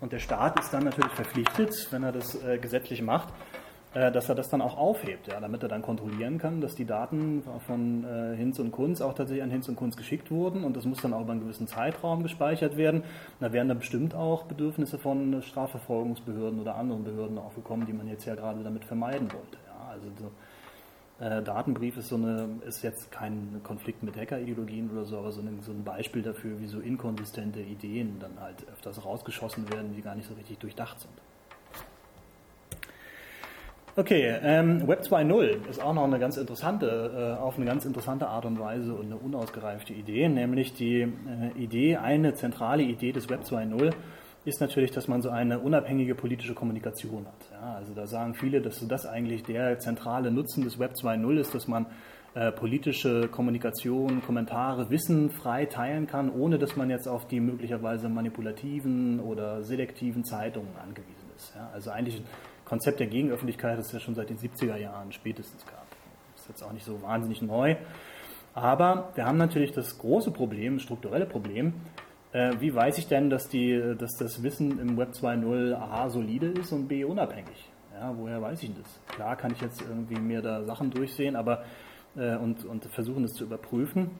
[0.00, 3.32] Und der Staat ist dann natürlich verpflichtet, wenn er das äh, gesetzlich macht,
[3.94, 7.42] dass er das dann auch aufhebt, ja, damit er dann kontrollieren kann, dass die Daten
[7.66, 10.84] von äh, Hinz und Kunz auch tatsächlich an Hinz und Kunz geschickt wurden und das
[10.84, 13.02] muss dann auch über einen gewissen Zeitraum gespeichert werden.
[13.40, 18.26] Da wären dann bestimmt auch Bedürfnisse von Strafverfolgungsbehörden oder anderen Behörden aufgekommen, die man jetzt
[18.26, 19.56] ja gerade damit vermeiden wollte.
[19.66, 25.04] Ja, also so, äh, Datenbrief ist so eine, ist jetzt kein Konflikt mit Hackerideologien oder
[25.04, 29.04] so, aber so ein, so ein Beispiel dafür, wie so inkonsistente Ideen dann halt öfters
[29.04, 31.14] rausgeschossen werden, die gar nicht so richtig durchdacht sind.
[33.98, 38.28] Okay, ähm, Web 2.0 ist auch noch eine ganz interessante, äh, auf eine ganz interessante
[38.28, 43.28] Art und Weise und eine unausgereifte Idee, nämlich die äh, Idee, eine zentrale Idee des
[43.28, 43.92] Web 2.0
[44.44, 47.50] ist natürlich, dass man so eine unabhängige politische Kommunikation hat.
[47.50, 51.56] Ja, also da sagen viele, dass das eigentlich der zentrale Nutzen des Web 2.0 ist,
[51.56, 51.86] dass man
[52.34, 58.08] äh, politische Kommunikation, Kommentare, Wissen frei teilen kann, ohne dass man jetzt auf die möglicherweise
[58.08, 61.52] manipulativen oder selektiven Zeitungen angewiesen ist.
[61.56, 62.22] Ja, also eigentlich
[62.68, 65.86] Konzept der Gegenöffentlichkeit, das es ja schon seit den 70er Jahren spätestens gab.
[66.36, 67.76] Ist jetzt auch nicht so wahnsinnig neu.
[68.54, 71.74] Aber wir haben natürlich das große Problem, das strukturelle Problem,
[72.32, 76.48] äh, wie weiß ich denn, dass, die, dass das Wissen im Web 2.0 A solide
[76.48, 77.70] ist und B unabhängig?
[77.94, 79.00] Ja, woher weiß ich das?
[79.08, 81.64] Klar kann ich jetzt irgendwie mir da Sachen durchsehen aber,
[82.16, 84.10] äh, und, und versuchen, das zu überprüfen.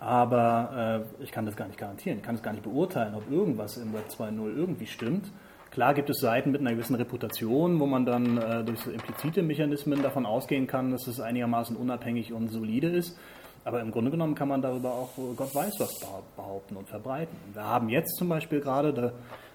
[0.00, 2.18] Aber äh, ich kann das gar nicht garantieren.
[2.18, 5.30] Ich kann es gar nicht beurteilen, ob irgendwas im Web 2.0 irgendwie stimmt.
[5.72, 9.42] Klar gibt es Seiten mit einer gewissen Reputation, wo man dann äh, durch so implizite
[9.42, 13.18] Mechanismen davon ausgehen kann, dass es einigermaßen unabhängig und solide ist.
[13.64, 15.98] Aber im Grunde genommen kann man darüber auch Gott weiß was
[16.36, 17.34] behaupten und verbreiten.
[17.54, 19.12] Wir haben jetzt zum Beispiel gerade, da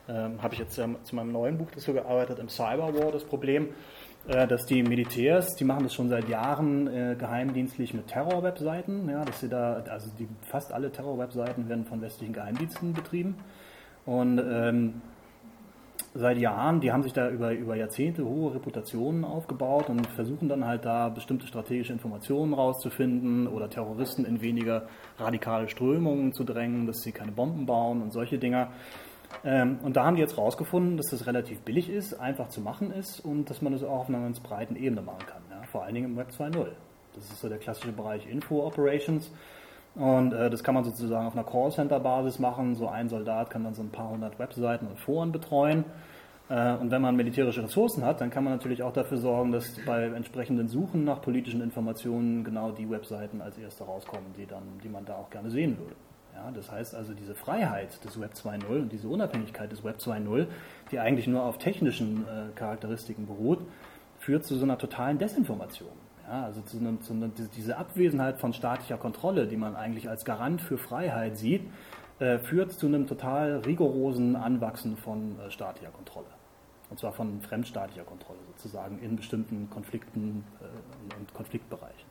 [0.10, 3.68] ähm, habe ich jetzt ja zu meinem neuen Buch dazu gearbeitet, im Cyberwar das Problem,
[4.28, 9.24] äh, dass die Militärs, die machen das schon seit Jahren äh, geheimdienstlich mit Terror-Webseiten, ja,
[9.24, 13.36] dass sie da, also die, fast alle Terror-Webseiten werden von westlichen Geheimdiensten betrieben.
[14.08, 15.02] Und ähm,
[16.18, 20.66] seit Jahren, die haben sich da über, über Jahrzehnte hohe Reputationen aufgebaut und versuchen dann
[20.66, 24.88] halt da bestimmte strategische Informationen rauszufinden oder Terroristen in weniger
[25.20, 28.72] radikale Strömungen zu drängen, dass sie keine Bomben bauen und solche Dinger.
[29.44, 32.92] Ähm, und da haben die jetzt rausgefunden, dass das relativ billig ist, einfach zu machen
[32.92, 35.42] ist und dass man das auch auf einer ganz breiten Ebene machen kann.
[35.52, 35.62] Ja?
[35.72, 36.68] Vor allen Dingen im Web 2.0.
[37.14, 39.32] Das ist so der klassische Bereich Info Operations.
[39.98, 42.76] Und äh, das kann man sozusagen auf einer Callcenter-Basis machen.
[42.76, 45.86] So ein Soldat kann dann so ein paar hundert Webseiten und Foren betreuen.
[46.50, 49.76] Äh, und wenn man militärische Ressourcen hat, dann kann man natürlich auch dafür sorgen, dass
[49.86, 54.90] bei entsprechenden Suchen nach politischen Informationen genau die Webseiten als erste rauskommen, die, dann, die
[54.90, 55.96] man da auch gerne sehen würde.
[56.36, 60.46] Ja, das heißt also, diese Freiheit des Web 2.0 und diese Unabhängigkeit des Web 2.0,
[60.92, 63.60] die eigentlich nur auf technischen äh, Charakteristiken beruht,
[64.20, 66.07] führt zu so einer totalen Desinformation.
[66.28, 70.26] Ja, also zu einer, zu einer, diese Abwesenheit von staatlicher Kontrolle, die man eigentlich als
[70.26, 71.62] Garant für Freiheit sieht,
[72.20, 76.28] äh, führt zu einem total rigorosen Anwachsen von äh, staatlicher Kontrolle.
[76.90, 82.10] Und zwar von fremdstaatlicher Kontrolle sozusagen in bestimmten Konflikten äh, und Konfliktbereichen.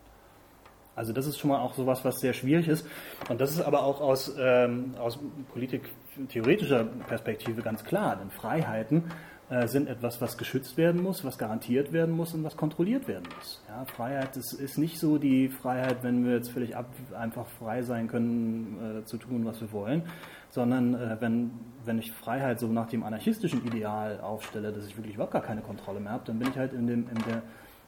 [0.94, 2.86] Also das ist schon mal auch sowas, was sehr schwierig ist.
[3.28, 5.18] Und das ist aber auch aus, ähm, aus
[5.52, 8.16] politiktheoretischer Perspektive ganz klar.
[8.16, 9.04] Denn Freiheiten
[9.48, 13.28] äh, sind etwas, was geschützt werden muss, was garantiert werden muss und was kontrolliert werden
[13.36, 13.62] muss.
[13.68, 16.86] Ja, Freiheit ist, ist nicht so die Freiheit, wenn wir jetzt völlig ab,
[17.16, 20.02] einfach frei sein können, äh, zu tun, was wir wollen,
[20.50, 21.52] sondern äh, wenn,
[21.84, 25.60] wenn ich Freiheit so nach dem anarchistischen Ideal aufstelle, dass ich wirklich überhaupt gar keine
[25.60, 27.42] Kontrolle mehr habe, dann bin ich halt in, dem, in der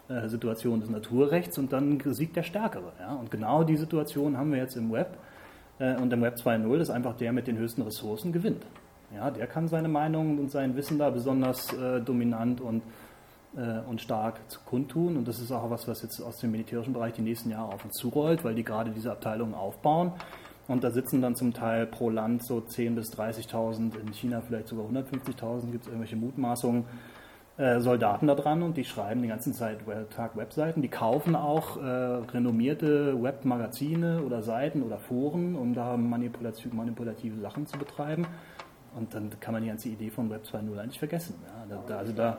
[0.08, 2.92] äh, Situation des Naturrechts und dann siegt der Stärkere.
[3.00, 3.14] Ja?
[3.14, 5.18] Und genau die Situation haben wir jetzt im Web.
[5.78, 8.64] Äh, und im Web 2.0 ist einfach der mit den höchsten Ressourcen gewinnt.
[9.14, 12.82] Ja, der kann seine Meinung und sein Wissen da besonders äh, dominant und,
[13.56, 15.16] äh, und stark kundtun.
[15.16, 17.84] Und das ist auch was, was jetzt aus dem militärischen Bereich die nächsten Jahre auf
[17.84, 20.12] uns zurollt, weil die gerade diese Abteilungen aufbauen.
[20.66, 24.68] Und da sitzen dann zum Teil pro Land so 10.000 bis 30.000, in China vielleicht
[24.68, 26.84] sogar 150.000, gibt es irgendwelche Mutmaßungen
[27.56, 29.78] äh, Soldaten da dran und die schreiben die ganze Zeit
[30.14, 30.82] Tag Webseiten.
[30.82, 37.66] Die kaufen auch äh, renommierte Webmagazine oder Seiten oder Foren, um da manipulative, manipulative Sachen
[37.66, 38.26] zu betreiben.
[38.96, 41.34] Und dann kann man die ganze Idee von Web 2.0 eigentlich vergessen.
[41.46, 42.38] Ja, da, da, also da,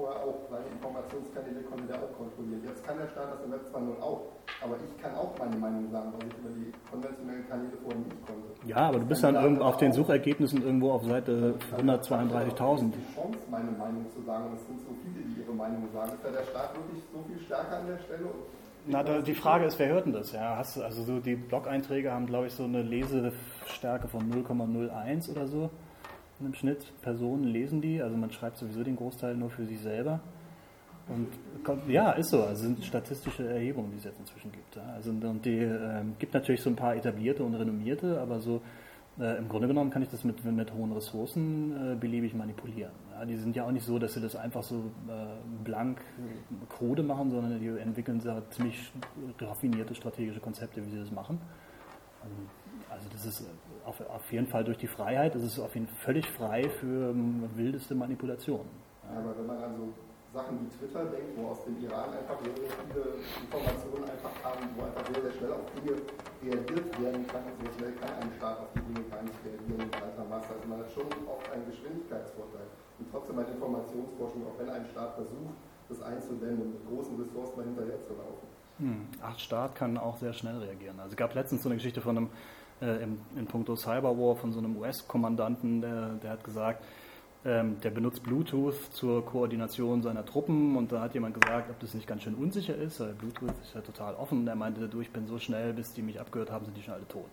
[0.00, 2.62] vorher auch, weil die Informationskanäle konnte der auch kontrollieren.
[2.64, 4.32] Jetzt kann der Staat das im Web 2.0 auch.
[4.64, 8.26] Aber ich kann auch meine Meinung sagen, weil ich über die konventionellen Kanäle vorher nicht
[8.26, 8.48] konnte.
[8.64, 12.92] Ja, aber du bist dann irgendwo auf den Suchergebnissen irgendwo auf Seite 132.000.
[12.92, 14.46] die Chance, meine Meinung zu sagen.
[14.48, 16.12] Und es sind so viele, die ihre Meinung sagen.
[16.12, 18.30] Ist da der Staat wirklich so viel stärker an der Stelle?
[18.86, 20.32] Na, da, die Frage ist, wer hört denn das?
[20.32, 22.82] Ja, hast du, also so die Blog-Einträge haben, glaube ich, so eine
[23.70, 25.70] Lesestärke von 0,01 oder so
[26.40, 26.92] im Schnitt.
[27.02, 30.20] Personen lesen die, also man schreibt sowieso den Großteil nur für sich selber.
[31.08, 31.28] Und
[31.88, 32.42] ja, ist so.
[32.42, 34.78] Also sind statistische Erhebungen, die es jetzt inzwischen gibt.
[34.94, 38.62] Also und die äh, gibt natürlich so ein paar etablierte und renommierte, aber so
[39.18, 42.92] äh, im Grunde genommen kann ich das mit, mit hohen Ressourcen äh, beliebig manipulieren.
[43.12, 44.76] Ja, die sind ja auch nicht so, dass sie das einfach so
[45.08, 48.92] äh, blank äh, krude machen, sondern die entwickeln da ziemlich
[49.40, 51.40] raffinierte strategische Konzepte, wie sie das machen.
[52.22, 52.34] Also
[53.12, 53.44] das ist
[53.84, 57.10] auf, auf jeden Fall durch die Freiheit, das ist auf jeden Fall völlig frei für
[57.10, 58.68] um, wildeste Manipulationen.
[59.04, 59.92] Ja, aber wenn man also
[60.32, 64.70] Sachen wie Twitter denkt, wo aus dem Iran einfach sehr, sehr viele Informationen einfach kamen,
[64.78, 65.98] wo einfach sehr, sehr schnell auf Dinge
[66.46, 67.42] reagiert werden kann.
[67.58, 70.54] So schnell kann ein Staat auf die Dinge gar nicht reagieren in breiter Masse.
[70.54, 72.68] Also man hat schon oft einen Geschwindigkeitsvorteil.
[73.02, 75.58] Und trotzdem bei Informationsforschung, auch wenn ein Staat versucht,
[75.90, 78.46] das einzudämmen, mit großen Ressourcen dahinterher zu laufen.
[78.78, 79.08] Hm.
[79.20, 80.98] Acht Staat kann auch sehr schnell reagieren.
[81.00, 82.30] Also es gab letztens so eine Geschichte von einem,
[82.80, 86.84] äh, in, in puncto Cyberwar, von so einem US-Kommandanten, der, der hat gesagt,
[87.44, 91.94] ähm, der benutzt Bluetooth zur Koordination seiner Truppen und da hat jemand gesagt, ob das
[91.94, 95.00] nicht ganz schön unsicher ist, weil Bluetooth ist ja total offen und er meinte, du,
[95.00, 97.24] ich bin so schnell, bis die mich abgehört haben, sind die schon alle tot.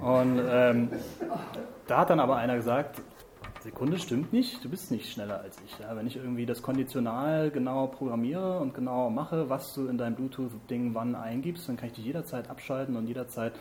[0.00, 0.90] Und ähm,
[1.86, 3.02] da hat dann aber einer gesagt,
[3.60, 5.78] Sekunde stimmt nicht, du bist nicht schneller als ich.
[5.80, 5.96] Ja?
[5.96, 10.94] Wenn ich irgendwie das konditional genau programmiere und genau mache, was du in dein Bluetooth-Ding
[10.94, 13.52] wann eingibst, dann kann ich dich jederzeit abschalten und jederzeit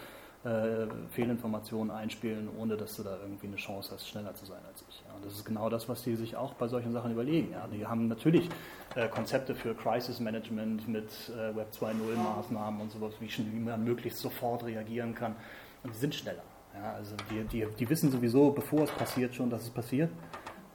[0.45, 4.85] äh, Fehlinformationen einspielen, ohne dass du da irgendwie eine Chance hast, schneller zu sein als
[4.87, 5.03] ich.
[5.07, 7.51] Ja, und das ist genau das, was die sich auch bei solchen Sachen überlegen.
[7.51, 8.47] Ja, die haben natürlich
[8.95, 13.83] äh, Konzepte für Crisis Management mit äh, Web 2.0 Maßnahmen und sowas, wie, wie man
[13.83, 15.35] möglichst sofort reagieren kann.
[15.83, 16.43] Und die sind schneller.
[16.75, 20.11] Ja, also die, die, die wissen sowieso, bevor es passiert, schon, dass es passiert.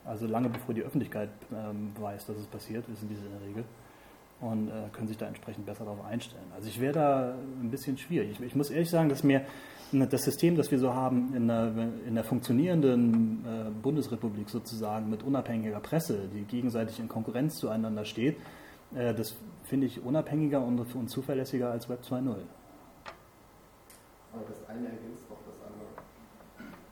[0.05, 3.42] Also lange bevor die Öffentlichkeit ähm, weiß, dass es passiert, wissen die es in der
[3.42, 3.64] Regel
[4.40, 6.46] und äh, können sich da entsprechend besser darauf einstellen.
[6.54, 8.32] Also ich wäre da ein bisschen schwierig.
[8.32, 9.44] Ich, ich, muss ehrlich sagen, dass mir
[9.92, 11.72] das System, das wir so haben in der,
[12.06, 18.36] in der funktionierenden äh, Bundesrepublik sozusagen mit unabhängiger Presse, die gegenseitig in Konkurrenz zueinander steht,
[18.94, 22.36] äh, das finde ich unabhängiger und, und zuverlässiger als Web 2.0.
[24.32, 25.30] Aber das eine ergänzt.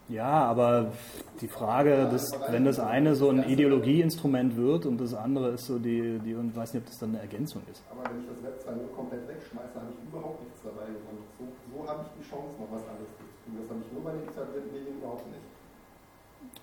[0.09, 0.93] Ja, aber
[1.40, 5.78] die Frage, dass, wenn das eine so ein Ideologieinstrument wird und das andere ist so
[5.78, 7.82] die, die und weiß nicht, ob das dann eine Ergänzung ist.
[7.90, 11.24] Aber wenn ich das Web 2.0 komplett wegschmeiße, habe ich überhaupt nichts dabei gewonnen.
[11.39, 13.52] So, so habe ich die Chance, noch was anderes zu tun.
[13.60, 15.44] Das habe ich nur bei den etablierten Medien überhaupt nicht.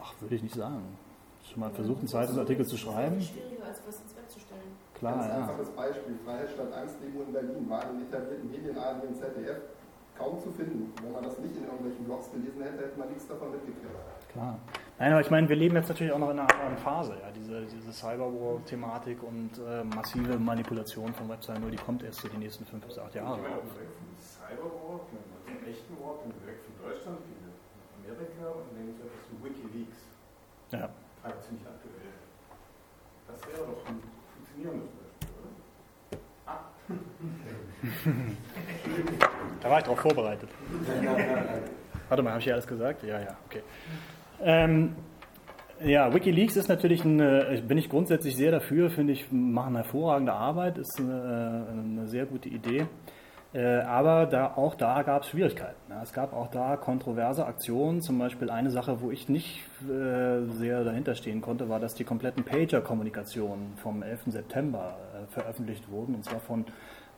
[0.02, 0.98] Ach, würde ich nicht sagen.
[1.46, 3.22] Schon mal versucht, einen Zeitungsartikel zu schreiben?
[3.22, 4.74] Das ist schwieriger, als was ins Web zu stellen.
[4.98, 5.38] Klar, Ganz ja.
[5.38, 6.18] einfaches Beispiel.
[6.26, 9.62] Freiheit statt Angst Demo in Berlin war in den etablierten Medien, ARD und ZDF
[10.18, 10.92] kaum zu finden.
[11.04, 13.86] Wenn man das nicht in irgendwelchen Blogs gelesen hätte, hätte man nichts davon mitgekriegt.
[14.32, 14.60] Klar.
[14.98, 17.18] Nein, aber ich meine, wir leben jetzt natürlich auch noch in einer anderen Phase.
[17.22, 17.30] Ja.
[17.32, 22.38] Diese, diese Cyberwar-Thematik und äh, massive Manipulation von Web 2.0, die kommt erst so die
[22.38, 23.36] nächsten fünf bis acht Jahre.
[23.38, 25.18] Ich meine, Weg vom Cyberwar, vom
[25.68, 26.16] echten War,
[26.48, 27.60] Weg von Deutschland, wir nach
[28.00, 30.00] Amerika und nehmen so etwas wie Wikileaks.
[30.72, 30.90] Ja.
[31.22, 32.14] Gerade ziemlich aktuell.
[33.28, 34.00] Das wäre doch ein
[34.32, 35.52] funktionierendes Beispiel, oder?
[36.46, 36.60] Ah.
[39.66, 40.48] Da war ich drauf vorbereitet.
[42.08, 43.02] Warte mal, habe ich hier alles gesagt?
[43.02, 43.64] Ja, ja, okay.
[44.40, 44.96] Ähm,
[45.84, 50.78] ja, Wikileaks ist natürlich, eine, bin ich grundsätzlich sehr dafür, finde ich, machen hervorragende Arbeit,
[50.78, 52.86] ist eine, eine sehr gute Idee.
[53.56, 55.82] Äh, aber da, auch da gab es Schwierigkeiten.
[55.90, 58.02] Ja, es gab auch da kontroverse Aktionen.
[58.02, 62.04] Zum Beispiel eine Sache, wo ich nicht äh, sehr dahinter stehen konnte, war, dass die
[62.04, 64.26] kompletten Pager-Kommunikationen vom 11.
[64.28, 66.66] September äh, veröffentlicht wurden, und zwar von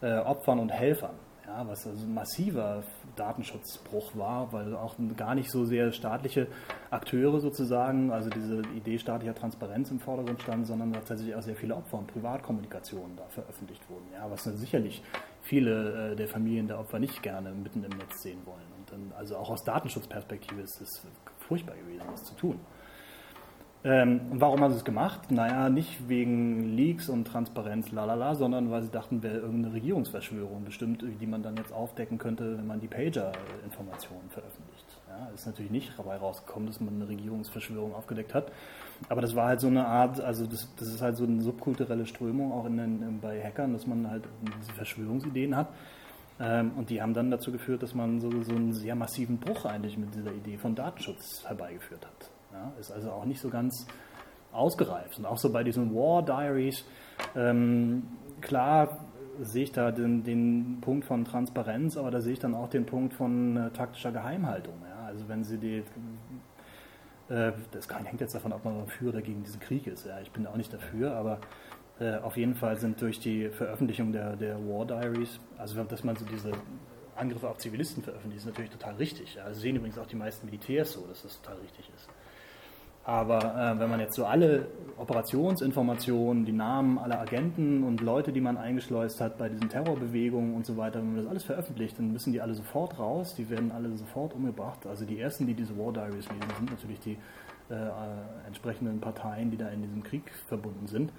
[0.02, 1.27] äh, Opfern und Helfern.
[1.48, 2.84] Ja, was also ein massiver
[3.16, 6.48] Datenschutzbruch war, weil auch gar nicht so sehr staatliche
[6.90, 11.74] Akteure sozusagen, also diese Idee staatlicher Transparenz im Vordergrund stand, sondern tatsächlich auch sehr viele
[11.74, 14.08] Opfer- und Privatkommunikationen da veröffentlicht wurden.
[14.14, 15.02] Ja, was sicherlich
[15.42, 18.68] viele äh, der Familien der Opfer nicht gerne mitten im Netz sehen wollen.
[18.78, 21.08] Und dann, also auch aus Datenschutzperspektive ist es
[21.38, 22.60] furchtbar gewesen, das zu tun.
[23.84, 25.32] Ähm, und warum haben sie es gemacht?
[25.32, 31.04] Naja, nicht wegen Leaks und Transparenz, lalala, sondern weil sie dachten, wäre irgendeine Regierungsverschwörung bestimmt,
[31.22, 34.86] die man dann jetzt aufdecken könnte, wenn man die Pager-Informationen veröffentlicht.
[35.08, 38.52] Ja, ist natürlich nicht dabei rausgekommen, dass man eine Regierungsverschwörung aufgedeckt hat.
[39.10, 42.08] Aber das war halt so eine Art, also das, das ist halt so eine subkulturelle
[42.08, 44.24] Strömung auch in den, bei Hackern, dass man halt
[44.60, 45.70] diese Verschwörungsideen hat.
[46.40, 49.66] Ähm, und die haben dann dazu geführt, dass man so, so einen sehr massiven Bruch
[49.66, 52.37] eigentlich mit dieser Idee von Datenschutz herbeigeführt hat.
[52.58, 53.86] Ja, ist also auch nicht so ganz
[54.52, 55.20] ausgereift.
[55.20, 56.84] Und auch so bei diesen War Diaries,
[57.36, 58.04] ähm,
[58.42, 59.06] klar
[59.40, 62.86] sehe ich da den, den, Punkt von Transparenz, aber da sehe ich dann auch den
[62.86, 64.74] Punkt von äh, taktischer Geheimhaltung.
[64.90, 65.06] Ja?
[65.06, 65.84] Also wenn sie die,
[67.30, 70.08] äh, das hängt jetzt davon ab, ob man dafür oder gegen diesen Krieg ist.
[70.08, 70.20] Ja?
[70.22, 71.40] Ich bin auch nicht dafür, aber
[72.00, 76.16] äh, auf jeden Fall sind durch die Veröffentlichung der, der War Diaries, also dass man
[76.16, 76.52] so diese
[77.16, 79.36] Angriffe auf Zivilisten veröffentlicht, ist natürlich total richtig.
[79.36, 79.44] Ja?
[79.44, 82.10] Also sehen übrigens auch die meisten Militärs so, dass das total richtig ist.
[83.08, 84.68] Aber äh, wenn man jetzt so alle
[84.98, 90.66] Operationsinformationen, die Namen aller Agenten und Leute, die man eingeschleust hat bei diesen Terrorbewegungen und
[90.66, 93.72] so weiter, wenn man das alles veröffentlicht, dann müssen die alle sofort raus, die werden
[93.72, 94.86] alle sofort umgebracht.
[94.86, 97.18] Also die ersten, die diese War Diaries lesen, sind natürlich die
[97.70, 97.76] äh,
[98.46, 101.14] entsprechenden Parteien, die da in diesem Krieg verbunden sind.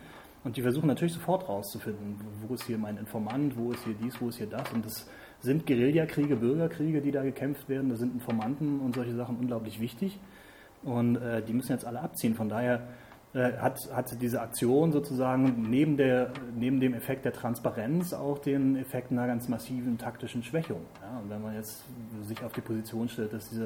[0.45, 4.21] Und die versuchen natürlich sofort rauszufinden, wo ist hier mein Informant, wo ist hier dies,
[4.21, 4.71] wo ist hier das.
[4.75, 5.09] Und das
[5.41, 7.89] sind Guerillakriege, Bürgerkriege, die da gekämpft werden.
[7.89, 10.21] Da sind Informanten und solche Sachen unglaublich wichtig.
[10.83, 12.35] Und äh, die müssen jetzt alle abziehen.
[12.35, 12.89] Von daher
[13.35, 18.77] äh, hat, hat diese Aktion sozusagen neben, der, neben dem Effekt der Transparenz auch den
[18.77, 20.81] Effekt einer ganz massiven taktischen Schwächung.
[21.03, 21.19] Ja?
[21.19, 21.85] Und wenn man jetzt
[22.23, 23.65] sich auf die Position stellt, dass diese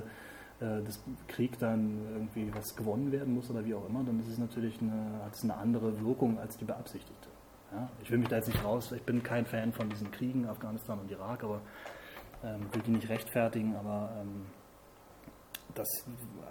[0.62, 4.28] äh, das Krieg dann irgendwie was gewonnen werden muss oder wie auch immer, dann ist
[4.28, 7.28] es natürlich eine, hat es eine andere Wirkung als die beabsichtigte.
[7.72, 7.89] Ja?
[8.02, 10.98] Ich will mich da jetzt nicht raus, ich bin kein Fan von diesen Kriegen, Afghanistan
[10.98, 11.60] und Irak, aber
[12.44, 14.47] ähm, will die nicht rechtfertigen, aber ähm,
[15.74, 15.89] das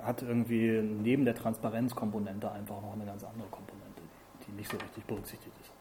[0.03, 4.01] hat irgendwie neben der Transparenzkomponente einfach noch eine ganz andere Komponente,
[4.47, 5.71] die nicht so richtig berücksichtigt ist.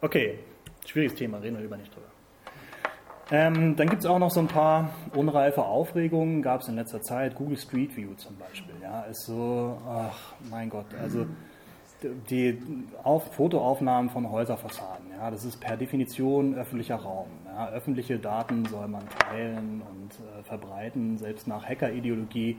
[0.00, 0.38] Okay,
[0.86, 2.06] schwieriges Thema, reden wir lieber nicht drüber.
[3.30, 7.02] Ähm, dann gibt es auch noch so ein paar unreife Aufregungen, gab es in letzter
[7.02, 11.26] Zeit, Google Street View zum Beispiel, ja, ist so, ach mein Gott, also
[12.02, 12.58] die
[13.02, 17.28] Auf Fotoaufnahmen von Häuserfassaden, ja, das ist per Definition öffentlicher Raum.
[17.46, 22.58] Ja, öffentliche Daten soll man teilen und äh, verbreiten, selbst nach Hackerideologie.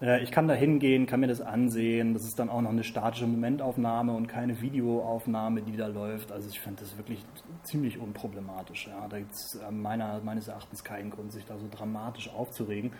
[0.00, 2.12] Äh, ich kann da hingehen, kann mir das ansehen.
[2.12, 6.32] Das ist dann auch noch eine statische Momentaufnahme und keine Videoaufnahme, die da läuft.
[6.32, 7.24] Also ich finde das wirklich
[7.62, 8.88] ziemlich unproblematisch.
[8.88, 9.06] Ja.
[9.08, 12.92] Da gibt es äh, meines Erachtens keinen Grund, sich da so dramatisch aufzuregen.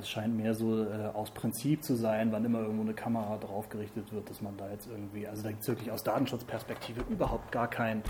[0.00, 3.68] Das scheint mehr so äh, aus Prinzip zu sein, wann immer irgendwo eine Kamera drauf
[3.68, 7.52] gerichtet wird, dass man da jetzt irgendwie, also da gibt es wirklich aus Datenschutzperspektive überhaupt
[7.52, 8.02] gar keinen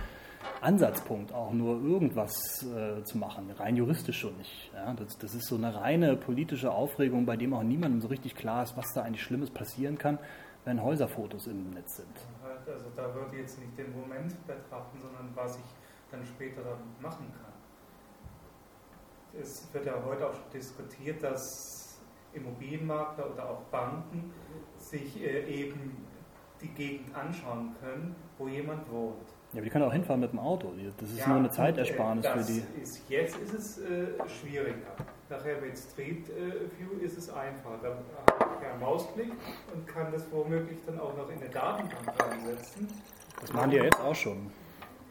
[0.60, 4.70] Ansatzpunkt, auch nur irgendwas äh, zu machen, rein juristisch schon nicht.
[4.72, 4.94] Ja?
[4.94, 8.62] Das, das, ist so eine reine politische Aufregung, bei dem auch niemandem so richtig klar
[8.62, 10.20] ist, was da eigentlich Schlimmes passieren kann,
[10.64, 12.16] wenn Häuserfotos im Netz sind.
[12.66, 15.64] Also da würde ich jetzt nicht den Moment betrachten, sondern was ich
[16.12, 17.49] dann später machen kann.
[19.38, 22.00] Es wird ja heute auch schon diskutiert, dass
[22.32, 24.32] Immobilienmakler oder auch Banken
[24.78, 26.06] sich äh, eben
[26.60, 29.28] die Gegend anschauen können, wo jemand wohnt.
[29.52, 30.72] Ja, aber die können auch hinfahren mit dem Auto.
[30.98, 32.62] Das ist ja, nur eine Zeitersparnis äh, für die.
[32.80, 34.94] Ist, jetzt ist es äh, schwieriger.
[35.28, 37.80] Nachher mit Street äh, View ist es einfach.
[37.82, 39.32] Da habe ich ja einen Mausklick
[39.74, 42.88] und kann das womöglich dann auch noch in eine Datenbank reinsetzen.
[43.40, 44.50] Das machen die ja jetzt auch schon.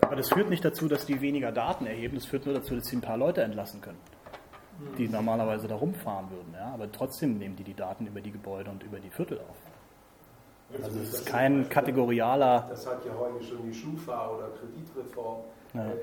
[0.02, 2.88] Aber das führt nicht dazu, dass die weniger Daten erheben, das führt nur dazu, dass
[2.88, 3.98] sie ein paar Leute entlassen können,
[4.98, 6.54] die normalerweise da rumfahren würden.
[6.54, 6.74] Ja?
[6.74, 9.58] Aber trotzdem nehmen die die Daten über die Gebäude und über die Viertel auf.
[10.84, 12.68] Also es ist kein kategorialer.
[12.70, 15.40] Das hat ja heute schon die Schufa oder Kreditreform.
[15.74, 15.86] Ja.
[15.86, 15.98] Äh,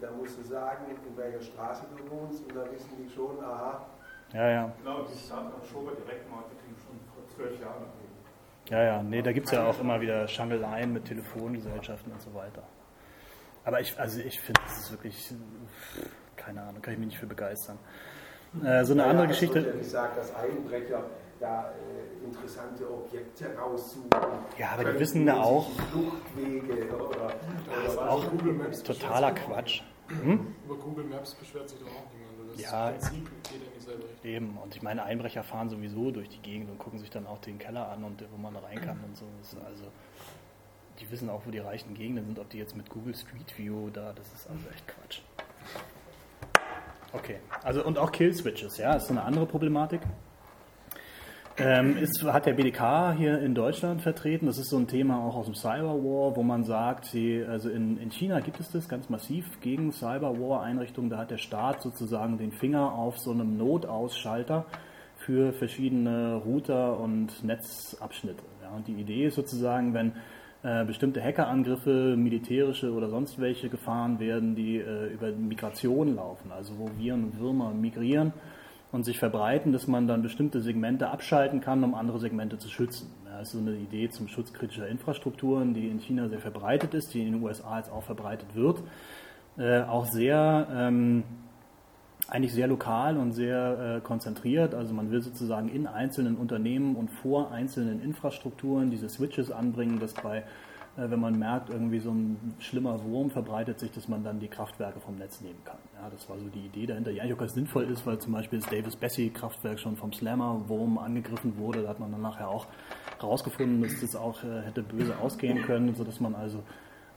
[0.00, 3.86] da musst du sagen, in welcher Straße du wohnst und da wissen die schon, aha.
[4.32, 4.72] Ja, ja.
[4.78, 7.84] Genau, die Stadt hat Schober Direktmarketing schon vor zwölf Jahren
[8.70, 12.32] Ja, ja, nee, da gibt es ja auch immer wieder Schangeleien mit Telefongesellschaften und so
[12.34, 12.62] weiter.
[13.64, 15.34] Aber ich, also ich finde, das ist wirklich,
[16.36, 17.78] keine Ahnung, kann ich mich nicht für begeistern.
[18.64, 19.60] Äh, so eine ja, andere ja, Geschichte.
[19.60, 21.04] Ja gesagt, dass Einbrecher
[21.40, 24.10] da äh, interessante Objekte raussuchen.
[24.58, 25.70] Ja, aber die wissen ja auch.
[25.90, 27.34] Fluchtwege oder, oder
[27.84, 29.82] das ist auch Google Maps totaler Quatsch.
[30.08, 30.54] Hm?
[30.66, 32.32] Über Google Maps beschwert sich doch auch niemand.
[32.52, 34.30] Das ja, Prinzip geht in dieselbe Richtung.
[34.30, 37.38] Eben, und ich meine, Einbrecher fahren sowieso durch die Gegend und gucken sich dann auch
[37.38, 39.24] den Keller an und wo man rein kann und so.
[39.64, 39.84] Also
[41.00, 43.90] die wissen auch, wo die reichen Gegenden sind, ob die jetzt mit Google Street View
[43.90, 45.20] da, das ist also echt Quatsch.
[47.12, 50.00] Okay, also und auch Kill Switches, ja, ist so eine andere Problematik.
[51.58, 54.46] Ähm, ist, hat der BDK hier in Deutschland vertreten.
[54.46, 57.98] Das ist so ein Thema auch aus dem Cyberwar, wo man sagt, die, also in,
[57.98, 61.10] in China gibt es das ganz massiv gegen Cyberwar-Einrichtungen.
[61.10, 64.64] Da hat der Staat sozusagen den Finger auf so einem Notausschalter
[65.18, 68.42] für verschiedene Router und Netzabschnitte.
[68.62, 70.12] Ja, und die Idee ist sozusagen, wenn
[70.62, 76.78] äh, bestimmte Hackerangriffe, militärische oder sonst welche gefahren werden, die äh, über Migration laufen, also
[76.78, 78.32] wo Viren und Würmer migrieren
[78.92, 83.10] und sich verbreiten, dass man dann bestimmte Segmente abschalten kann, um andere Segmente zu schützen.
[83.24, 87.12] das ist so eine Idee zum Schutz kritischer Infrastrukturen, die in China sehr verbreitet ist,
[87.12, 88.82] die in den USA jetzt auch verbreitet wird.
[89.58, 91.24] Äh, auch sehr, ähm,
[92.32, 94.74] eigentlich sehr lokal und sehr äh, konzentriert.
[94.74, 100.14] Also man will sozusagen in einzelnen Unternehmen und vor einzelnen Infrastrukturen diese Switches anbringen, dass
[100.14, 100.44] bei
[100.96, 104.48] äh, wenn man merkt, irgendwie so ein schlimmer Wurm verbreitet sich, dass man dann die
[104.48, 105.76] Kraftwerke vom Netz nehmen kann.
[105.94, 108.32] Ja, das war so die Idee dahinter, die eigentlich auch ganz sinnvoll ist, weil zum
[108.32, 111.82] Beispiel das Davis-Bessie-Kraftwerk schon vom Slammer-Wurm angegriffen wurde.
[111.82, 112.66] Da hat man dann nachher auch
[113.20, 116.62] herausgefunden, dass das auch äh, hätte böse ausgehen können, sodass man also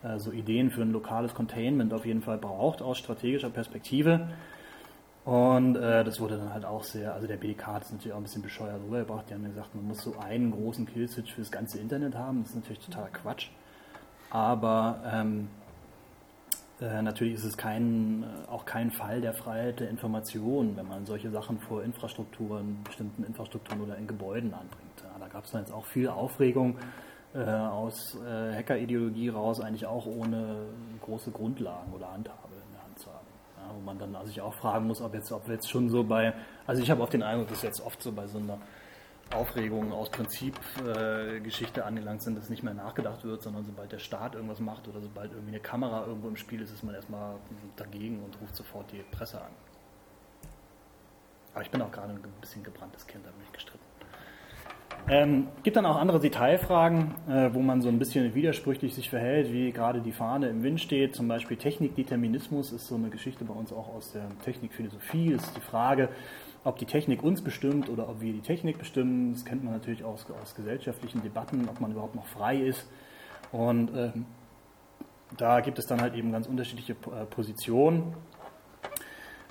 [0.03, 4.27] äh, so Ideen für ein lokales Containment auf jeden Fall braucht aus strategischer Perspektive.
[5.25, 8.17] Und äh, das wurde dann halt auch sehr, also der BDK hat es natürlich auch
[8.17, 9.27] ein bisschen bescheuert rübergebracht.
[9.29, 12.43] Die haben gesagt, man muss so einen großen Killswitch für das ganze Internet haben.
[12.43, 13.49] Das ist natürlich totaler Quatsch.
[14.29, 15.47] Aber ähm,
[16.79, 21.05] äh, natürlich ist es kein, äh, auch kein Fall der Freiheit der Information, wenn man
[21.05, 25.01] solche Sachen vor Infrastrukturen, bestimmten Infrastrukturen oder in Gebäuden anbringt.
[25.01, 26.77] Ja, da gab es dann jetzt auch viel Aufregung
[27.33, 30.67] äh, aus äh, Hackerideologie raus, eigentlich auch ohne
[31.01, 33.27] große Grundlagen oder Handhabe in der Hand zu haben.
[33.57, 36.03] Ja, wo man dann sich auch fragen muss, ob, jetzt, ob wir jetzt schon so
[36.03, 36.33] bei,
[36.65, 38.59] also ich habe auf den Eindruck, dass jetzt oft so bei so einer
[39.33, 44.35] Aufregungen aus Prinzip äh, angelangt sind, dass nicht mehr nachgedacht wird, sondern sobald der Staat
[44.35, 47.35] irgendwas macht oder sobald irgendwie eine Kamera irgendwo im Spiel ist, ist man erstmal
[47.75, 49.51] dagegen und ruft sofort die Presse an.
[51.53, 53.84] Aber ich bin auch gerade ein bisschen gebranntes Kind, da bin ich gestritten.
[55.07, 59.53] Ähm, gibt dann auch andere Detailfragen, äh, wo man so ein bisschen widersprüchlich sich verhält,
[59.53, 61.15] wie gerade die Fahne im Wind steht.
[61.15, 65.33] Zum Beispiel Technikdeterminismus ist so eine Geschichte bei uns auch aus der Technikphilosophie.
[65.33, 66.09] Das ist die Frage,
[66.63, 70.03] ob die Technik uns bestimmt oder ob wir die Technik bestimmen, das kennt man natürlich
[70.03, 72.89] aus, aus gesellschaftlichen Debatten, ob man überhaupt noch frei ist.
[73.51, 74.11] Und äh,
[75.37, 78.15] da gibt es dann halt eben ganz unterschiedliche äh, Positionen.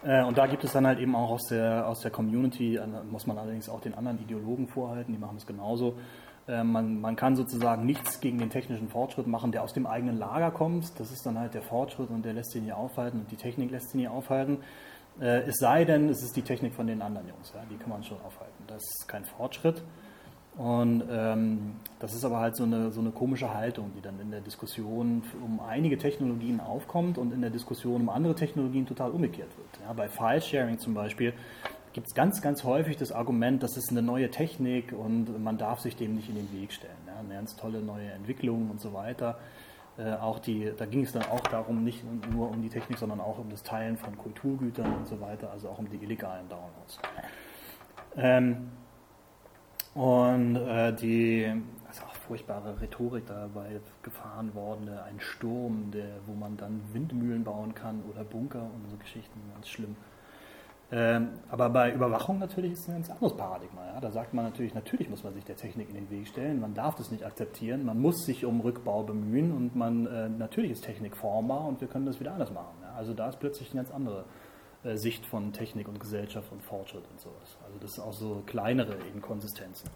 [0.04, 2.86] Äh, und da gibt es dann halt eben auch aus der, aus der Community, äh,
[3.10, 5.96] muss man allerdings auch den anderen Ideologen vorhalten, die machen es genauso.
[6.46, 10.18] Äh, man, man kann sozusagen nichts gegen den technischen Fortschritt machen, der aus dem eigenen
[10.18, 10.98] Lager kommt.
[11.00, 13.70] Das ist dann halt der Fortschritt und der lässt ihn hier aufhalten und die Technik
[13.70, 14.58] lässt ihn hier aufhalten.
[15.20, 18.02] Es sei denn, es ist die Technik von den anderen Jungs, ja, die kann man
[18.02, 18.64] schon aufhalten.
[18.66, 19.80] Das ist kein Fortschritt.
[20.56, 24.30] Und ähm, das ist aber halt so eine, so eine komische Haltung, die dann in
[24.30, 29.50] der Diskussion um einige Technologien aufkommt und in der Diskussion um andere Technologien total umgekehrt
[29.56, 29.68] wird.
[29.84, 31.32] Ja, bei File-Sharing zum Beispiel
[31.92, 35.80] gibt es ganz, ganz häufig das Argument, das ist eine neue Technik und man darf
[35.80, 36.92] sich dem nicht in den Weg stellen.
[37.06, 39.38] Ja, eine ganz tolle neue Entwicklung und so weiter.
[39.96, 43.20] Äh, auch die, da ging es dann auch darum, nicht nur um die Technik, sondern
[43.20, 46.98] auch um das Teilen von Kulturgütern und so weiter, also auch um die illegalen Downloads.
[48.16, 48.70] Ähm,
[49.94, 51.50] und äh, die,
[51.88, 57.74] also auch furchtbare Rhetorik dabei gefahren worden, ein Sturm, der, wo man dann Windmühlen bauen
[57.74, 59.96] kann oder Bunker und so Geschichten, ganz schlimm.
[60.92, 63.86] Ähm, aber bei Überwachung natürlich ist es ein ganz anderes Paradigma.
[63.86, 64.00] Ja?
[64.00, 66.74] Da sagt man natürlich, natürlich muss man sich der Technik in den Weg stellen, man
[66.74, 70.84] darf das nicht akzeptieren, man muss sich um Rückbau bemühen und man, äh, natürlich ist
[70.84, 72.76] Technik formbar und wir können das wieder anders machen.
[72.82, 72.94] Ja?
[72.96, 74.24] Also da ist plötzlich eine ganz andere
[74.94, 77.56] Sicht von Technik und Gesellschaft und Fortschritt und sowas.
[77.64, 79.88] Also das sind auch so kleinere Inkonsistenzen.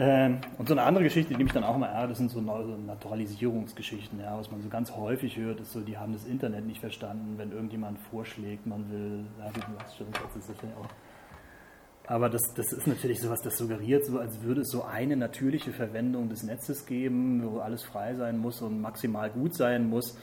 [0.00, 2.40] Ähm, und so eine andere Geschichte, die mich dann auch immer ärgert, das sind so
[2.40, 6.80] Naturalisierungsgeschichten, ja, was man so ganz häufig hört, ist so, die haben das Internet nicht
[6.80, 10.86] verstanden, wenn irgendjemand vorschlägt, man will, ja, du hast schon, das ist sicher auch.
[12.06, 15.72] Aber das, das ist natürlich sowas, das suggeriert so, als würde es so eine natürliche
[15.72, 20.16] Verwendung des Netzes geben, wo alles frei sein muss und maximal gut sein muss.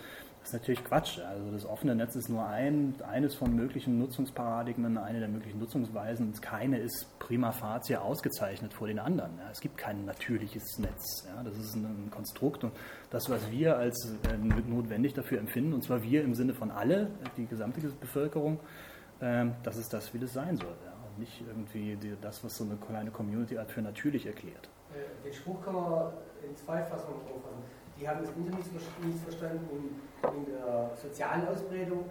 [0.45, 1.17] Das ist natürlich Quatsch.
[1.17, 6.31] Also das offene Netz ist nur ein, eines von möglichen Nutzungsparadigmen, eine der möglichen Nutzungsweisen.
[6.39, 9.39] Keine ist prima facie ausgezeichnet vor den anderen.
[9.39, 11.25] Ja, es gibt kein natürliches Netz.
[11.25, 12.73] Ja, das ist ein Konstrukt und
[13.09, 17.09] das, was wir als äh, notwendig dafür empfinden, und zwar wir im Sinne von alle,
[17.37, 18.59] die gesamte Bevölkerung,
[19.21, 20.75] äh, das ist das, wie das sein soll.
[20.85, 24.69] Ja, und nicht irgendwie die, das, was so eine kleine Community für natürlich erklärt.
[24.93, 26.13] Äh, den Spruch kann man
[26.47, 27.63] in zwei Fassungen auffassen
[27.99, 28.73] die haben das Internet
[29.03, 32.05] nicht verstanden in, in der sozialen Ausprägung,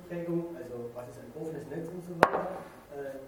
[0.56, 2.48] also was ist ein offenes Netz und so weiter.
[2.96, 3.18] Äh,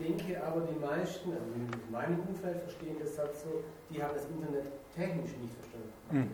[0.00, 4.14] ich denke aber, die meisten, also in meinem Umfeld verstehen das Satz so, die haben
[4.14, 5.92] das Internet technisch nicht verstanden.
[6.10, 6.30] Mhm.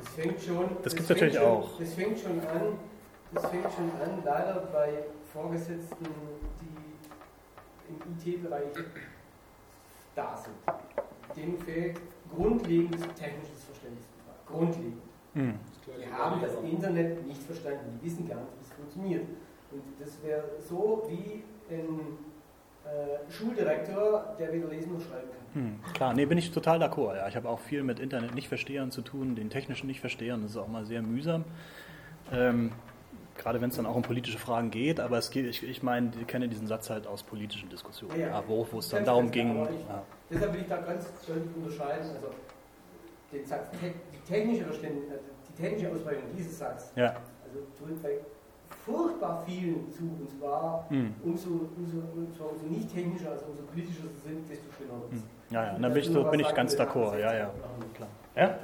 [0.00, 0.76] Das fängt schon.
[0.82, 1.78] Das gibt es natürlich schon, auch.
[1.78, 2.78] Das fängt schon an.
[3.32, 6.04] Das fängt schon an, leider bei Vorgesetzten,
[6.60, 8.72] die im IT-Bereich
[10.16, 10.56] da sind.
[11.36, 12.00] Denen fehlt
[12.34, 14.06] grundlegendes technisches Verständnis.
[14.46, 15.02] Grundlegend.
[15.34, 15.54] Mhm.
[15.86, 19.26] Die haben das Internet nicht verstanden, die wissen gar nicht, wie es funktioniert.
[19.70, 21.42] Und das wäre so wie
[21.72, 22.18] ein
[22.84, 25.62] äh, Schuldirektor, der weder lesen noch schreiben kann.
[25.62, 27.16] Hm, klar, nee, bin ich total d'accord.
[27.16, 27.28] Ja.
[27.28, 30.42] Ich habe auch viel mit Internet nicht verstehen zu tun, den technischen nicht verstehen.
[30.42, 31.44] Das ist auch mal sehr mühsam.
[32.32, 32.72] Ähm,
[33.40, 36.12] gerade wenn es dann auch um politische Fragen geht, aber es geht, ich, ich meine,
[36.20, 38.44] ich kenne diesen Satz halt aus politischen Diskussionen, ja, ja.
[38.46, 39.62] wo, es dann darum ging.
[39.62, 40.02] Ich, ja.
[40.30, 42.28] Deshalb will ich da ganz deutlich unterscheiden, also
[43.32, 47.16] den Satz, die technische, die technische Ausprägung dieses Satzes, ja.
[47.44, 48.18] also tut bei
[48.84, 51.14] furchtbar vielen zu, und zwar mhm.
[51.24, 55.20] umso, umso, umso, umso, nicht technischer, also umso politischer sie sind, desto schlimmer wird es.
[55.20, 55.28] Mhm.
[55.50, 57.50] Ja, ja, dann bin ich, so, bin ich ganz d'accord, ja, ja,
[57.94, 58.08] klar.
[58.36, 58.58] Ja?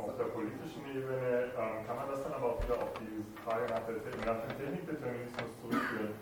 [0.00, 3.15] Auf der politischen Ebene ähm, kann man das dann aber auch wieder auf die
[3.46, 6.18] Frage nach, der, nach dem Technikdeterminismus zurückführen.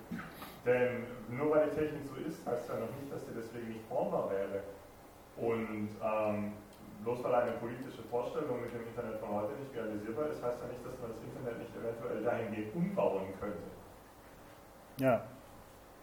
[0.68, 3.84] Denn nur weil die Technik so ist, heißt ja noch nicht, dass sie deswegen nicht
[3.88, 4.60] formbar wäre.
[5.40, 6.52] Und ähm,
[7.02, 10.68] bloß weil eine politische Vorstellung mit dem Internet von heute nicht realisierbar ist, heißt ja
[10.68, 13.72] nicht, dass man das Internet nicht eventuell dahingehend umbauen könnte.
[15.00, 15.24] Ja.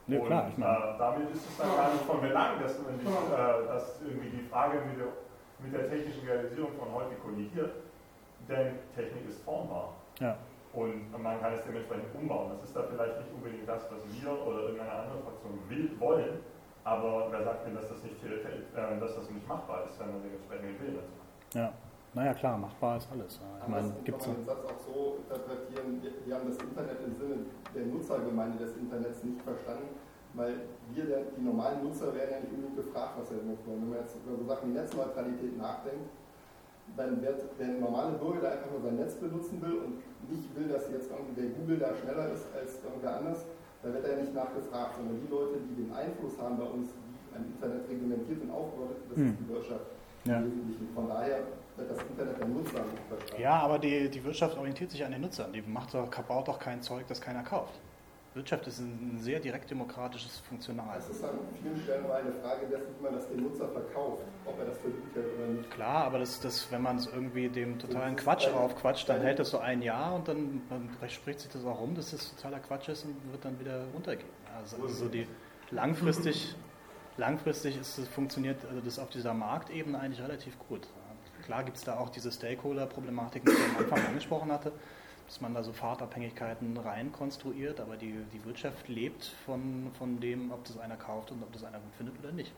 [0.08, 0.58] Nee, und klar, ich.
[0.58, 4.30] Äh, damit ist es dann gar nicht von Belang, dass, man die, äh, dass irgendwie
[4.42, 5.14] die Frage mit der,
[5.62, 7.72] mit der technischen Realisierung von heute kollidiert,
[8.50, 9.94] denn Technik ist formbar.
[10.20, 10.36] Ja.
[10.74, 12.52] Und man kann es dementsprechend umbauen.
[12.56, 16.40] Das ist da vielleicht nicht unbedingt das, was wir oder irgendeine andere Fraktion will, wollen,
[16.84, 20.24] aber wer sagt denn, dass das nicht, äh, dass das nicht machbar ist, wenn man
[20.24, 21.56] den entsprechenden Willen dazu hat?
[21.56, 21.74] Ja.
[22.14, 23.40] Naja, klar, machbar ist alles.
[23.40, 27.16] Ich meine, gibt es den Satz auch so interpretieren, wir, wir, haben das Internet im
[27.16, 27.36] Sinne
[27.74, 29.96] der Nutzergemeinde des Internets nicht verstanden,
[30.34, 30.56] weil
[30.92, 33.84] wir, der, die normalen Nutzer, werden ja nicht unbedingt gefragt, was er damit wollen.
[33.84, 36.10] Wenn man jetzt über so Sachen wie Netzneutralität nachdenkt,
[36.98, 40.68] dann wird der normale Bürger, der einfach nur sein Netz benutzen will und nicht will,
[40.68, 43.46] dass jetzt irgendwie der Google da schneller ist als irgendwer anders,
[43.84, 47.36] da wird er nicht nachgefragt, sondern die Leute, die den Einfluss haben bei uns, wie
[47.36, 49.30] ein Internet reglementiert und aufgebaut ist, das hm.
[49.30, 49.88] ist die Wirtschaft.
[50.26, 50.44] Ja.
[50.94, 51.40] Von daher
[51.78, 53.42] wird das Internet der Nutzer nicht verstanden.
[53.42, 55.52] Ja, aber die, die Wirtschaft orientiert sich an den Nutzern.
[55.52, 57.74] Die macht doch, baut doch kein Zeug, das keiner kauft.
[58.34, 60.96] Wirtschaft ist ein sehr direkt demokratisches Funktional.
[60.96, 64.24] Das ist an vielen Stellen mal eine Frage dessen, wie man das dem Nutzer verkauft,
[64.46, 65.72] ob er das für gut hält oder nicht.
[65.72, 69.50] Klar, aber das, das, wenn man es irgendwie dem totalen Quatsch aufquatscht, dann hält das
[69.50, 72.88] so ein Jahr und dann, dann spricht sich das auch rum, dass das totaler Quatsch
[72.88, 74.30] ist und wird dann wieder runtergehen.
[74.58, 75.28] Also, also so die
[75.72, 76.56] langfristig,
[77.18, 80.88] langfristig ist, funktioniert also das auf dieser Marktebene eigentlich relativ gut.
[81.44, 84.72] Klar gibt es da auch diese Stakeholder-Problematik, die ich am Anfang angesprochen hatte
[85.32, 90.52] dass man da so Fahrtabhängigkeiten rein konstruiert, aber die, die Wirtschaft lebt von, von dem,
[90.52, 92.52] ob das einer kauft und ob das einer gut findet oder nicht.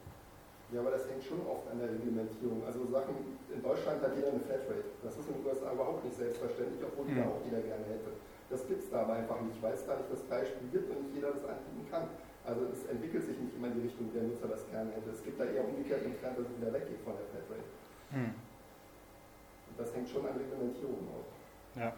[0.74, 2.66] Ja, aber das hängt schon oft an der Reglementierung.
[2.66, 3.14] Also Sachen,
[3.54, 4.90] in Deutschland hat jeder eine Flatrate.
[5.06, 7.22] Das ist in den USA überhaupt nicht selbstverständlich, obwohl die mhm.
[7.22, 8.10] da auch jeder gerne hätte.
[8.50, 10.98] Das gibt es da aber einfach nicht, weil es da nicht das Beispiel gibt und
[11.06, 12.10] nicht jeder das anbieten kann.
[12.41, 15.14] Also es entwickelt sich nicht immer in die Richtung, wie der Nutzer das gerne hätte.
[15.14, 17.70] Es gibt da eher umgekehrt einen Trend, dass es wieder weggeht von der Flatrate.
[18.18, 18.34] Hm.
[18.34, 21.30] Und das hängt schon an Reglementierung auf.
[21.78, 21.94] Ja.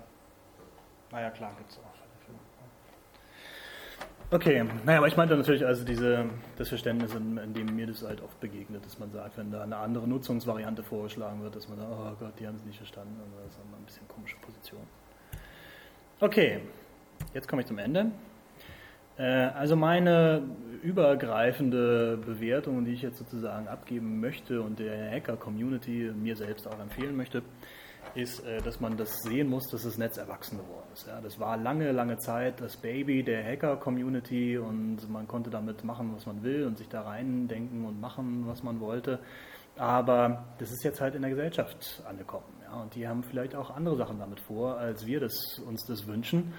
[1.16, 1.96] Naja, klar, gibt es auch.
[4.32, 6.26] Okay, naja, aber ich meinte natürlich also diese,
[6.58, 9.62] das Verständnis, in, in, dem mir das halt oft begegnet, dass man sagt, wenn da
[9.62, 13.16] eine andere Nutzungsvariante vorgeschlagen wird, dass man sagt, oh Gott, die haben es nicht verstanden,
[13.24, 14.82] also das ist immer ein bisschen komische Position.
[16.20, 16.60] Okay,
[17.34, 18.12] jetzt komme ich zum Ende.
[19.18, 20.42] Äh, also meine
[20.82, 27.16] übergreifende Bewertung, die ich jetzt sozusagen abgeben möchte und der Hacker-Community mir selbst auch empfehlen
[27.16, 27.42] möchte,
[28.14, 31.08] ist, äh, dass man das sehen muss, dass das Netz erwachsen geworden ist.
[31.08, 36.26] Das war lange, lange Zeit das Baby der Hacker-Community und man konnte damit machen, was
[36.26, 39.20] man will und sich da reindenken und machen, was man wollte.
[39.78, 42.46] Aber das ist jetzt halt in der Gesellschaft angekommen.
[42.82, 46.54] Und die haben vielleicht auch andere Sachen damit vor, als wir das, uns das wünschen.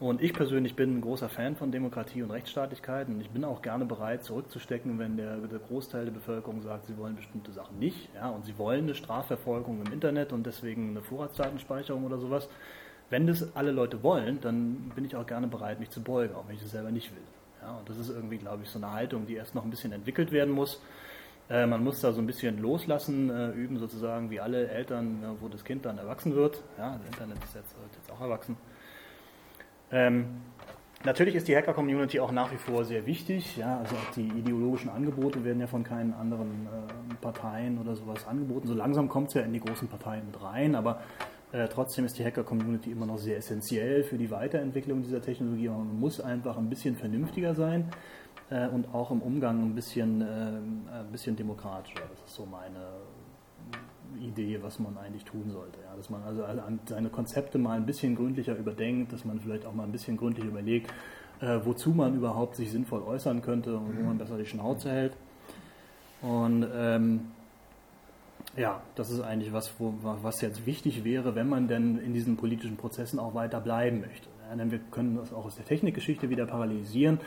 [0.00, 3.60] Und ich persönlich bin ein großer Fan von Demokratie und Rechtsstaatlichkeit und ich bin auch
[3.60, 8.08] gerne bereit, zurückzustecken, wenn der, der, Großteil der Bevölkerung sagt, sie wollen bestimmte Sachen nicht.
[8.14, 12.48] Ja, und sie wollen eine Strafverfolgung im Internet und deswegen eine Vorratsdatenspeicherung oder sowas.
[13.10, 16.48] Wenn das alle Leute wollen, dann bin ich auch gerne bereit, mich zu beugen, auch
[16.48, 17.22] wenn ich es selber nicht will.
[17.60, 19.92] Ja, und das ist irgendwie, glaube ich, so eine Haltung, die erst noch ein bisschen
[19.92, 20.80] entwickelt werden muss.
[21.50, 25.48] Äh, man muss da so ein bisschen loslassen, äh, üben sozusagen, wie alle Eltern, wo
[25.48, 26.62] das Kind dann erwachsen wird.
[26.78, 28.56] Ja, das Internet ist jetzt, jetzt auch erwachsen.
[29.92, 30.26] Ähm,
[31.04, 33.56] natürlich ist die Hacker-Community auch nach wie vor sehr wichtig.
[33.56, 38.26] Ja, also auch die ideologischen Angebote werden ja von keinen anderen äh, Parteien oder sowas
[38.26, 38.68] angeboten.
[38.68, 41.00] So langsam kommt es ja in die großen Parteien mit rein, aber
[41.52, 45.68] äh, trotzdem ist die Hacker-Community immer noch sehr essentiell für die Weiterentwicklung dieser Technologie.
[45.68, 47.90] Man muss einfach ein bisschen vernünftiger sein
[48.50, 52.02] äh, und auch im Umgang ein bisschen, äh, ein bisschen demokratischer.
[52.08, 52.78] Das ist so meine
[54.18, 55.78] Idee, was man eigentlich tun sollte.
[55.84, 56.44] Ja, dass man also
[56.86, 60.46] seine Konzepte mal ein bisschen gründlicher überdenkt, dass man vielleicht auch mal ein bisschen gründlich
[60.46, 60.92] überlegt,
[61.40, 65.16] äh, wozu man überhaupt sich sinnvoll äußern könnte und wo man besser die Schnauze hält.
[66.22, 67.20] Und ähm,
[68.56, 72.36] ja, das ist eigentlich was, wo, was jetzt wichtig wäre, wenn man denn in diesen
[72.36, 74.28] politischen Prozessen auch weiter bleiben möchte.
[74.48, 77.20] Ja, denn wir können das auch aus der Technikgeschichte wieder parallelisieren.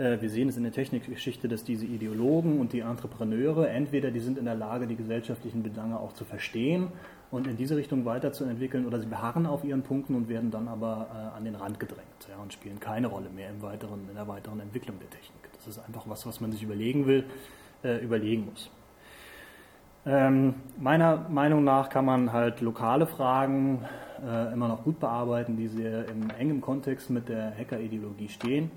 [0.00, 4.20] Äh, wir sehen es in der Technikgeschichte, dass diese Ideologen und die Entrepreneure entweder die
[4.20, 6.88] sind in der Lage, die gesellschaftlichen Belange auch zu verstehen
[7.30, 11.08] und in diese Richtung weiterzuentwickeln oder sie beharren auf ihren Punkten und werden dann aber
[11.12, 14.26] äh, an den Rand gedrängt ja, und spielen keine Rolle mehr im weiteren, in der
[14.26, 15.52] weiteren Entwicklung der Technik.
[15.52, 17.24] Das ist einfach was, was man sich überlegen will,
[17.84, 18.70] äh, überlegen muss.
[20.06, 23.84] Ähm, meiner Meinung nach kann man halt lokale Fragen
[24.26, 28.70] äh, immer noch gut bearbeiten, die sehr im engen Kontext mit der Hacker-Ideologie stehen.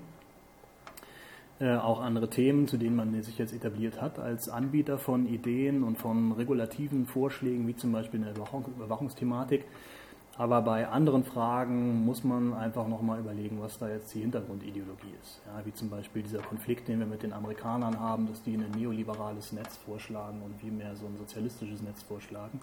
[1.60, 5.84] Äh, auch andere Themen, zu denen man sich jetzt etabliert hat, als Anbieter von Ideen
[5.84, 9.64] und von regulativen Vorschlägen, wie zum Beispiel eine Überwachungsthematik.
[10.36, 15.40] Aber bei anderen Fragen muss man einfach nochmal überlegen, was da jetzt die Hintergrundideologie ist.
[15.46, 18.68] Ja, wie zum Beispiel dieser Konflikt, den wir mit den Amerikanern haben, dass die ein
[18.76, 22.60] neoliberales Netz vorschlagen und wie mehr so ein sozialistisches Netz vorschlagen.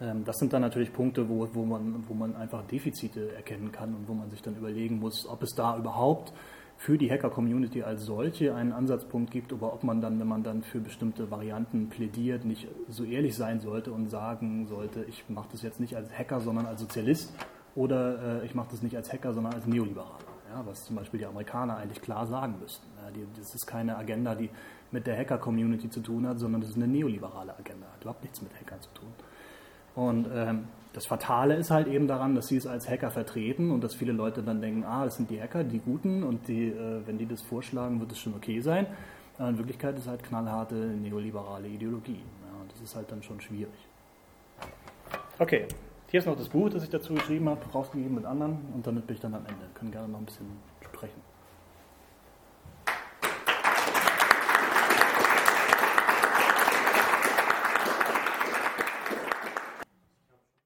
[0.00, 3.94] Ähm, das sind dann natürlich Punkte, wo, wo, man, wo man einfach Defizite erkennen kann
[3.94, 6.32] und wo man sich dann überlegen muss, ob es da überhaupt
[6.80, 10.62] für die Hacker-Community als solche einen Ansatzpunkt gibt, aber ob man dann, wenn man dann
[10.62, 15.60] für bestimmte Varianten plädiert, nicht so ehrlich sein sollte und sagen sollte, ich mache das
[15.60, 17.34] jetzt nicht als Hacker, sondern als Sozialist
[17.74, 20.24] oder äh, ich mache das nicht als Hacker, sondern als Neoliberaler.
[20.54, 22.86] Ja, was zum Beispiel die Amerikaner eigentlich klar sagen müssten.
[22.96, 24.48] Ja, die, das ist keine Agenda, die
[24.90, 27.88] mit der Hacker-Community zu tun hat, sondern das ist eine neoliberale Agenda.
[27.92, 29.12] Hat überhaupt nichts mit Hackern zu tun.
[29.94, 33.84] Und ähm, das Fatale ist halt eben daran, dass sie es als Hacker vertreten und
[33.84, 37.06] dass viele Leute dann denken, ah, das sind die Hacker, die Guten und die, äh,
[37.06, 38.86] wenn die das vorschlagen, wird es schon okay sein.
[39.38, 42.20] Aber in Wirklichkeit ist es halt knallharte neoliberale Ideologie.
[42.20, 43.72] Ja, und das ist halt dann schon schwierig.
[45.38, 45.66] Okay,
[46.10, 49.06] hier ist noch das Buch, das ich dazu geschrieben habe, rausgegeben mit anderen und damit
[49.06, 49.66] bin ich dann am Ende.
[49.74, 50.46] Können gerne noch ein bisschen.